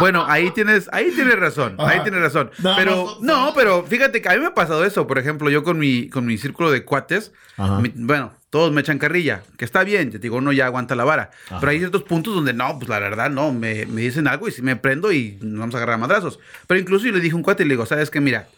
Bueno, 0.00 0.24
ahí 0.26 0.50
tienes, 0.50 0.88
ahí 0.90 1.10
tienes 1.14 1.38
razón, 1.38 1.76
ahí 1.78 2.00
tienes 2.02 2.20
razón. 2.20 2.50
Pero, 2.76 3.18
no, 3.20 3.52
pero 3.54 3.84
fíjate 3.84 4.20
que 4.22 4.28
a 4.28 4.32
mí 4.32 4.38
me 4.40 4.46
ha 4.46 4.54
pasado 4.54 4.84
eso. 4.84 5.06
Por 5.06 5.18
ejemplo, 5.18 5.50
yo 5.50 5.62
con 5.62 5.78
mi, 5.78 6.08
con 6.08 6.24
mi 6.24 6.38
círculo 6.38 6.70
de 6.70 6.84
cuates, 6.84 7.32
mi- 7.80 7.92
bueno, 7.94 8.32
todos 8.50 8.72
me 8.72 8.80
echan 8.80 8.98
carrilla, 8.98 9.42
que 9.58 9.64
está 9.66 9.84
bien, 9.84 10.10
te 10.10 10.18
digo, 10.18 10.38
uno 10.38 10.50
ya 10.52 10.66
aguanta 10.66 10.94
la 10.96 11.04
vara. 11.04 11.30
Ajá. 11.46 11.60
Pero 11.60 11.70
hay 11.70 11.78
ciertos 11.78 12.02
puntos 12.04 12.34
donde 12.34 12.52
no, 12.54 12.78
pues 12.78 12.88
la 12.88 12.98
verdad, 12.98 13.30
no, 13.30 13.52
me, 13.52 13.86
me 13.86 14.00
dicen 14.00 14.26
algo 14.26 14.48
y 14.48 14.52
si 14.52 14.62
me 14.62 14.76
prendo 14.76 15.12
y 15.12 15.38
nos 15.42 15.60
vamos 15.60 15.74
a 15.74 15.78
agarrar 15.78 15.94
a 15.94 15.98
madrazos. 15.98 16.40
Pero 16.66 16.80
incluso 16.80 17.06
yo 17.06 17.12
le 17.12 17.20
dije 17.20 17.34
a 17.34 17.36
un 17.36 17.42
cuate 17.42 17.62
y 17.62 17.66
le 17.66 17.74
digo, 17.74 17.86
¿sabes 17.86 18.10
qué? 18.10 18.20
Mira, 18.20 18.48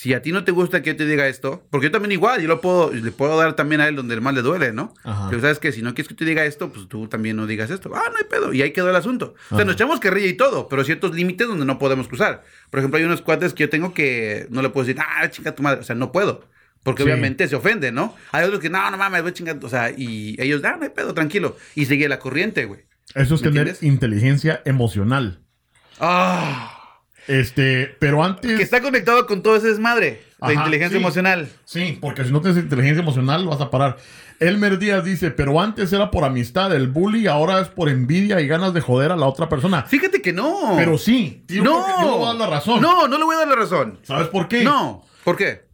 si 0.00 0.14
a 0.14 0.22
ti 0.22 0.32
no 0.32 0.44
te 0.44 0.50
gusta 0.52 0.80
que 0.80 0.90
yo 0.90 0.96
te 0.96 1.04
diga 1.04 1.28
esto, 1.28 1.62
porque 1.68 1.88
yo 1.88 1.90
también 1.90 2.12
igual, 2.12 2.40
yo 2.40 2.48
lo 2.48 2.62
puedo, 2.62 2.90
le 2.90 3.10
puedo 3.12 3.36
dar 3.38 3.54
también 3.54 3.82
a 3.82 3.86
él 3.88 3.96
donde 3.96 4.18
más 4.18 4.32
le 4.32 4.40
duele, 4.40 4.72
¿no? 4.72 4.94
Ajá. 5.04 5.26
Pero 5.28 5.42
sabes 5.42 5.58
que 5.58 5.72
si 5.72 5.82
no 5.82 5.92
quieres 5.92 6.08
que 6.08 6.14
te 6.14 6.24
diga 6.24 6.42
esto, 6.46 6.72
pues 6.72 6.88
tú 6.88 7.06
también 7.06 7.36
no 7.36 7.46
digas 7.46 7.70
esto. 7.70 7.90
Ah, 7.94 8.04
no 8.10 8.16
hay 8.16 8.24
pedo. 8.24 8.54
Y 8.54 8.62
ahí 8.62 8.72
quedó 8.72 8.88
el 8.88 8.96
asunto. 8.96 9.34
O 9.50 9.56
sea, 9.56 9.66
nos 9.66 9.74
echamos 9.74 10.00
carrilla 10.00 10.28
y 10.28 10.32
todo, 10.38 10.68
pero 10.68 10.84
ciertos 10.84 11.14
límites 11.14 11.46
donde 11.48 11.66
no 11.66 11.78
podemos 11.78 12.08
cruzar. 12.08 12.42
Por 12.70 12.78
ejemplo, 12.80 12.96
hay 12.96 13.04
unos 13.04 13.20
cuates 13.20 13.52
que 13.52 13.64
yo 13.64 13.68
tengo 13.68 13.92
que 13.92 14.46
no 14.48 14.62
le 14.62 14.70
puedo 14.70 14.86
decir, 14.86 15.02
ah, 15.06 15.28
chinga 15.28 15.54
tu 15.54 15.62
madre. 15.62 15.80
O 15.80 15.84
sea, 15.84 15.94
no 15.94 16.12
puedo. 16.12 16.48
Porque 16.82 17.02
Sí. 17.02 17.08
obviamente 17.10 17.46
se 17.46 17.56
ofende, 17.56 17.92
¿no? 17.92 18.16
Hay 18.32 18.44
otros 18.46 18.60
que, 18.60 18.70
no, 18.70 18.90
no 18.90 18.96
mames, 18.96 19.20
voy 19.20 19.32
a 19.32 19.34
chingar. 19.34 19.58
O 19.62 19.68
sea, 19.68 19.90
y 19.94 20.34
ellos, 20.40 20.62
ah, 20.64 20.76
no 20.78 20.84
hay 20.84 20.88
pedo, 20.90 21.12
tranquilo. 21.12 21.58
Y 21.74 21.84
sigue 21.84 22.08
la 22.08 22.18
corriente, 22.18 22.64
güey. 22.64 22.86
Eso 23.14 23.34
es 23.34 23.42
¿Me 23.42 23.48
tener 23.48 23.68
entiendes? 23.68 23.82
inteligencia 23.82 24.62
emocional. 24.64 25.40
Ah. 25.98 26.79
Este, 27.26 27.94
pero 27.98 28.24
antes. 28.24 28.56
Que 28.56 28.62
está 28.62 28.80
conectado 28.80 29.26
con 29.26 29.42
todo 29.42 29.56
ese 29.56 29.68
desmadre 29.68 30.22
de 30.46 30.54
inteligencia 30.54 30.98
sí. 30.98 31.02
emocional. 31.02 31.48
Sí, 31.64 31.98
porque 32.00 32.24
si 32.24 32.32
no 32.32 32.40
tienes 32.40 32.62
inteligencia 32.62 33.02
emocional 33.02 33.46
vas 33.46 33.60
a 33.60 33.70
parar. 33.70 33.96
Elmer 34.40 34.78
Díaz 34.78 35.04
dice, 35.04 35.30
pero 35.30 35.60
antes 35.60 35.92
era 35.92 36.10
por 36.10 36.24
amistad, 36.24 36.74
el 36.74 36.88
bully 36.88 37.26
ahora 37.26 37.60
es 37.60 37.68
por 37.68 37.90
envidia 37.90 38.40
y 38.40 38.46
ganas 38.46 38.72
de 38.72 38.80
joder 38.80 39.12
a 39.12 39.16
la 39.16 39.26
otra 39.26 39.50
persona. 39.50 39.82
Fíjate 39.82 40.22
que 40.22 40.32
no. 40.32 40.72
Pero 40.76 40.96
sí, 40.96 41.44
tío, 41.46 41.62
no. 41.62 41.84
creo 41.84 41.96
que 41.96 42.02
yo 42.02 42.10
le 42.10 42.16
voy 42.16 42.24
a 42.24 42.28
dar 42.28 42.36
la 42.36 42.46
razón. 42.46 42.80
No, 42.80 43.06
no 43.06 43.18
le 43.18 43.24
voy 43.24 43.34
a 43.34 43.38
dar 43.40 43.48
la 43.48 43.56
razón. 43.56 43.98
¿Sabes 44.02 44.28
por 44.28 44.48
qué? 44.48 44.64
No. 44.64 45.04
¿Por 45.24 45.36
qué? 45.36 45.68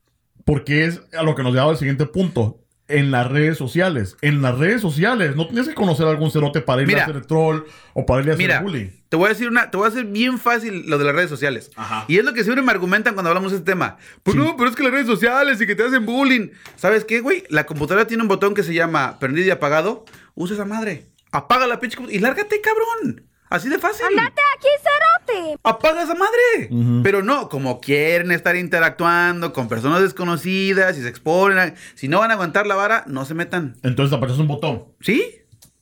Porque 0.44 0.84
es 0.84 1.00
a 1.16 1.22
lo 1.22 1.36
que 1.36 1.44
nos 1.44 1.52
lleva 1.52 1.70
al 1.70 1.76
siguiente 1.76 2.06
punto. 2.06 2.65
En 2.88 3.10
las 3.10 3.28
redes 3.28 3.58
sociales. 3.58 4.16
En 4.20 4.42
las 4.42 4.56
redes 4.58 4.80
sociales. 4.80 5.34
No 5.34 5.46
tienes 5.48 5.66
que 5.68 5.74
conocer 5.74 6.06
a 6.06 6.10
algún 6.10 6.30
cerote 6.30 6.60
para 6.60 6.82
ir 6.82 6.86
Mira. 6.88 7.00
a 7.00 7.04
hacer 7.04 7.16
el 7.16 7.26
troll 7.26 7.62
o 7.94 8.06
para 8.06 8.22
ir 8.22 8.30
a 8.30 8.34
hacer 8.34 8.46
Mira, 8.46 8.60
bullying. 8.60 8.88
te 9.08 9.16
voy 9.16 9.26
a 9.26 9.28
decir 9.30 9.48
una, 9.48 9.70
te 9.70 9.76
voy 9.76 9.86
a 9.86 9.88
hacer 9.88 10.04
bien 10.04 10.38
fácil 10.38 10.88
lo 10.88 10.96
de 10.98 11.04
las 11.04 11.14
redes 11.14 11.28
sociales. 11.30 11.70
Ajá. 11.74 12.04
Y 12.06 12.18
es 12.18 12.24
lo 12.24 12.32
que 12.32 12.44
siempre 12.44 12.62
me 12.62 12.70
argumentan 12.70 13.14
cuando 13.14 13.30
hablamos 13.30 13.50
de 13.50 13.58
este 13.58 13.72
tema. 13.72 13.96
Pues 14.22 14.36
Sí. 14.36 14.40
no, 14.42 14.56
pero 14.56 14.70
es 14.70 14.76
que 14.76 14.84
las 14.84 14.92
redes 14.92 15.06
sociales 15.08 15.60
y 15.60 15.66
que 15.66 15.74
te 15.74 15.82
hacen 15.82 16.06
bullying. 16.06 16.50
¿Sabes 16.76 17.04
qué, 17.04 17.20
güey? 17.20 17.42
La 17.48 17.66
computadora 17.66 18.06
tiene 18.06 18.22
un 18.22 18.28
botón 18.28 18.54
que 18.54 18.62
se 18.62 18.72
llama 18.72 19.18
prendido 19.18 19.48
y 19.48 19.50
apagado. 19.50 20.04
Usa 20.36 20.54
esa 20.54 20.64
madre. 20.64 21.06
Apaga 21.32 21.66
la 21.66 21.80
pinche 21.80 21.98
y 22.08 22.20
lárgate, 22.20 22.60
cabrón. 22.60 23.22
Así 23.48 23.68
de 23.68 23.78
fácil. 23.78 24.06
Andate 24.06 24.42
aquí, 24.56 24.68
cerote. 24.82 25.58
Apaga 25.62 26.02
esa 26.02 26.14
madre. 26.14 26.68
Pero 27.02 27.22
no, 27.22 27.48
como 27.48 27.80
quieren 27.80 28.32
estar 28.32 28.56
interactuando 28.56 29.52
con 29.52 29.68
personas 29.68 30.00
desconocidas 30.02 30.98
y 30.98 31.02
se 31.02 31.08
exponen. 31.08 31.58
a- 31.58 31.74
Si 31.94 32.08
no 32.08 32.18
van 32.20 32.30
a 32.30 32.34
aguantar 32.34 32.66
la 32.66 32.74
vara, 32.74 33.04
no 33.06 33.24
se 33.24 33.34
metan. 33.34 33.76
Entonces 33.82 34.12
apretas 34.16 34.38
un 34.38 34.48
botón. 34.48 34.86
¿Sí? 35.00 35.24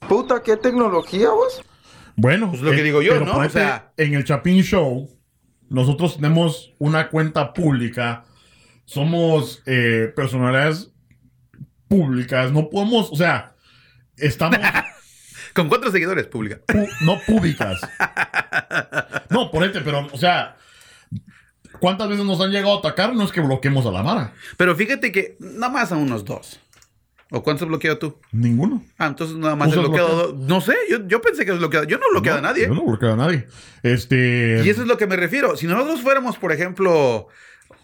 Puta, 0.08 0.42
qué 0.42 0.56
tecnología, 0.58 1.30
vos. 1.30 1.62
Bueno, 2.16 2.50
Pues 2.50 2.60
lo 2.62 2.70
que 2.72 2.82
digo 2.82 3.00
yo, 3.02 3.12
pero 3.14 3.24
¿no? 3.26 3.38
O 3.38 3.48
sea- 3.48 3.92
en 3.96 4.14
el 4.14 4.24
Chapin 4.24 4.62
Show, 4.62 5.08
nosotros 5.70 6.16
tenemos 6.16 6.74
una 6.78 7.08
cuenta 7.08 7.52
pública, 7.54 8.24
somos 8.84 9.62
eh, 9.66 10.12
personalidades 10.14 10.92
públicas, 11.88 12.52
no 12.52 12.68
podemos, 12.68 13.10
o 13.10 13.16
sea, 13.16 13.54
estamos 14.16 14.58
Con 15.54 15.68
cuatro 15.68 15.90
seguidores, 15.90 16.26
pública. 16.26 16.60
pu- 16.66 16.88
no 17.02 17.20
públicas. 17.26 17.80
No, 19.30 19.50
ponete, 19.50 19.80
pero, 19.80 20.06
o 20.12 20.18
sea, 20.18 20.56
¿cuántas 21.80 22.08
veces 22.08 22.24
nos 22.24 22.40
han 22.40 22.50
llegado 22.50 22.74
a 22.74 22.78
atacar? 22.78 23.14
No 23.14 23.24
es 23.24 23.32
que 23.32 23.40
bloqueemos 23.40 23.86
a 23.86 23.90
la 23.90 24.02
Mara. 24.02 24.32
Pero 24.56 24.74
fíjate 24.76 25.12
que 25.12 25.36
nada 25.40 25.70
más 25.72 25.92
a 25.92 25.96
unos 25.96 26.24
dos. 26.24 26.60
¿O 27.30 27.42
cuántos 27.42 27.62
has 27.62 27.68
bloqueado 27.68 27.98
tú? 27.98 28.18
Ninguno. 28.32 28.84
Ah, 28.98 29.06
entonces 29.06 29.36
nada 29.36 29.56
más 29.56 29.70
¿Tú 29.70 29.76
he 29.76 29.82
bloqueado 29.82 30.08
bloqueado? 30.08 30.32
dos. 30.34 30.48
No 30.48 30.60
sé, 30.60 30.74
yo, 30.88 31.06
yo 31.08 31.20
pensé 31.20 31.44
que 31.44 31.50
has 31.52 31.58
bloqueado. 31.58 31.84
Yo 31.86 31.98
no 31.98 32.06
he 32.06 32.10
bloqueado 32.10 32.40
No, 32.40 32.46
a 32.48 32.50
nadie. 32.52 32.68
Yo 32.68 32.74
no 32.74 32.84
bloqueo 32.84 33.12
a 33.12 33.16
nadie. 33.16 33.46
Este. 33.82 34.62
Y 34.64 34.68
eso 34.68 34.82
es 34.82 34.86
lo 34.88 34.96
que 34.98 35.06
me 35.06 35.16
refiero. 35.16 35.56
Si 35.56 35.66
nosotros 35.66 36.00
fuéramos, 36.00 36.36
por 36.36 36.52
ejemplo, 36.52 37.26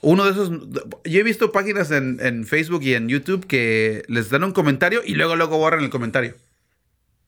uno 0.02 0.24
de 0.24 0.30
esos. 0.33 0.50
Yo 0.50 1.20
he 1.20 1.22
visto 1.24 1.50
páginas 1.50 1.90
en, 1.90 2.18
en 2.20 2.44
Facebook 2.46 2.83
y 2.83 2.94
en 2.94 3.09
YouTube 3.09 3.46
que 3.46 4.02
les 4.09 4.28
dan 4.30 4.44
un 4.44 4.52
comentario 4.52 5.00
y 5.04 5.14
luego, 5.14 5.35
luego 5.35 5.59
borran 5.59 5.83
el 5.83 5.90
comentario. 5.90 6.35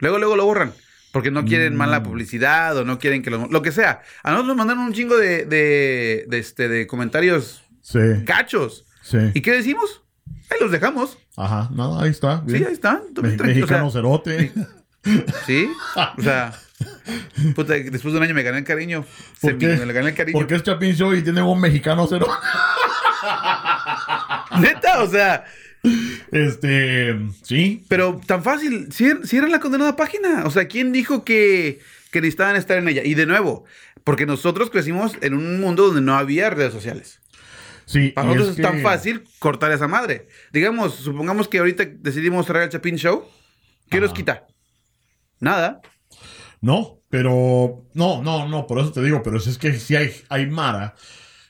Luego, 0.03 0.19
luego 0.19 0.37
lo 0.37 0.45
borran. 0.45 0.73
Porque 1.13 1.31
no 1.31 1.45
quieren 1.45 1.75
Mm. 1.75 1.77
mala 1.77 2.03
publicidad 2.03 2.77
o 2.77 2.85
no 2.85 2.99
quieren 2.99 3.23
que 3.23 3.31
lo. 3.31 3.47
Lo 3.49 3.63
que 3.63 3.73
sea. 3.73 4.03
A 4.23 4.31
nosotros 4.31 4.49
nos 4.49 4.57
mandaron 4.57 4.85
un 4.85 4.93
chingo 4.93 5.17
de, 5.17 5.45
de, 5.47 6.25
de, 6.29 6.39
este, 6.39 6.69
de 6.69 6.87
comentarios 6.87 7.63
Sí. 7.83 7.99
cachos. 8.27 8.85
Sí. 9.03 9.19
¿Y 9.35 9.41
qué 9.43 9.53
decimos? 9.53 10.03
Ahí 10.51 10.59
los 10.61 10.71
dejamos. 10.71 11.19
Ajá, 11.37 11.69
nada, 11.75 12.03
ahí 12.03 12.11
está. 12.11 12.43
Sí, 12.47 12.57
ahí 12.57 12.73
están. 12.73 13.03
Me- 13.21 13.29
o 13.29 13.37
sea, 13.37 13.47
Mexicano 13.47 13.91
cerote. 13.91 14.53
Sí, 15.47 15.69
o 16.19 16.23
sea, 16.23 16.53
puta, 17.55 17.75
después 17.75 18.13
de 18.13 18.19
un 18.19 18.23
año 18.23 18.35
me 18.35 18.43
gané 18.43 18.59
el 18.59 18.65
cariño. 18.65 19.05
¿Por 19.41 19.53
Se- 19.53 19.59
qué? 19.59 19.69
Me 19.77 19.87
le 19.87 19.93
gané 19.93 20.11
el 20.11 20.15
cariño. 20.15 20.39
Porque 20.39 20.55
es 20.55 20.63
Chapin 20.63 20.95
Show 20.95 21.13
y 21.15 21.23
tiene 21.23 21.43
un 21.43 21.61
mexicano 21.61 22.07
cero. 22.09 22.27
Neta, 24.61 25.03
o 25.03 25.09
sea, 25.09 25.45
Este, 26.31 27.17
sí. 27.43 27.85
pero 27.89 28.21
tan 28.27 28.43
fácil, 28.43 28.89
cier- 28.89 29.25
cierran 29.25 29.51
la 29.51 29.61
condenada 29.61 29.97
página. 29.97 30.45
O 30.47 30.51
sea, 30.51 30.67
¿quién 30.69 30.93
dijo 30.93 31.25
que, 31.25 31.81
que 32.11 32.21
necesitaban 32.21 32.57
estar 32.57 32.79
en 32.79 32.89
ella? 32.89 33.03
Y 33.05 33.15
de 33.15 33.27
nuevo, 33.27 33.65
porque 34.05 34.27
nosotros 34.27 34.71
crecimos 34.71 35.13
en 35.21 35.35
un 35.35 35.61
mundo 35.61 35.87
donde 35.87 36.01
no 36.01 36.15
había 36.15 36.51
redes 36.51 36.73
sociales. 36.73 37.21
Sí. 37.85 38.11
Para 38.11 38.29
nosotros 38.29 38.57
es 38.57 38.63
tan 38.63 38.81
fácil 38.81 39.25
cortar 39.39 39.73
esa 39.73 39.89
madre. 39.89 40.29
Digamos, 40.53 40.95
supongamos 40.95 41.49
que 41.49 41.59
ahorita 41.59 41.85
decidimos 41.99 42.47
cerrar 42.47 42.63
el 42.63 42.69
Chapin 42.71 42.97
Show. 42.97 43.25
¿Qué 43.91 44.01
nos 44.01 44.11
Ajá. 44.11 44.17
quita? 44.17 44.47
Nada. 45.41 45.81
No, 46.61 47.01
pero. 47.11 47.85
No, 47.93 48.23
no, 48.23 48.49
no, 48.49 48.67
por 48.67 48.79
eso 48.79 48.93
te 48.93 49.03
digo, 49.03 49.23
pero 49.23 49.37
es, 49.37 49.47
es 49.49 49.59
que 49.59 49.75
sí 49.75 49.97
hay, 49.97 50.13
hay 50.29 50.47
Mara. 50.47 50.95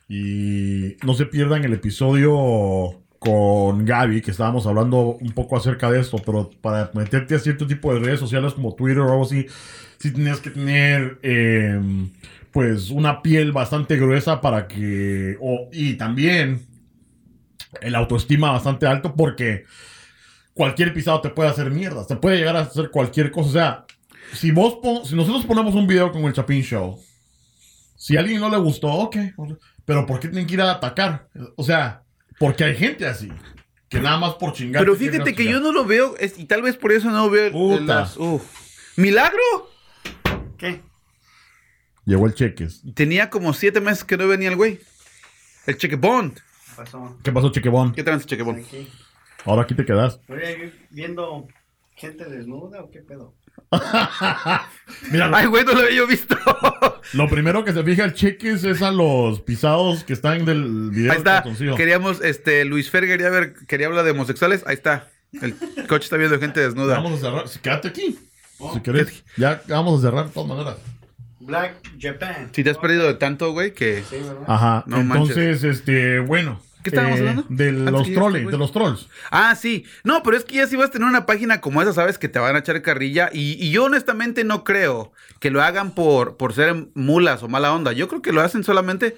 Y 0.09 0.97
no 1.05 1.14
se 1.14 1.27
pierdan 1.27 1.64
el 1.64 1.75
episodio 1.75 3.02
con 3.25 3.85
Gaby, 3.85 4.21
que 4.23 4.33
estábamos 4.33 4.67
hablando 4.67 5.17
un 5.21 5.33
poco 5.33 5.57
acerca 5.57 5.91
de 5.91 6.01
esto, 6.01 6.19
pero 6.25 6.51
para 6.61 6.91
meterte 6.95 7.35
a 7.37 7.39
cierto 7.39 7.67
tipo 7.67 7.93
de 7.95 8.01
redes 8.01 8.21
sociales 8.21 8.55
como 8.55 8.75
Twitter 8.75 9.01
o 9.01 9.11
algo 9.13 9.25
así, 9.25 9.47
sí 9.99 10.13
tienes 10.13 10.41
que 10.41 10.51
tener. 10.51 11.19
eh, 11.23 11.81
pues 12.53 12.91
una 12.91 13.23
piel 13.23 13.53
bastante 13.53 13.97
gruesa 13.97 14.41
para 14.41 14.68
que. 14.68 15.37
o- 15.41 15.68
y 15.73 15.95
también 15.95 16.66
el 17.81 17.95
autoestima 17.95 18.51
bastante 18.53 18.87
alto 18.87 19.14
porque 19.14 19.64
cualquier 20.55 20.93
pisado 20.95 21.20
te 21.20 21.31
puede 21.31 21.51
hacer 21.51 21.70
mierda, 21.70 22.07
te 22.07 22.16
puede 22.16 22.39
llegar 22.39 22.57
a 22.57 22.61
hacer 22.62 22.91
cualquier 22.91 23.31
cosa. 23.31 23.49
O 23.49 23.53
sea, 23.53 23.87
si 24.35 24.51
vos 24.51 24.79
si 25.09 25.14
nosotros 25.16 25.47
ponemos 25.47 25.75
un 25.75 25.87
video 25.87 26.12
con 26.12 26.25
el 26.25 26.33
Chapin 26.33 26.62
Show, 26.62 27.01
si 27.97 28.16
a 28.16 28.20
alguien 28.20 28.41
no 28.41 28.51
le 28.51 28.59
gustó, 28.59 28.89
ok, 28.93 29.16
pero 29.85 30.07
¿por 30.07 30.20
qué 30.20 30.29
tienen 30.29 30.47
que 30.47 30.55
ir 30.55 30.62
a 30.62 30.73
atacar? 30.73 31.29
O 31.57 31.62
sea, 31.64 32.03
porque 32.43 32.64
hay 32.64 32.74
gente 32.76 33.07
así, 33.07 33.30
que 33.88 34.01
nada 34.01 34.18
más 34.18 34.34
por 34.34 34.53
chingar. 34.53 34.82
Pero 34.82 34.97
fíjate 34.97 35.32
que 35.32 35.45
yo 35.45 35.61
no 35.61 35.70
lo 35.70 35.84
veo, 35.84 36.16
es- 36.18 36.36
y 36.40 36.45
tal 36.47 36.61
vez 36.62 36.76
por 36.76 36.90
eso 36.90 37.09
no 37.09 37.30
veo 37.30 37.47
el- 37.47 37.53
Puta. 37.53 38.01
las- 38.01 38.16
uf. 38.16 38.43
¿Milagro? 38.97 39.40
¿Qué? 40.59 40.80
Llegó 42.05 42.26
el 42.26 42.34
cheques. 42.34 42.82
Tenía 42.95 43.30
como 43.30 43.53
siete 43.55 43.80
meses 43.80 44.03
que 44.03 44.16
no 44.16 44.26
venía 44.26 44.49
el 44.49 44.57
güey. 44.57 44.80
El 45.66 45.76
cheque 45.76 45.95
bond. 45.95 46.36
pasó? 46.76 47.16
¿Qué 47.22 47.30
pasó, 47.30 47.53
Chequebón? 47.53 47.93
¿Qué 47.93 48.03
tal 48.03 48.16
ese 48.16 48.26
cheque 48.26 48.43
bond? 48.43 48.64
Aquí. 48.64 48.90
Ahora 49.45 49.62
aquí 49.62 49.74
te 49.76 49.84
quedas. 49.84 50.18
Estoy 50.28 50.72
viendo 50.90 51.47
¿Gente 51.95 52.24
desnuda 52.24 52.82
o 52.82 52.90
qué 52.90 53.01
pedo? 53.03 53.34
Mira, 55.11 55.28
lo, 55.28 55.36
Ay, 55.36 55.46
güey, 55.46 55.64
no 55.64 55.72
lo 55.72 55.80
había 55.80 55.96
yo 55.96 56.07
visto. 56.07 56.36
lo 57.14 57.28
primero 57.28 57.64
que 57.64 57.72
se 57.72 57.82
fija 57.82 58.05
el 58.05 58.12
cheques 58.12 58.64
es 58.64 58.82
a 58.82 58.90
los 58.90 59.40
pisados 59.40 60.05
que 60.05 60.12
están 60.12 60.44
del 60.44 60.90
video 60.90 61.12
Ahí 61.12 61.18
está. 61.18 61.44
Queríamos, 61.76 62.20
este, 62.22 62.64
Luis 62.64 62.90
Fer 62.90 63.07
quería 63.07 63.30
ver, 63.30 63.55
quería 63.66 63.86
hablar 63.86 64.05
de 64.05 64.11
homosexuales. 64.11 64.62
Ahí 64.66 64.74
está. 64.74 65.09
El 65.40 65.55
coche 65.88 66.05
está 66.05 66.16
viendo 66.16 66.38
gente 66.38 66.61
desnuda. 66.61 66.96
Vamos 66.96 67.18
a 67.18 67.22
cerrar. 67.22 67.44
Quédate 67.62 67.88
aquí. 67.88 68.18
Si 68.74 68.80
querés. 68.80 69.24
Ya 69.36 69.62
vamos 69.68 70.00
a 70.00 70.03
cerrar 70.03 70.26
de 70.26 70.32
todas 70.32 70.48
maneras. 70.48 70.76
Black 71.40 71.74
Japan. 71.98 72.50
Si 72.53 72.62
te 72.62 72.70
has 72.70 72.78
perdido 72.78 73.07
de 73.07 73.14
tanto, 73.14 73.53
güey, 73.53 73.72
que. 73.72 74.05
Sí, 74.09 74.16
¿verdad? 74.16 74.44
Ajá. 74.46 74.84
No 74.86 74.98
Entonces, 74.98 75.64
este, 75.64 76.20
bueno. 76.20 76.61
¿Qué 76.83 76.91
estábamos 76.91 77.18
hablando? 77.20 77.45
De 77.49 77.68
Antes 77.68 77.91
los 77.93 78.07
llegues, 78.09 78.51
de 78.53 78.59
los 78.59 78.72
trolls. 78.72 79.09
Ah, 79.30 79.55
sí. 79.55 79.85
No, 80.05 80.22
pero 80.22 80.37
es 80.37 80.45
que 80.45 80.57
ya 80.57 80.66
si 80.66 80.76
vas 80.76 80.89
a 80.89 80.93
tener 80.93 81.07
una 81.09 81.26
página 81.26 81.61
como 81.61 81.80
esa, 81.83 81.93
sabes 81.93 82.18
que 82.18 82.28
te 82.28 82.39
van 82.39 82.57
a 82.57 82.61
echar 82.61 82.80
carrilla. 82.83 83.30
Y, 83.33 83.53
y 83.64 83.70
yo 83.70 83.85
honestamente 83.85 84.45
no 84.45 84.64
creo 84.64 85.12
que 85.41 85.51
lo 85.51 85.62
hagan 85.62 85.93
por, 85.95 86.37
por 86.37 86.55
ser 86.55 86.89
mulas 86.95 87.43
o 87.43 87.49
mala 87.49 87.72
onda. 87.72 87.93
Yo 87.93 88.09
creo 88.09 88.22
que 88.22 88.33
lo 88.33 88.41
hacen 88.41 88.64
solamente 88.64 89.16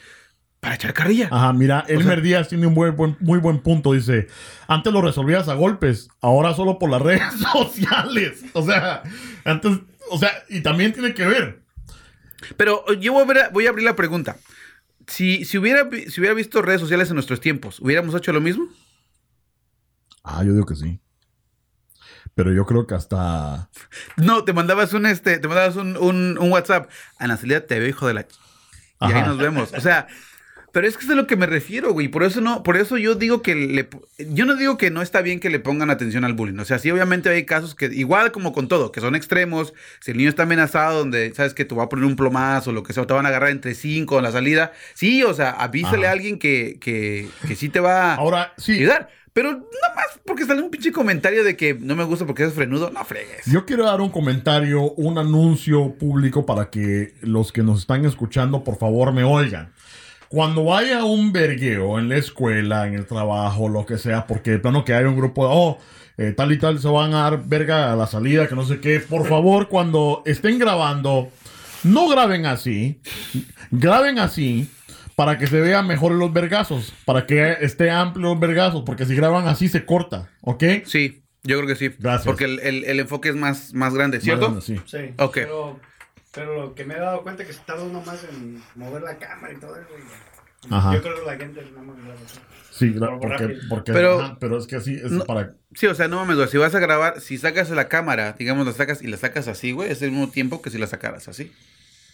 para 0.60 0.74
echar 0.76 0.94
carrilla. 0.94 1.28
Ajá, 1.30 1.52
mira, 1.52 1.84
Elmer 1.88 2.22
Díaz 2.22 2.48
tiene 2.48 2.66
un 2.66 2.74
buen, 2.74 2.96
buen- 2.96 3.16
muy 3.20 3.38
buen 3.38 3.58
punto. 3.60 3.92
Dice, 3.92 4.28
antes 4.66 4.92
lo 4.92 5.02
resolvías 5.02 5.48
a 5.48 5.54
golpes, 5.54 6.08
ahora 6.20 6.54
solo 6.54 6.78
por 6.78 6.90
las 6.90 7.02
redes 7.02 7.22
sociales. 7.52 8.44
O 8.52 8.62
sea, 8.64 9.02
antes, 9.44 9.78
o 10.10 10.18
sea, 10.18 10.30
y 10.48 10.60
también 10.62 10.92
tiene 10.92 11.14
que 11.14 11.26
ver. 11.26 11.60
Pero 12.56 12.84
yo 12.94 13.12
voy 13.14 13.22
a, 13.22 13.26
ver- 13.26 13.50
voy 13.52 13.66
a 13.66 13.70
abrir 13.70 13.84
la 13.84 13.96
pregunta. 13.96 14.36
Si, 15.06 15.44
si, 15.44 15.58
hubiera, 15.58 15.88
si 16.08 16.20
hubiera 16.20 16.34
visto 16.34 16.62
redes 16.62 16.80
sociales 16.80 17.08
en 17.08 17.14
nuestros 17.14 17.40
tiempos, 17.40 17.80
¿hubiéramos 17.80 18.14
hecho 18.14 18.32
lo 18.32 18.40
mismo? 18.40 18.68
Ah, 20.22 20.42
yo 20.44 20.52
digo 20.52 20.66
que 20.66 20.74
sí. 20.76 21.00
Pero 22.34 22.52
yo 22.52 22.66
creo 22.66 22.86
que 22.86 22.94
hasta... 22.94 23.70
No, 24.16 24.44
te 24.44 24.52
mandabas 24.52 24.92
un 24.92 25.06
este, 25.06 25.38
te 25.38 25.46
mandabas 25.46 25.76
un, 25.76 25.96
un, 25.96 26.38
un 26.38 26.52
WhatsApp. 26.52 26.90
Ana 27.18 27.36
Celia 27.36 27.66
te 27.66 27.78
veo, 27.78 27.88
hijo 27.88 28.06
de 28.08 28.14
la. 28.14 28.26
ch-". 28.26 28.38
Y 29.02 29.12
ahí 29.12 29.22
nos 29.22 29.38
vemos. 29.38 29.72
O 29.72 29.80
sea, 29.80 30.08
pero 30.74 30.88
es 30.88 30.98
que 30.98 31.04
es 31.04 31.10
a 31.10 31.14
lo 31.14 31.28
que 31.28 31.36
me 31.36 31.46
refiero, 31.46 31.92
güey. 31.92 32.08
Por 32.08 32.24
eso 32.24 32.40
no, 32.40 32.64
por 32.64 32.76
eso 32.76 32.98
yo 32.98 33.14
digo 33.14 33.42
que 33.42 33.54
le 33.54 33.88
yo 34.18 34.44
no 34.44 34.56
digo 34.56 34.76
que 34.76 34.90
no 34.90 35.02
está 35.02 35.22
bien 35.22 35.38
que 35.38 35.48
le 35.48 35.60
pongan 35.60 35.88
atención 35.88 36.24
al 36.24 36.32
bullying. 36.32 36.58
O 36.58 36.64
sea, 36.64 36.80
sí, 36.80 36.90
obviamente 36.90 37.28
hay 37.28 37.44
casos 37.44 37.76
que, 37.76 37.86
igual 37.86 38.32
como 38.32 38.52
con 38.52 38.66
todo, 38.66 38.90
que 38.90 39.00
son 39.00 39.14
extremos. 39.14 39.72
Si 40.00 40.10
el 40.10 40.16
niño 40.16 40.28
está 40.28 40.42
amenazado, 40.42 40.98
donde 40.98 41.32
sabes 41.32 41.54
que 41.54 41.64
te 41.64 41.76
va 41.76 41.84
a 41.84 41.88
poner 41.88 42.04
un 42.04 42.16
plomazo 42.16 42.70
o 42.70 42.72
lo 42.72 42.82
que 42.82 42.92
sea, 42.92 43.04
o 43.04 43.06
te 43.06 43.14
van 43.14 43.24
a 43.24 43.28
agarrar 43.28 43.50
entre 43.50 43.76
cinco 43.76 44.18
en 44.18 44.24
la 44.24 44.32
salida. 44.32 44.72
Sí, 44.94 45.22
o 45.22 45.32
sea, 45.32 45.50
avísale 45.50 46.06
Ajá. 46.06 46.08
a 46.08 46.12
alguien 46.12 46.40
que, 46.40 46.78
que, 46.80 47.28
que 47.46 47.54
sí 47.54 47.68
te 47.68 47.78
va 47.78 48.14
Ahora, 48.14 48.42
a 48.42 48.60
sí, 48.60 48.72
ayudar. 48.72 49.10
Pero 49.32 49.52
nada 49.52 49.94
más 49.94 50.20
porque 50.24 50.44
sale 50.44 50.60
un 50.62 50.70
pinche 50.70 50.90
comentario 50.90 51.44
de 51.44 51.56
que 51.56 51.74
no 51.74 51.94
me 51.94 52.04
gusta 52.04 52.26
porque 52.26 52.44
es 52.44 52.52
frenudo, 52.52 52.90
no 52.90 53.04
fregues. 53.04 53.46
yo 53.46 53.64
quiero 53.64 53.84
dar 53.84 54.00
un 54.00 54.10
comentario, 54.10 54.92
un 54.92 55.18
anuncio 55.18 55.94
público 55.94 56.46
para 56.46 56.70
que 56.70 57.14
los 57.20 57.52
que 57.52 57.62
nos 57.62 57.80
están 57.80 58.04
escuchando, 58.04 58.64
por 58.64 58.76
favor, 58.78 59.12
me 59.12 59.24
oigan. 59.24 59.72
Cuando 60.34 60.64
vaya 60.64 61.04
un 61.04 61.32
vergueo 61.32 61.98
en 62.00 62.08
la 62.08 62.16
escuela, 62.16 62.86
en 62.88 62.94
el 62.94 63.06
trabajo, 63.06 63.68
lo 63.68 63.86
que 63.86 63.98
sea, 63.98 64.26
porque 64.26 64.50
de 64.50 64.58
plano 64.58 64.84
que 64.84 64.92
hay 64.92 65.04
un 65.04 65.14
grupo 65.16 65.46
de, 65.46 65.52
oh, 65.54 65.78
eh, 66.18 66.32
tal 66.36 66.50
y 66.50 66.58
tal 66.58 66.80
se 66.80 66.88
van 66.88 67.14
a 67.14 67.22
dar 67.22 67.44
verga 67.46 67.92
a 67.92 67.96
la 67.96 68.08
salida, 68.08 68.48
que 68.48 68.56
no 68.56 68.64
sé 68.64 68.80
qué, 68.80 68.98
por 68.98 69.28
favor, 69.28 69.68
cuando 69.68 70.22
estén 70.26 70.58
grabando, 70.58 71.28
no 71.84 72.08
graben 72.08 72.46
así, 72.46 73.00
graben 73.70 74.18
así 74.18 74.68
para 75.14 75.38
que 75.38 75.46
se 75.46 75.60
vean 75.60 75.86
mejor 75.86 76.10
los 76.12 76.32
vergazos, 76.32 76.92
para 77.04 77.26
que 77.26 77.58
esté 77.60 77.90
amplio 77.90 78.30
los 78.30 78.40
vergazos, 78.40 78.82
porque 78.84 79.06
si 79.06 79.14
graban 79.14 79.46
así 79.46 79.68
se 79.68 79.84
corta, 79.84 80.30
¿ok? 80.40 80.64
Sí, 80.84 81.22
yo 81.44 81.58
creo 81.58 81.68
que 81.68 81.76
sí. 81.76 81.90
Gracias. 81.98 82.26
Porque 82.26 82.44
el, 82.46 82.58
el- 82.60 82.84
el 82.84 82.98
enfoque 83.00 83.28
es 83.28 83.36
más, 83.36 83.72
más 83.74 83.94
grande, 83.94 84.20
¿cierto? 84.20 84.46
Bueno, 84.46 84.60
sí. 84.60 84.80
Sí. 84.86 84.98
Ok. 85.18 85.34
Pero, 85.34 85.78
pero 86.34 86.60
lo 86.60 86.74
que 86.74 86.84
me 86.84 86.94
he 86.94 86.98
dado 87.00 87.22
cuenta 87.22 87.42
es 87.42 87.48
que 87.48 87.54
se 87.54 87.60
tarda 87.64 87.82
uno 87.84 88.00
más 88.02 88.24
en 88.24 88.62
mover 88.74 89.02
la 89.02 89.16
cámara 89.18 89.52
y 89.52 89.56
todo 89.56 89.76
eso. 89.76 89.88
y- 89.98 90.34
Ajá. 90.74 90.94
Yo 90.94 91.02
creo 91.02 91.14
que 91.20 91.26
la 91.26 91.36
gente 91.36 91.62
nada 91.72 91.82
más. 91.82 91.96
Sí, 92.70 92.90
Pero 92.98 93.20
porque, 93.20 93.58
porque 93.68 93.92
Pero- 93.92 94.20
ajá, 94.20 94.36
pero 94.40 94.56
es 94.58 94.66
que 94.66 94.76
así 94.76 94.94
es 94.94 95.10
No. 95.12 95.24
para 95.24 95.54
Sí, 95.74 95.86
o 95.86 95.94
sea, 95.94 96.08
no 96.08 96.24
mames. 96.24 96.50
Si 96.50 96.56
vas 96.56 96.74
a 96.74 96.78
grabar, 96.80 97.20
si 97.20 97.36
sacas 97.36 97.68
la 97.70 97.88
cámara, 97.88 98.34
digamos, 98.38 98.66
la 98.66 98.72
sacas 98.72 99.02
y 99.02 99.08
la 99.08 99.16
sacas 99.18 99.46
así, 99.48 99.72
güey, 99.72 99.90
es 99.90 100.00
el 100.02 100.10
mismo 100.12 100.30
tiempo 100.30 100.62
que 100.62 100.70
si 100.70 100.78
la 100.78 100.86
sacaras 100.86 101.28
así. 101.28 101.52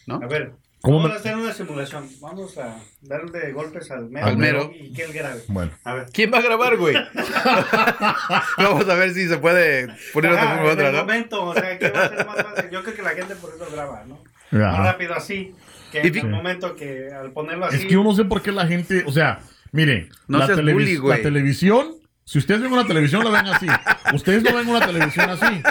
¿No? 0.06 0.16
A 0.16 0.26
ver, 0.26 0.48
¿Cómo 0.48 0.58
vamos 0.83 1.05
me- 1.09 1.12
a 1.12 1.16
hacer 1.16 1.37
una 1.37 1.53
simulación. 1.53 2.09
Vamos 2.20 2.57
a 2.59 2.76
darle 3.03 3.53
golpes 3.53 3.91
al 3.91 4.09
mero, 4.11 4.26
Al 4.26 4.37
mero. 4.37 4.70
y 4.74 4.93
que 4.93 5.03
él 5.05 5.12
grabe. 5.12 5.43
bueno. 5.49 5.72
A 5.85 5.95
ver. 5.95 6.07
¿Quién 6.12 6.33
va 6.33 6.39
a 6.39 6.43
grabar, 6.43 6.76
güey? 6.76 6.95
Vamos 8.59 8.89
a 8.89 8.95
ver 8.95 9.12
si 9.14 9.28
se 9.28 9.39
puede 9.39 9.89
poner 10.12 10.33
otra 10.33 10.53
Ajá, 10.55 10.62
u 10.62 10.66
en 10.66 10.72
otra, 10.72 10.87
el 10.89 10.93
¿no? 10.95 11.01
momento, 11.01 11.45
o 11.45 11.55
sea, 11.55 11.78
que 11.78 11.91
va 11.91 12.05
a 12.05 12.09
ser 12.09 12.26
más 12.26 12.37
fácil. 12.43 12.70
Yo 12.70 12.83
creo 12.83 12.95
que 12.97 13.03
la 13.03 13.11
gente 13.11 13.35
por 13.37 13.51
eso 13.55 13.66
graba, 13.72 14.05
¿no? 14.07 14.22
Ajá. 14.53 14.78
Más 14.78 14.87
rápido 14.93 15.14
así. 15.14 15.55
Que 15.93 16.01
en 16.03 16.16
el 16.16 16.28
momento 16.28 16.76
que 16.76 17.11
al 17.12 17.33
ponerlo 17.33 17.66
así. 17.66 17.76
Es 17.76 17.83
que 17.87 17.95
yo 17.95 18.05
no 18.05 18.14
sé 18.14 18.24
por 18.24 18.43
qué 18.43 18.53
la 18.53 18.66
gente, 18.66 19.03
o 19.07 19.12
sea, 19.12 19.41
miren, 19.72 20.09
No 20.28 20.39
la, 20.39 20.47
televis- 20.49 20.72
bully, 20.72 20.97
güey. 20.97 21.16
la 21.18 21.22
televisión, 21.22 21.95
si 22.24 22.39
ustedes 22.39 22.61
ven 22.62 22.72
una 22.72 22.87
televisión, 22.87 23.24
la 23.24 23.31
ven 23.31 23.53
así. 23.53 23.66
Ustedes 24.14 24.43
no 24.45 24.55
ven 24.55 24.68
una 24.68 24.87
televisión 24.87 25.31
así. 25.31 25.62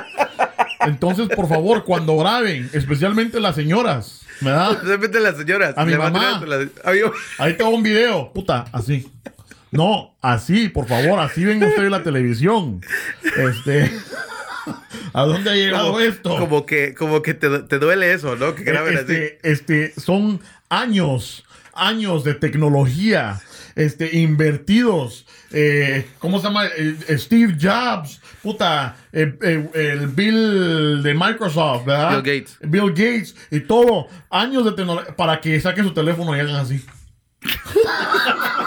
Entonces, 0.81 1.27
por 1.29 1.47
favor, 1.47 1.85
cuando 1.85 2.17
graben, 2.17 2.69
especialmente 2.73 3.39
las 3.39 3.55
señoras, 3.55 4.25
¿verdad? 4.41 4.81
De 4.83 4.91
repente 4.97 5.19
las 5.19 5.37
señoras. 5.37 5.73
A 5.77 5.85
mi 5.85 5.95
mamá. 5.95 6.41
las- 6.45 6.67
a 6.83 6.91
mi- 6.91 6.99
Ahí 7.37 7.53
tengo 7.55 7.71
un 7.71 7.83
video, 7.83 8.31
puta, 8.33 8.65
así. 8.71 9.09
No, 9.71 10.15
así, 10.21 10.67
por 10.69 10.87
favor, 10.87 11.19
así 11.19 11.45
ven 11.45 11.63
ustedes 11.63 11.91
la 11.91 12.01
televisión. 12.01 12.81
Este, 13.37 13.91
¿a 15.13 15.23
dónde 15.23 15.51
ha 15.51 15.55
llegado 15.55 15.87
como, 15.87 15.99
esto? 15.99 16.37
Como 16.37 16.65
que, 16.65 16.93
como 16.95 17.21
que 17.21 17.33
te, 17.35 17.59
te 17.59 17.77
duele 17.79 18.13
eso, 18.13 18.35
¿no? 18.35 18.55
Que 18.55 18.63
graben 18.63 18.95
así. 18.97 19.01
este, 19.13 19.39
este, 19.43 19.93
son 19.99 20.39
años, 20.69 21.45
años 21.73 22.23
de 22.23 22.33
tecnología, 22.33 23.39
este, 23.79 24.17
invertidos. 24.17 25.25
Eh, 25.51 26.05
¿Cómo 26.19 26.39
se 26.39 26.43
llama? 26.47 26.65
Eh, 26.67 26.97
Steve 27.17 27.55
Jobs, 27.59 28.19
puta, 28.43 28.97
eh, 29.13 29.33
eh, 29.41 29.69
el 29.73 30.07
Bill 30.07 31.01
de 31.01 31.13
Microsoft, 31.13 31.85
¿verdad? 31.85 32.21
Bill 32.21 32.39
Gates. 32.39 32.57
Bill 32.61 32.89
Gates 32.89 33.35
y 33.49 33.61
todo. 33.61 34.07
Años 34.29 34.65
de 34.65 34.73
tecnología 34.73 35.15
para 35.15 35.39
que 35.39 35.59
saquen 35.61 35.85
su 35.85 35.93
teléfono 35.93 36.35
y 36.35 36.41
hagan 36.41 36.55
así. 36.55 36.85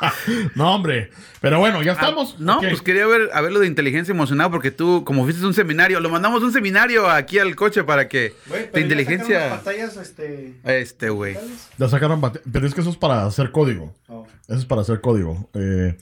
no, 0.54 0.74
hombre. 0.74 1.10
Pero 1.40 1.58
bueno, 1.58 1.82
ya 1.82 1.92
estamos. 1.92 2.32
Ah, 2.34 2.40
no, 2.40 2.56
Ok. 2.58 2.64
pues 2.70 2.82
quería 2.82 3.06
ver, 3.06 3.30
a 3.32 3.40
ver 3.40 3.52
lo 3.52 3.60
de 3.60 3.66
inteligencia 3.66 4.12
emocional, 4.12 4.50
porque 4.50 4.70
tú, 4.70 5.04
como 5.04 5.24
fuiste 5.24 5.44
un 5.44 5.54
seminario, 5.54 6.00
lo 6.00 6.08
mandamos 6.10 6.42
un 6.42 6.52
seminario 6.52 7.08
aquí 7.10 7.38
al 7.38 7.54
coche 7.56 7.84
para 7.84 8.08
que 8.08 8.34
Güey, 8.48 8.62
de 8.62 8.70
las 8.72 8.82
inteligencia. 8.82 9.50
pantallas, 9.50 9.96
este. 9.96 10.54
Este, 10.64 11.10
güey. 11.10 11.36
Ya 11.78 11.88
sacaron 11.88 12.20
Pero 12.52 12.66
es 12.66 12.74
que 12.74 12.80
eso 12.80 12.90
es 12.90 12.96
para 12.96 13.24
hacer 13.26 13.50
código. 13.52 13.94
Oh. 14.08 14.26
Eso 14.48 14.58
es 14.58 14.64
para 14.64 14.80
hacer 14.82 15.00
código. 15.00 15.48
Eh, 15.54 15.96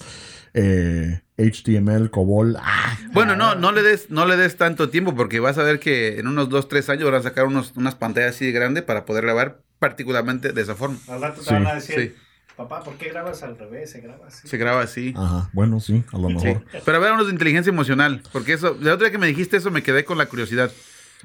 eh, 0.55 1.21
HTML, 1.37 2.11
COBOL. 2.11 2.57
ah, 2.61 2.97
Bueno, 3.13 3.35
no, 3.37 3.55
no 3.57 3.73
le 3.73 3.83
des, 3.83 4.11
no 4.11 4.25
le 4.25 4.37
des 4.37 4.57
tanto 4.57 4.89
tiempo, 4.89 5.15
porque 5.17 5.41
vas 5.41 5.59
a 5.59 5.63
ver 5.65 5.81
que 5.81 6.19
en 6.21 6.29
unos 6.29 6.49
2, 6.49 6.69
3 6.69 6.89
años 6.91 7.05
van 7.11 7.21
a 7.21 7.23
sacar 7.23 7.47
unos, 7.47 7.73
unas 7.77 7.97
pantallas 7.97 8.37
así 8.37 8.47
de 8.47 8.53
grandes 8.53 8.85
para 8.85 9.05
poder 9.05 9.25
grabar 9.25 9.59
particularmente 9.81 10.53
de 10.53 10.63
esa 10.63 10.75
forma. 10.77 10.97
Al 11.09 11.21
rato 11.21 11.41
te 11.41 11.49
Sí, 11.49 11.53
van 11.55 11.67
a 11.67 11.75
decir, 11.75 12.15
sí. 12.15 12.15
Papá, 12.57 12.83
¿por 12.83 12.95
qué 12.97 13.09
grabas 13.11 13.43
al 13.43 13.59
revés? 13.59 13.91
Se 13.91 14.01
graba 14.01 14.27
así. 14.29 14.47
Se 14.49 14.57
graba 14.57 14.83
así. 14.83 15.15
Ajá, 15.17 15.51
bueno, 15.53 15.81
sí, 15.81 16.05
a 16.13 16.19
lo 16.19 16.29
Sí. 16.29 16.35
mejor. 16.35 16.65
Pero 16.85 16.97
a 16.97 17.01
ver, 17.01 17.13
unos 17.13 17.27
de 17.27 17.33
inteligencia 17.33 17.71
emocional, 17.71 18.23
porque 18.33 18.53
eso, 18.55 18.77
la 18.81 18.95
otra 18.95 19.05
vez 19.05 19.13
que 19.13 19.19
me 19.19 19.27
dijiste 19.27 19.57
eso 19.57 19.71
me 19.71 19.83
quedé 19.83 20.05
con 20.05 20.19
la 20.19 20.27
curiosidad. 20.27 20.71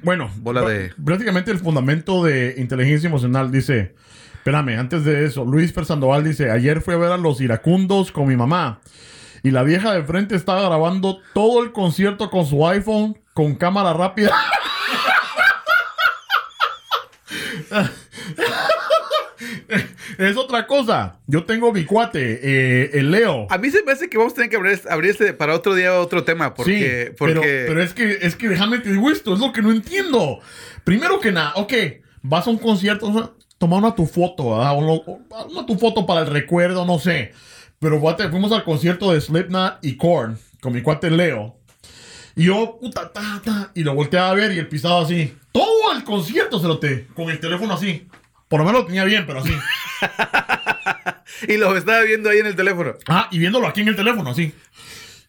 Bueno, 0.02 0.30
Bola 0.38 0.62
de- 0.62 0.92
prácticamente 1.04 1.50
el 1.50 1.58
fundamento 1.58 2.24
de 2.24 2.54
inteligencia 2.58 3.08
emocional 3.08 3.50
dice, 3.52 3.94
espérame, 4.34 4.78
antes 4.78 5.04
de 5.04 5.26
eso, 5.26 5.44
Luis 5.44 5.72
Fer 5.74 5.84
Sandoval 5.84 6.24
dice, 6.24 6.50
ayer 6.50 6.80
fui 6.80 6.94
a 6.94 6.96
ver 6.98 7.12
a 7.12 7.16
los 7.18 7.40
iracundos 7.40 8.10
con 8.10 8.26
mi 8.26 8.36
mamá 8.36 8.80
y 9.42 9.50
la 9.50 9.62
vieja 9.62 9.92
de 9.92 10.02
frente 10.02 10.36
estaba 10.36 10.62
grabando 10.62 11.18
todo 11.34 11.62
el 11.62 11.72
concierto 11.72 12.30
con 12.30 12.46
su 12.46 12.66
iPhone 12.66 13.18
con 13.34 13.54
cámara 13.56 13.92
rápida. 13.92 14.32
es 20.28 20.36
otra 20.36 20.66
cosa. 20.66 21.20
Yo 21.26 21.44
tengo 21.44 21.72
mi 21.72 21.84
cuate, 21.84 22.40
eh, 22.42 22.90
el 22.94 23.10
Leo. 23.10 23.46
A 23.50 23.58
mí 23.58 23.70
se 23.70 23.82
me 23.82 23.92
hace 23.92 24.08
que 24.08 24.18
vamos 24.18 24.32
a 24.32 24.36
tener 24.36 24.50
que 24.50 24.56
abrir, 24.56 24.80
abrir 24.88 25.10
este 25.12 25.32
para 25.32 25.54
otro 25.54 25.74
día 25.74 25.98
otro 25.98 26.24
tema, 26.24 26.54
porque, 26.54 27.06
sí, 27.08 27.14
porque 27.18 27.34
pero, 27.40 27.66
pero 27.66 27.82
es 27.82 27.94
que 27.94 28.18
es 28.22 28.36
que 28.36 28.48
déjame 28.48 28.78
te 28.78 28.92
digo 28.92 29.10
esto, 29.10 29.34
es 29.34 29.40
lo 29.40 29.52
que 29.52 29.62
no 29.62 29.70
entiendo. 29.70 30.40
Primero 30.84 31.20
que 31.20 31.32
nada, 31.32 31.52
ok, 31.56 31.72
vas 32.22 32.46
a 32.46 32.50
un 32.50 32.58
concierto, 32.58 33.34
toma 33.58 33.76
una 33.76 33.94
tu 33.94 34.06
foto, 34.06 34.56
¿verdad? 34.56 34.76
Una 35.48 35.66
tu 35.66 35.78
foto 35.78 36.06
para 36.06 36.20
el 36.20 36.26
recuerdo, 36.26 36.84
no 36.84 36.98
sé. 36.98 37.32
Pero 37.78 37.98
fuimos 38.30 38.52
al 38.52 38.64
concierto 38.64 39.12
de 39.12 39.20
Slipknot 39.20 39.78
y 39.82 39.96
Korn 39.96 40.38
con 40.60 40.74
mi 40.74 40.82
cuate 40.82 41.10
Leo. 41.10 41.56
Y 42.36 42.44
yo, 42.44 42.78
puta, 42.80 43.10
ta, 43.12 43.40
ta, 43.44 43.72
y 43.74 43.82
lo 43.82 43.94
volteaba 43.94 44.30
a 44.30 44.34
ver 44.34 44.52
y 44.52 44.58
el 44.58 44.68
pisado 44.68 45.00
así. 45.00 45.36
Todo 45.52 45.92
el 45.96 46.04
concierto 46.04 46.60
se 46.60 46.68
lo 46.68 46.78
te, 46.78 47.06
con 47.08 47.30
el 47.30 47.40
teléfono 47.40 47.74
así. 47.74 48.06
Por 48.48 48.60
lo 48.60 48.66
menos 48.66 48.82
lo 48.82 48.86
tenía 48.86 49.04
bien, 49.04 49.24
pero 49.26 49.40
así. 49.40 49.52
y 51.48 51.56
lo 51.56 51.76
estaba 51.76 52.02
viendo 52.02 52.30
ahí 52.30 52.38
en 52.38 52.46
el 52.46 52.56
teléfono. 52.56 52.94
Ah, 53.08 53.28
y 53.30 53.38
viéndolo 53.38 53.66
aquí 53.66 53.80
en 53.80 53.88
el 53.88 53.96
teléfono, 53.96 54.30
así. 54.30 54.52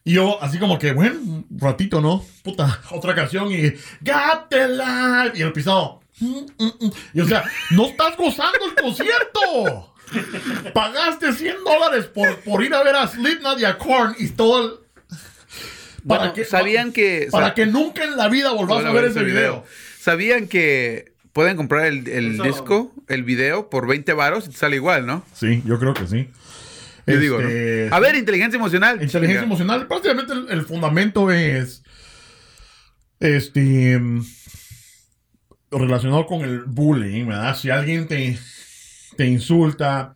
Y 0.04 0.14
yo, 0.14 0.42
así 0.42 0.58
como 0.58 0.78
que, 0.78 0.92
bueno, 0.92 1.18
un 1.20 1.46
ratito, 1.58 2.00
¿no? 2.00 2.24
Puta, 2.42 2.80
otra 2.90 3.14
canción 3.14 3.50
y 3.52 3.70
Got 4.00 4.48
the 4.50 4.68
Life. 4.68 5.38
Y 5.38 5.42
el 5.42 5.52
pisado. 5.52 6.00
mm, 6.18 6.26
mm, 6.58 6.72
mm. 6.80 6.92
Y 7.14 7.20
o 7.20 7.26
sea, 7.26 7.44
no 7.70 7.86
estás 7.86 8.16
gozando 8.16 8.58
el 8.66 8.74
concierto. 8.74 9.94
Pagaste 10.74 11.32
100 11.32 11.64
dólares 11.64 12.06
por, 12.06 12.40
por 12.40 12.62
ir 12.62 12.74
a 12.74 12.82
ver 12.82 12.96
a 12.96 13.06
Slipknot 13.06 13.60
y 13.60 13.64
a 13.64 13.78
Korn 13.78 14.14
y 14.18 14.28
todo 14.28 14.64
el... 14.64 14.72
Bueno, 16.04 16.34
sabían 16.48 16.92
que... 16.92 17.28
Para 17.30 17.54
que 17.54 17.64
nunca 17.64 18.02
en 18.02 18.16
la 18.16 18.28
vida 18.28 18.50
volvás 18.52 18.84
a 18.84 18.90
ver 18.90 19.04
ese 19.04 19.22
video. 19.22 19.64
Sabían 20.00 20.48
que 20.48 21.11
pueden 21.32 21.56
comprar 21.56 21.86
el, 21.86 22.06
el 22.08 22.34
Eso- 22.34 22.42
disco, 22.42 22.92
el 23.08 23.22
video, 23.24 23.70
por 23.70 23.86
20 23.86 24.12
varos 24.12 24.46
y 24.46 24.50
te 24.50 24.56
sale 24.56 24.76
igual, 24.76 25.06
¿no? 25.06 25.24
Sí, 25.34 25.62
yo 25.66 25.78
creo 25.78 25.94
que 25.94 26.06
sí. 26.06 26.28
Yo 27.06 27.18
digo, 27.18 27.40
Este, 27.40 27.88
¿no? 27.90 27.96
A 27.96 28.00
ver, 28.00 28.14
inteligencia 28.14 28.56
emocional. 28.58 29.02
Inteligencia 29.02 29.42
emocional, 29.44 29.88
prácticamente 29.88 30.32
el, 30.34 30.46
el 30.50 30.62
fundamento 30.62 31.30
es 31.32 31.82
este 33.18 33.98
mm, 33.98 34.22
relacionado 35.70 36.26
con 36.26 36.42
el 36.42 36.60
bullying, 36.64 37.26
¿verdad? 37.26 37.56
Si 37.56 37.70
alguien 37.70 38.06
te, 38.06 38.38
te 39.16 39.26
insulta, 39.26 40.14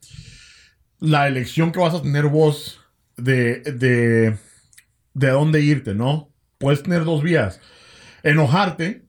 la 1.00 1.26
elección 1.28 1.72
que 1.72 1.78
vas 1.80 1.94
a 1.94 2.02
tener 2.02 2.26
vos 2.26 2.80
de, 3.16 3.60
de, 3.62 4.36
de 5.14 5.28
dónde 5.28 5.60
irte, 5.62 5.94
¿no? 5.94 6.30
Puedes 6.58 6.82
tener 6.82 7.04
dos 7.04 7.22
vías. 7.22 7.60
Enojarte, 8.22 9.02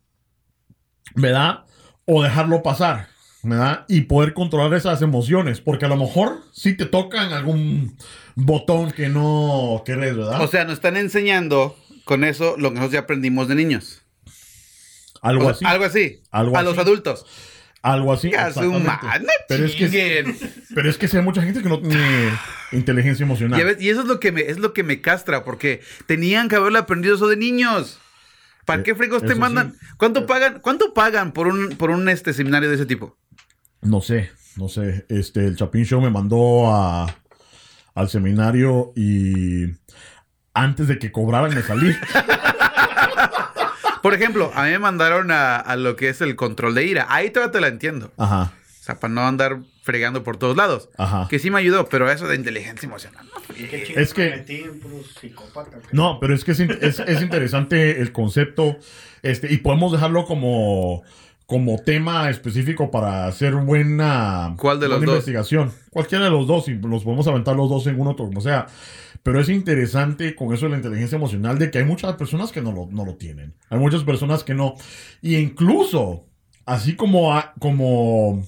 ¿verdad? 1.16 1.64
O 2.08 2.24
dejarlo 2.24 2.64
pasar, 2.64 3.10
¿verdad? 3.44 3.86
Y 3.88 4.02
poder 4.02 4.34
controlar 4.34 4.74
esas 4.74 5.02
emociones, 5.02 5.62
porque 5.62 5.86
a 5.86 5.90
lo 5.90 5.98
mejor 5.98 6.42
sí 6.52 6.74
te 6.74 6.86
tocan 6.86 7.34
algún 7.34 7.98
botón 8.36 8.92
que 8.92 9.10
no 9.10 9.84
querés, 9.86 10.18
¿verdad? 10.18 10.42
O 10.42 10.48
sea, 10.48 10.64
nos 10.64 10.74
están 10.74 10.98
enseñando 10.98 11.78
con 12.06 12.24
eso 12.24 12.56
lo 12.58 12.70
que 12.70 12.76
nosotros 12.76 12.94
ya 12.94 13.00
aprendimos 13.02 13.48
de 13.48 13.56
niños. 13.56 14.04
algo 15.22 15.48
O 15.48 15.54
sea, 15.54 15.54
así. 15.54 15.66
Algo 15.66 15.86
así. 15.86 16.22
Algo 16.32 16.58
a 16.58 16.64
los 16.64 16.78
adultos. 16.78 17.26
Algo 17.82 18.14
así. 18.14 18.32
Pero, 19.48 19.66
es 19.66 19.76
que, 19.76 20.36
pero 20.74 20.90
es 20.90 20.98
que 20.98 21.08
hay 21.16 21.24
mucha 21.24 21.42
gente 21.42 21.62
que 21.62 21.70
no 21.70 21.80
tiene 21.80 22.32
inteligencia 22.72 23.24
emocional. 23.24 23.64
Ves, 23.64 23.82
Y 23.82 23.90
eso 23.90 24.02
es 24.02 24.08
lo 24.08 24.20
que 24.20 24.32
me, 24.32 24.42
es 24.42 24.60
lo 24.60 24.74
que 24.74 24.84
me 24.84 25.02
castra, 25.02 25.44
porque 25.44 25.82
tenían 26.06 26.50
que 26.50 26.56
haberlo 26.56 26.80
aprendido 26.80 27.16
eso 27.16 27.28
de 27.28 27.38
niños. 27.38 28.00
¿Para 28.68 28.82
Eh, 28.82 28.84
qué 28.84 28.94
fregos 28.96 29.24
te 29.24 29.34
mandan? 29.34 29.72
sí. 29.72 29.78
¿Cuánto 29.98 30.26
pagan? 30.28 30.60
¿Cuánto 30.60 30.94
pagan 30.94 31.32
por 31.32 31.48
un, 31.48 31.70
por 31.78 31.90
un 31.90 32.08
este 32.10 32.34
seminario 32.34 32.68
de 32.70 32.76
ese 32.76 32.86
tipo? 32.86 33.18
No 33.82 34.02
sé, 34.02 34.30
no 34.58 34.68
sé. 34.68 35.06
Este, 35.10 35.48
el 35.48 35.56
Chapin 35.56 35.86
Show 35.86 36.02
me 36.02 36.10
mandó 36.10 36.70
a, 36.76 37.08
al 37.96 38.10
seminario 38.10 38.92
y 38.96 39.68
antes 40.54 40.88
de 40.90 41.00
que 41.00 41.12
cobraran 41.12 41.56
me 41.56 41.62
salí. 41.64 41.96
Por 44.02 44.14
ejemplo, 44.14 44.52
a 44.54 44.64
mí 44.64 44.72
me 44.72 44.80
mandaron 44.80 45.32
a, 45.32 45.58
a 45.58 45.76
lo 45.76 45.96
que 45.96 46.10
es 46.10 46.22
el 46.22 46.36
control 46.36 46.76
de 46.76 46.86
ira. 46.86 47.08
Ahí 47.10 47.30
todavía 47.30 47.52
te 47.52 47.62
la 47.62 47.68
entiendo. 47.68 48.14
Ajá, 48.18 48.54
O 48.82 48.84
sea, 48.84 49.00
para 49.00 49.14
no 49.14 49.28
andar 49.28 49.60
fregando 49.88 50.22
por 50.24 50.38
todos 50.38 50.56
lados. 50.56 50.90
ajá. 50.98 51.28
Que 51.30 51.40
sí 51.40 51.50
me 51.50 51.58
ayudó, 51.58 51.88
pero 51.90 52.12
eso 52.12 52.28
de 52.28 52.36
inteligencia 52.36 52.86
emocional. 52.86 53.26
¿no? 53.26 53.56
¿Qué 53.56 53.84
chingados 53.86 53.98
Es 54.10 54.14
que- 54.14 54.30
me 54.30 54.36
metí 54.38 54.56
en 54.58 54.80
puro 54.80 54.98
psicópata? 55.20 55.72
güey? 55.78 55.88
No, 55.94 56.20
pero 56.20 56.36
es 56.36 56.44
que 56.44 56.52
es, 56.52 56.60
es- 56.60 57.00
es 57.00 57.22
interesante 57.22 58.00
el 58.02 58.12
concepto. 58.12 58.78
Este, 59.24 59.52
y 59.52 59.58
podemos 59.58 59.92
dejarlo 59.92 60.26
como, 60.26 61.02
como 61.48 61.80
tema 61.80 62.30
específico 62.30 62.92
para 62.92 63.26
hacer 63.26 63.56
buena, 63.56 64.54
¿Cuál 64.60 64.80
de 64.80 64.88
los 64.90 64.98
buena 64.98 65.14
dos? 65.14 65.20
investigación. 65.22 65.72
Cualquiera 65.90 66.26
de 66.26 66.32
los 66.32 66.46
dos, 66.46 66.68
y 66.68 66.74
los 66.76 67.04
podemos 67.04 67.26
aventar 67.28 67.56
los 67.56 67.70
dos 67.70 67.88
en 67.88 68.00
uno, 68.00 68.16
como 68.16 68.42
sea. 68.42 68.68
Pero 69.24 69.42
es 69.42 69.50
interesante 69.50 70.36
con 70.36 70.54
eso 70.54 70.66
de 70.66 70.72
la 70.72 70.78
inteligencia 70.78 71.16
emocional 71.16 71.58
de 71.58 71.72
que 71.72 71.80
hay 71.80 71.86
muchas 71.86 72.14
personas 72.16 72.52
que 72.52 72.62
no 72.62 72.72
lo, 72.72 72.88
no 72.92 73.04
lo 73.06 73.16
tienen. 73.16 73.56
Hay 73.70 73.80
muchas 73.80 74.04
personas 74.04 74.44
que 74.44 74.54
no. 74.54 74.76
Y 75.22 75.36
incluso, 75.38 76.26
así 76.66 76.96
como, 76.96 77.34
ha- 77.34 77.54
como 77.60 78.46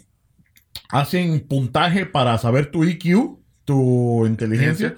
hacen 0.89 1.39
puntaje 1.41 2.05
para 2.05 2.37
saber 2.37 2.71
tu 2.71 2.83
IQ, 2.83 3.39
tu 3.65 4.25
inteligencia, 4.25 4.95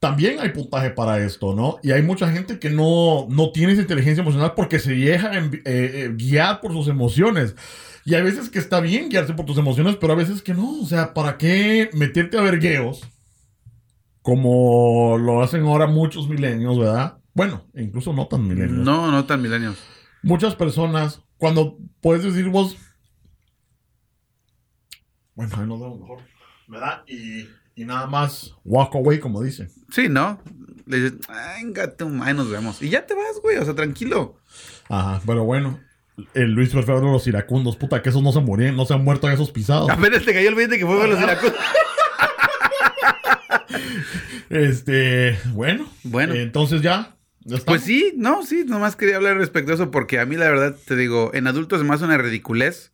también 0.00 0.40
hay 0.40 0.50
puntaje 0.50 0.90
para 0.90 1.24
esto, 1.24 1.54
¿no? 1.54 1.78
Y 1.82 1.92
hay 1.92 2.02
mucha 2.02 2.30
gente 2.30 2.58
que 2.58 2.70
no, 2.70 3.26
no 3.30 3.52
tiene 3.52 3.72
esa 3.72 3.82
inteligencia 3.82 4.22
emocional 4.22 4.52
porque 4.54 4.78
se 4.78 4.94
deja 4.94 5.32
eh, 5.38 5.50
eh, 5.64 6.12
guiar 6.14 6.60
por 6.60 6.72
sus 6.72 6.88
emociones. 6.88 7.54
Y 8.04 8.14
hay 8.14 8.22
veces 8.22 8.50
que 8.50 8.58
está 8.58 8.80
bien 8.80 9.08
guiarse 9.08 9.34
por 9.34 9.46
tus 9.46 9.58
emociones, 9.58 9.96
pero 9.96 10.12
a 10.12 10.16
veces 10.16 10.42
que 10.42 10.54
no. 10.54 10.80
O 10.80 10.86
sea, 10.86 11.14
¿para 11.14 11.38
qué 11.38 11.90
meterte 11.92 12.38
a 12.38 12.42
vergueos? 12.42 13.02
Como 14.22 15.18
lo 15.18 15.42
hacen 15.42 15.64
ahora 15.64 15.86
muchos 15.86 16.28
milenios, 16.28 16.78
¿verdad? 16.78 17.18
Bueno, 17.34 17.64
incluso 17.74 18.12
no 18.12 18.26
tan 18.28 18.46
milenios. 18.46 18.84
No, 18.84 19.10
no 19.10 19.24
tan 19.24 19.42
milenios. 19.42 19.76
Muchas 20.22 20.54
personas, 20.54 21.22
cuando 21.36 21.78
puedes 22.00 22.22
decir 22.22 22.48
vos. 22.48 22.76
Bueno, 25.36 25.52
ahí 25.56 25.66
nos 25.66 25.80
vemos 25.80 26.00
mejor. 26.00 26.18
¿Verdad? 26.66 27.02
Y, 27.06 27.46
y 27.76 27.84
nada 27.84 28.06
más 28.06 28.54
walk 28.64 28.94
away, 28.96 29.20
como 29.20 29.40
dicen. 29.42 29.70
Sí, 29.90 30.08
¿no? 30.08 30.40
Le 30.86 30.96
dices, 31.00 31.18
"Ay, 31.28 31.64
venga, 31.64 31.94
tú, 31.94 32.10
ahí 32.22 32.34
nos 32.34 32.50
vemos. 32.50 32.82
Y 32.82 32.88
ya 32.88 33.06
te 33.06 33.14
vas, 33.14 33.40
güey. 33.42 33.58
O 33.58 33.64
sea, 33.64 33.74
tranquilo. 33.74 34.36
Ajá, 34.88 35.20
pero 35.24 35.44
bueno. 35.44 35.78
El 36.32 36.52
Luis 36.52 36.70
Perfecto 36.70 37.02
de 37.02 37.12
los 37.12 37.26
iracundos, 37.26 37.76
puta, 37.76 38.00
que 38.00 38.08
esos 38.08 38.22
no 38.22 38.32
se 38.32 38.40
murieron, 38.40 38.74
no 38.74 38.86
se 38.86 38.94
han 38.94 39.04
muerto 39.04 39.26
en 39.28 39.34
esos 39.34 39.50
pisados. 39.50 39.90
Apenas 39.90 40.24
te 40.24 40.32
cayó 40.32 40.48
el 40.48 40.54
20 40.54 40.78
que 40.78 40.86
fue 40.86 41.02
a 41.02 41.06
los 41.06 41.18
Syracuse. 41.18 41.54
Este, 44.48 45.38
bueno. 45.52 45.88
Bueno. 46.04 46.34
entonces 46.34 46.80
ya. 46.80 47.16
Pues 47.64 47.82
sí, 47.82 48.12
no, 48.16 48.44
sí, 48.44 48.64
nomás 48.64 48.96
quería 48.96 49.16
hablar 49.16 49.36
respecto 49.36 49.70
a 49.72 49.74
eso 49.74 49.90
porque 49.90 50.18
a 50.18 50.26
mí 50.26 50.36
la 50.36 50.48
verdad 50.48 50.76
te 50.86 50.96
digo, 50.96 51.30
en 51.34 51.46
adultos 51.46 51.80
es 51.80 51.86
más 51.86 52.00
una 52.02 52.16
ridiculez 52.18 52.92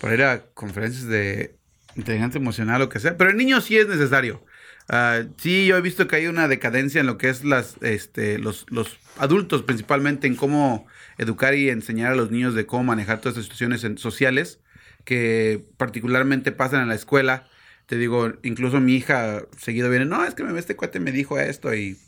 para 0.00 0.14
ir 0.14 0.22
a 0.22 0.42
conferencias 0.54 1.06
de 1.06 1.57
inteligencia 1.98 2.38
emocional 2.38 2.80
lo 2.80 2.88
que 2.88 3.00
sea, 3.00 3.16
pero 3.16 3.30
en 3.30 3.36
niños 3.36 3.64
sí 3.64 3.76
es 3.76 3.88
necesario. 3.88 4.44
Ah, 4.88 5.22
sí, 5.36 5.66
yo 5.66 5.76
he 5.76 5.80
visto 5.82 6.08
que 6.08 6.16
hay 6.16 6.26
una 6.28 6.48
decadencia 6.48 7.00
en 7.00 7.06
lo 7.06 7.18
que 7.18 7.28
es 7.28 7.44
las, 7.44 7.76
este, 7.82 8.38
los, 8.38 8.64
los 8.70 8.98
adultos 9.18 9.62
principalmente 9.62 10.26
en 10.26 10.34
cómo 10.36 10.86
educar 11.18 11.54
y 11.54 11.68
enseñar 11.68 12.12
a 12.12 12.16
los 12.16 12.30
niños 12.30 12.54
de 12.54 12.64
cómo 12.66 12.84
manejar 12.84 13.18
todas 13.20 13.32
estas 13.32 13.44
situaciones 13.44 13.84
en- 13.84 13.98
sociales 13.98 14.60
que 15.04 15.64
particularmente 15.76 16.52
pasan 16.52 16.82
en 16.82 16.88
la 16.88 16.94
escuela. 16.94 17.48
Te 17.86 17.96
digo, 17.96 18.32
incluso 18.42 18.80
mi 18.80 18.94
hija 18.94 19.42
seguido 19.58 19.90
viene, 19.90 20.04
no, 20.06 20.24
es 20.24 20.34
que 20.34 20.44
me 20.44 20.58
este 20.58 20.76
cuate 20.76 21.00
me 21.00 21.12
dijo 21.12 21.38
esto 21.38 21.74
y, 21.74 21.98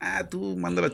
ah, 0.00 0.28
tú 0.30 0.56
manda 0.56 0.82
la, 0.82 0.92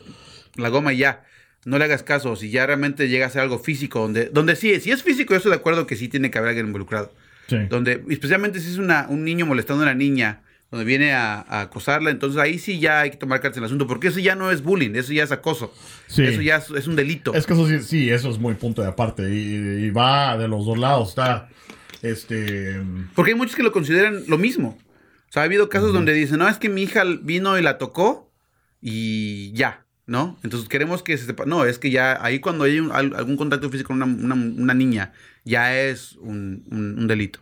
la 0.56 0.68
goma 0.68 0.92
y 0.92 0.98
ya. 0.98 1.24
No 1.64 1.78
le 1.78 1.84
hagas 1.84 2.04
caso. 2.04 2.36
Si 2.36 2.50
ya 2.50 2.66
realmente 2.66 3.08
llega 3.08 3.26
a 3.26 3.30
ser 3.30 3.42
algo 3.42 3.58
físico, 3.58 4.00
donde, 4.00 4.26
donde 4.26 4.54
sí, 4.56 4.78
si 4.80 4.92
es 4.92 5.02
físico, 5.02 5.34
yo 5.34 5.38
estoy 5.38 5.50
de 5.50 5.56
acuerdo 5.56 5.86
que 5.86 5.96
sí 5.96 6.08
tiene 6.08 6.30
que 6.30 6.38
haber 6.38 6.50
alguien 6.50 6.66
involucrado. 6.66 7.12
Sí. 7.48 7.56
Donde, 7.68 8.02
especialmente 8.10 8.60
si 8.60 8.70
es 8.70 8.78
una, 8.78 9.06
un 9.08 9.24
niño 9.24 9.46
molestando 9.46 9.82
a 9.82 9.86
una 9.86 9.94
niña, 9.94 10.42
donde 10.70 10.84
viene 10.84 11.12
a, 11.12 11.40
a 11.42 11.60
acosarla, 11.62 12.10
entonces 12.10 12.40
ahí 12.40 12.58
sí 12.58 12.80
ya 12.80 13.00
hay 13.02 13.10
que 13.12 13.16
tomar 13.16 13.40
cartas 13.40 13.58
en 13.58 13.62
el 13.62 13.66
asunto, 13.66 13.86
porque 13.86 14.08
eso 14.08 14.18
ya 14.18 14.34
no 14.34 14.50
es 14.50 14.62
bullying, 14.62 14.96
eso 14.96 15.12
ya 15.12 15.22
es 15.22 15.30
acoso. 15.30 15.72
Sí. 16.08 16.24
Eso 16.24 16.40
ya 16.42 16.56
es, 16.56 16.70
es 16.70 16.86
un 16.88 16.96
delito. 16.96 17.32
Es 17.34 17.46
que 17.46 17.52
eso 17.52 17.68
sí, 17.68 17.80
sí, 17.82 18.10
eso 18.10 18.28
es 18.30 18.38
muy 18.38 18.54
punto 18.54 18.82
de 18.82 18.88
aparte. 18.88 19.32
Y, 19.32 19.84
y 19.86 19.90
va 19.90 20.36
de 20.36 20.48
los 20.48 20.66
dos 20.66 20.76
lados. 20.76 21.10
Está. 21.10 21.48
Este. 22.02 22.82
Porque 23.14 23.30
hay 23.32 23.36
muchos 23.38 23.54
que 23.56 23.62
lo 23.62 23.70
consideran 23.72 24.24
lo 24.26 24.38
mismo. 24.38 24.76
O 25.28 25.32
sea, 25.32 25.42
ha 25.42 25.44
habido 25.44 25.68
casos 25.68 25.92
donde 25.92 26.12
dicen, 26.12 26.38
no, 26.38 26.48
es 26.48 26.58
que 26.58 26.68
mi 26.68 26.82
hija 26.82 27.04
vino 27.22 27.58
y 27.58 27.62
la 27.62 27.78
tocó 27.78 28.32
y 28.80 29.52
ya, 29.52 29.86
¿no? 30.06 30.38
Entonces 30.44 30.68
queremos 30.68 31.02
que 31.02 31.16
se 31.18 31.26
sepa. 31.26 31.44
No, 31.46 31.64
es 31.64 31.78
que 31.78 31.90
ya 31.90 32.24
ahí 32.24 32.38
cuando 32.40 32.64
hay 32.64 32.78
un- 32.80 32.92
al- 32.92 33.14
algún 33.16 33.36
contacto 33.36 33.70
físico 33.70 33.88
con 33.88 34.02
una, 34.02 34.06
una- 34.06 34.34
una 34.62 34.74
niña, 34.74 35.12
ya 35.46 35.74
es 35.78 36.12
un, 36.16 36.64
un- 36.70 36.98
un 36.98 37.06
delito. 37.06 37.40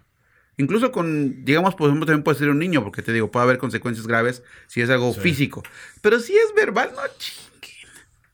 Incluso 0.57 0.93
con, 0.93 1.45
digamos, 1.45 1.75
por 1.75 1.89
ejemplo, 1.89 2.07
también 2.07 2.23
puede 2.23 2.39
ser 2.39 2.49
un 2.49 2.61
niño, 2.61 2.85
porque 2.85 3.03
te 3.03 3.13
digo, 3.13 3.33
puede 3.33 3.43
haber 3.43 3.59
consecuencias 3.59 4.07
graves 4.07 4.45
si 4.69 4.83
es 4.83 4.89
algo 4.91 5.13
Sí. 5.13 5.19
físico. 5.21 5.65
Pero 6.01 6.21
si 6.21 6.33
es 6.33 6.55
verbal, 6.55 6.91
no 6.95 7.01
chingue. 7.19 7.75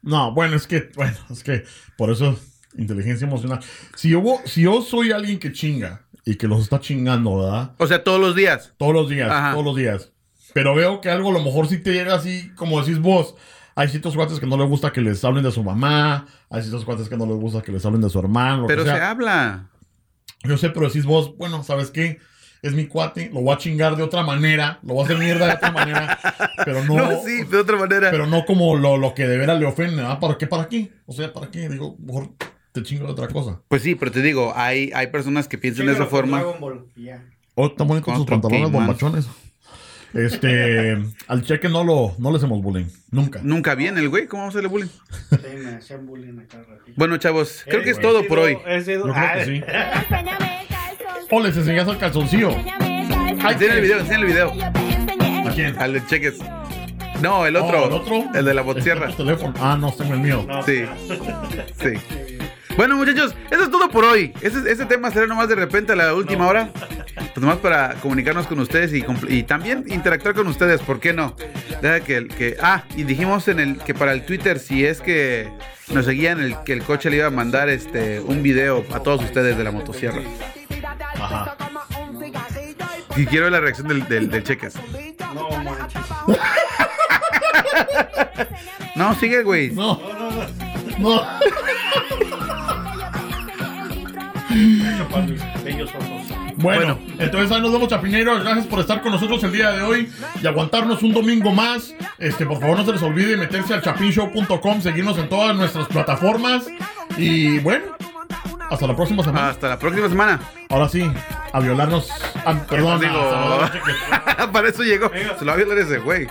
No, 0.02 0.34
bueno, 0.34 0.56
es 0.56 0.66
que, 0.66 0.90
bueno, 0.94 1.16
es 1.30 1.42
que 1.42 1.64
por 1.96 2.10
eso 2.10 2.38
inteligencia 2.76 3.26
emocional. 3.26 3.60
Si 3.96 4.10
yo, 4.10 4.22
si 4.44 4.62
yo 4.62 4.82
soy 4.82 5.12
alguien 5.12 5.38
que 5.38 5.50
chinga 5.52 6.02
y 6.26 6.36
que 6.36 6.46
los 6.46 6.60
está 6.62 6.78
chingando, 6.80 7.38
¿verdad? 7.38 7.72
O 7.78 7.86
sea, 7.86 8.04
todos 8.04 8.20
los 8.20 8.36
días. 8.36 8.74
Todos 8.76 8.92
los 8.92 9.08
días, 9.08 9.30
Ajá. 9.30 9.52
todos 9.52 9.64
los 9.64 9.76
días. 9.76 10.12
Pero 10.52 10.74
veo 10.74 11.00
que 11.00 11.08
algo 11.08 11.30
a 11.30 11.32
lo 11.32 11.42
mejor 11.42 11.68
sí 11.68 11.78
te 11.78 11.92
llega 11.92 12.14
así, 12.14 12.50
como 12.56 12.80
decís 12.82 12.98
vos. 12.98 13.34
Hay 13.80 13.88
ciertos 13.88 14.14
cuates 14.14 14.38
que 14.38 14.44
no 14.46 14.58
les 14.58 14.68
gusta 14.68 14.92
que 14.92 15.00
les 15.00 15.24
hablen 15.24 15.42
de 15.42 15.50
su 15.50 15.64
mamá. 15.64 16.26
Hay 16.50 16.60
ciertos 16.60 16.84
cuates 16.84 17.08
que 17.08 17.16
no 17.16 17.24
les 17.24 17.36
gusta 17.36 17.62
que 17.62 17.72
les 17.72 17.82
hablen 17.86 18.02
de 18.02 18.10
su 18.10 18.18
hermano. 18.18 18.62
lo 18.62 18.66
que 18.68 18.74
Pero 18.74 18.84
sea. 18.84 18.94
se 18.96 19.00
habla. 19.02 19.70
Yo 20.44 20.58
sé, 20.58 20.68
pero 20.68 20.86
decís 20.86 21.06
vos, 21.06 21.34
bueno, 21.38 21.62
¿sabes 21.64 21.90
qué? 21.90 22.18
Es 22.60 22.74
mi 22.74 22.86
cuate, 22.88 23.30
lo 23.32 23.40
voy 23.40 23.54
a 23.54 23.56
chingar 23.56 23.96
de 23.96 24.02
otra 24.02 24.22
manera, 24.22 24.80
lo 24.82 24.92
voy 24.92 25.00
a 25.00 25.04
hacer 25.06 25.16
mierda 25.16 25.46
de 25.46 25.54
otra 25.54 25.70
manera, 25.70 26.18
pero 26.66 26.84
no, 26.84 26.94
No, 26.94 27.22
sí, 27.24 27.42
de 27.44 27.56
otra 27.56 27.78
manera. 27.78 28.10
pero 28.10 28.26
no 28.26 28.44
como 28.44 28.76
lo, 28.76 28.98
lo 28.98 29.14
que 29.14 29.26
de 29.26 29.38
veras 29.38 29.58
le 29.58 29.64
ofende, 29.64 30.02
¿ah? 30.04 30.20
¿Para 30.20 30.36
qué? 30.36 30.46
¿Para 30.46 30.68
qué? 30.68 30.92
O 31.06 31.14
sea, 31.14 31.32
¿para 31.32 31.50
qué? 31.50 31.70
Digo, 31.70 31.96
mejor 31.98 32.28
te 32.72 32.82
chingo 32.82 33.06
de 33.06 33.12
otra 33.12 33.28
cosa. 33.28 33.62
Pues 33.66 33.80
sí, 33.80 33.94
pero 33.94 34.12
te 34.12 34.20
digo, 34.20 34.52
hay, 34.54 34.90
hay 34.94 35.06
personas 35.06 35.48
que 35.48 35.56
piensan 35.56 35.86
de 35.86 35.92
esa 35.92 36.04
forma. 36.04 36.36
Dragon 36.40 36.60
Ball, 36.60 36.84
y 36.96 37.04
ya. 37.04 37.24
Oh, 37.54 37.68
están 37.68 37.88
bonitos 37.88 38.12
otro 38.18 38.26
pantalones 38.38 38.70
bombachones. 38.70 39.26
Este, 40.14 40.98
al 41.28 41.42
cheque 41.42 41.68
no 41.68 41.84
lo, 41.84 42.14
no 42.18 42.30
le 42.30 42.38
hacemos 42.38 42.60
bullying. 42.62 42.86
Nunca. 43.10 43.40
Nunca 43.42 43.74
viene 43.74 44.00
el 44.00 44.08
güey. 44.08 44.26
¿Cómo 44.26 44.42
vamos 44.42 44.54
a 44.54 44.58
hacerle 44.58 44.68
bullying? 44.68 44.88
Sí, 45.30 45.56
me 45.64 45.70
hacían 45.76 46.06
bullying 46.06 46.38
acá 46.40 46.58
ratito. 46.58 46.92
Bueno, 46.96 47.16
chavos, 47.18 47.62
creo 47.66 47.82
que 47.82 47.90
es 47.90 48.00
todo 48.00 48.26
por 48.26 48.40
hoy. 48.40 48.54
Yo 48.54 48.60
creo 49.02 49.14
que 49.34 49.44
sí. 49.44 49.62
O 51.30 51.40
les 51.40 51.56
enseñas 51.56 51.86
al 51.86 51.98
calzoncillo. 51.98 52.50
Enséñame 52.50 53.02
el 53.02 53.08
calzoncillo. 53.08 53.50
Enseña 53.50 53.74
el 53.74 53.80
video, 53.80 54.00
enseña 54.00 54.18
el 54.18 54.26
video. 54.26 54.52
Al 55.78 55.92
de 55.92 56.06
cheques. 56.06 56.38
No, 57.20 57.46
el 57.46 57.56
otro. 57.56 57.82
Oh, 57.82 57.86
¿el 57.86 57.92
otro? 57.92 58.24
El 58.34 58.44
de 58.44 58.54
la 58.54 58.62
botierra. 58.62 59.08
Teléfono. 59.16 59.54
Ah, 59.60 59.76
no, 59.78 59.92
tengo 59.92 60.14
el 60.14 60.20
mío. 60.20 60.46
Sí. 60.64 60.84
Sí. 61.80 62.26
Bueno, 62.76 62.96
muchachos, 62.96 63.34
eso 63.50 63.62
es 63.64 63.70
todo 63.70 63.88
por 63.90 64.04
hoy. 64.04 64.32
Ese, 64.40 64.70
ese 64.70 64.86
tema 64.86 65.10
será 65.10 65.26
nomás 65.26 65.48
de 65.48 65.54
repente 65.54 65.92
a 65.92 65.96
la 65.96 66.14
última 66.14 66.46
hora. 66.46 66.70
Pues 67.14 67.38
nomás 67.38 67.58
para 67.58 67.94
comunicarnos 67.96 68.46
con 68.46 68.58
ustedes 68.60 68.92
y, 68.92 69.04
y 69.28 69.42
también 69.42 69.84
interactuar 69.88 70.34
con 70.34 70.46
ustedes, 70.46 70.80
¿por 70.80 71.00
qué 71.00 71.12
no? 71.12 71.36
Deja 71.82 72.00
que, 72.00 72.26
que 72.28 72.56
ah, 72.62 72.84
y 72.96 73.04
dijimos 73.04 73.48
en 73.48 73.60
el 73.60 73.78
que 73.78 73.94
para 73.94 74.12
el 74.12 74.24
Twitter 74.24 74.58
si 74.58 74.84
es 74.84 75.00
que 75.00 75.48
nos 75.92 76.06
seguían 76.06 76.40
el 76.40 76.56
que 76.64 76.72
el 76.72 76.82
coche 76.82 77.10
le 77.10 77.16
iba 77.18 77.26
a 77.26 77.30
mandar 77.30 77.68
este 77.68 78.20
un 78.20 78.42
video 78.42 78.84
a 78.92 79.00
todos 79.00 79.22
ustedes 79.24 79.56
de 79.56 79.64
la 79.64 79.70
motosierra. 79.70 80.22
Ajá. 81.14 81.56
Y 83.16 83.26
quiero 83.26 83.44
ver 83.44 83.52
la 83.52 83.60
reacción 83.60 83.88
del, 83.88 84.06
del, 84.08 84.30
del 84.30 84.44
cheques. 84.44 84.74
No. 85.34 85.48
No, 88.96 89.14
sigue, 89.14 89.42
güey. 89.42 89.70
No. 89.70 89.98
No. 90.98 91.22
Para 91.22 91.40
mis 91.40 91.79
bellos 95.64 95.90
ojos. 95.94 96.06
Bueno, 96.56 96.96
Bueno. 96.96 96.98
entonces 97.18 97.50
ahí 97.52 97.60
nos 97.62 97.72
vemos, 97.72 97.88
chapineros. 97.88 98.42
Gracias 98.42 98.66
por 98.66 98.80
estar 98.80 99.00
con 99.00 99.12
nosotros 99.12 99.42
el 99.44 99.52
día 99.52 99.70
de 99.70 99.82
hoy 99.82 100.12
y 100.42 100.46
aguantarnos 100.46 101.02
un 101.02 101.12
domingo 101.12 101.52
más. 101.52 101.94
Este, 102.18 102.44
por 102.46 102.60
favor, 102.60 102.78
no 102.78 102.84
se 102.84 102.92
les 102.92 103.02
olvide 103.02 103.36
meterse 103.36 103.74
al 103.74 103.82
chapinshow.com, 103.82 104.80
seguirnos 104.82 105.16
en 105.18 105.28
todas 105.28 105.56
nuestras 105.56 105.86
plataformas. 105.88 106.66
Y 107.16 107.58
bueno, 107.60 107.84
hasta 108.70 108.86
la 108.86 108.94
próxima 108.96 109.22
semana. 109.22 109.48
Hasta 109.50 109.68
la 109.68 109.78
próxima 109.78 110.08
semana. 110.08 110.40
Ahora 110.68 110.88
sí, 110.88 111.10
a 111.52 111.60
violarnos. 111.60 112.08
ah, 112.44 112.54
perdón, 112.68 113.00
Digo, 113.00 113.18
a 113.18 114.50
para 114.52 114.68
eso 114.68 114.82
llegó. 114.82 115.10
Se 115.38 115.44
lo 115.44 115.46
va 115.46 115.52
a 115.52 115.56
violar 115.56 115.78
ese 115.78 115.98
güey. 115.98 116.26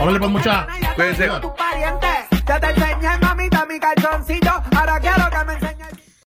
Órale, 0.00 0.18
pues 0.18 0.30
mucha. 0.30 0.66
Cuídense. 0.94 1.28
tu 1.40 1.54
pariente. 1.54 2.06
Ya 2.46 2.58
te 2.60 2.66
enseñé, 2.70 3.18
mamita, 3.20 3.66
mi 3.66 3.78
calzoncillo. 3.78 4.52
Ahora 4.76 4.98
quiero 5.00 5.30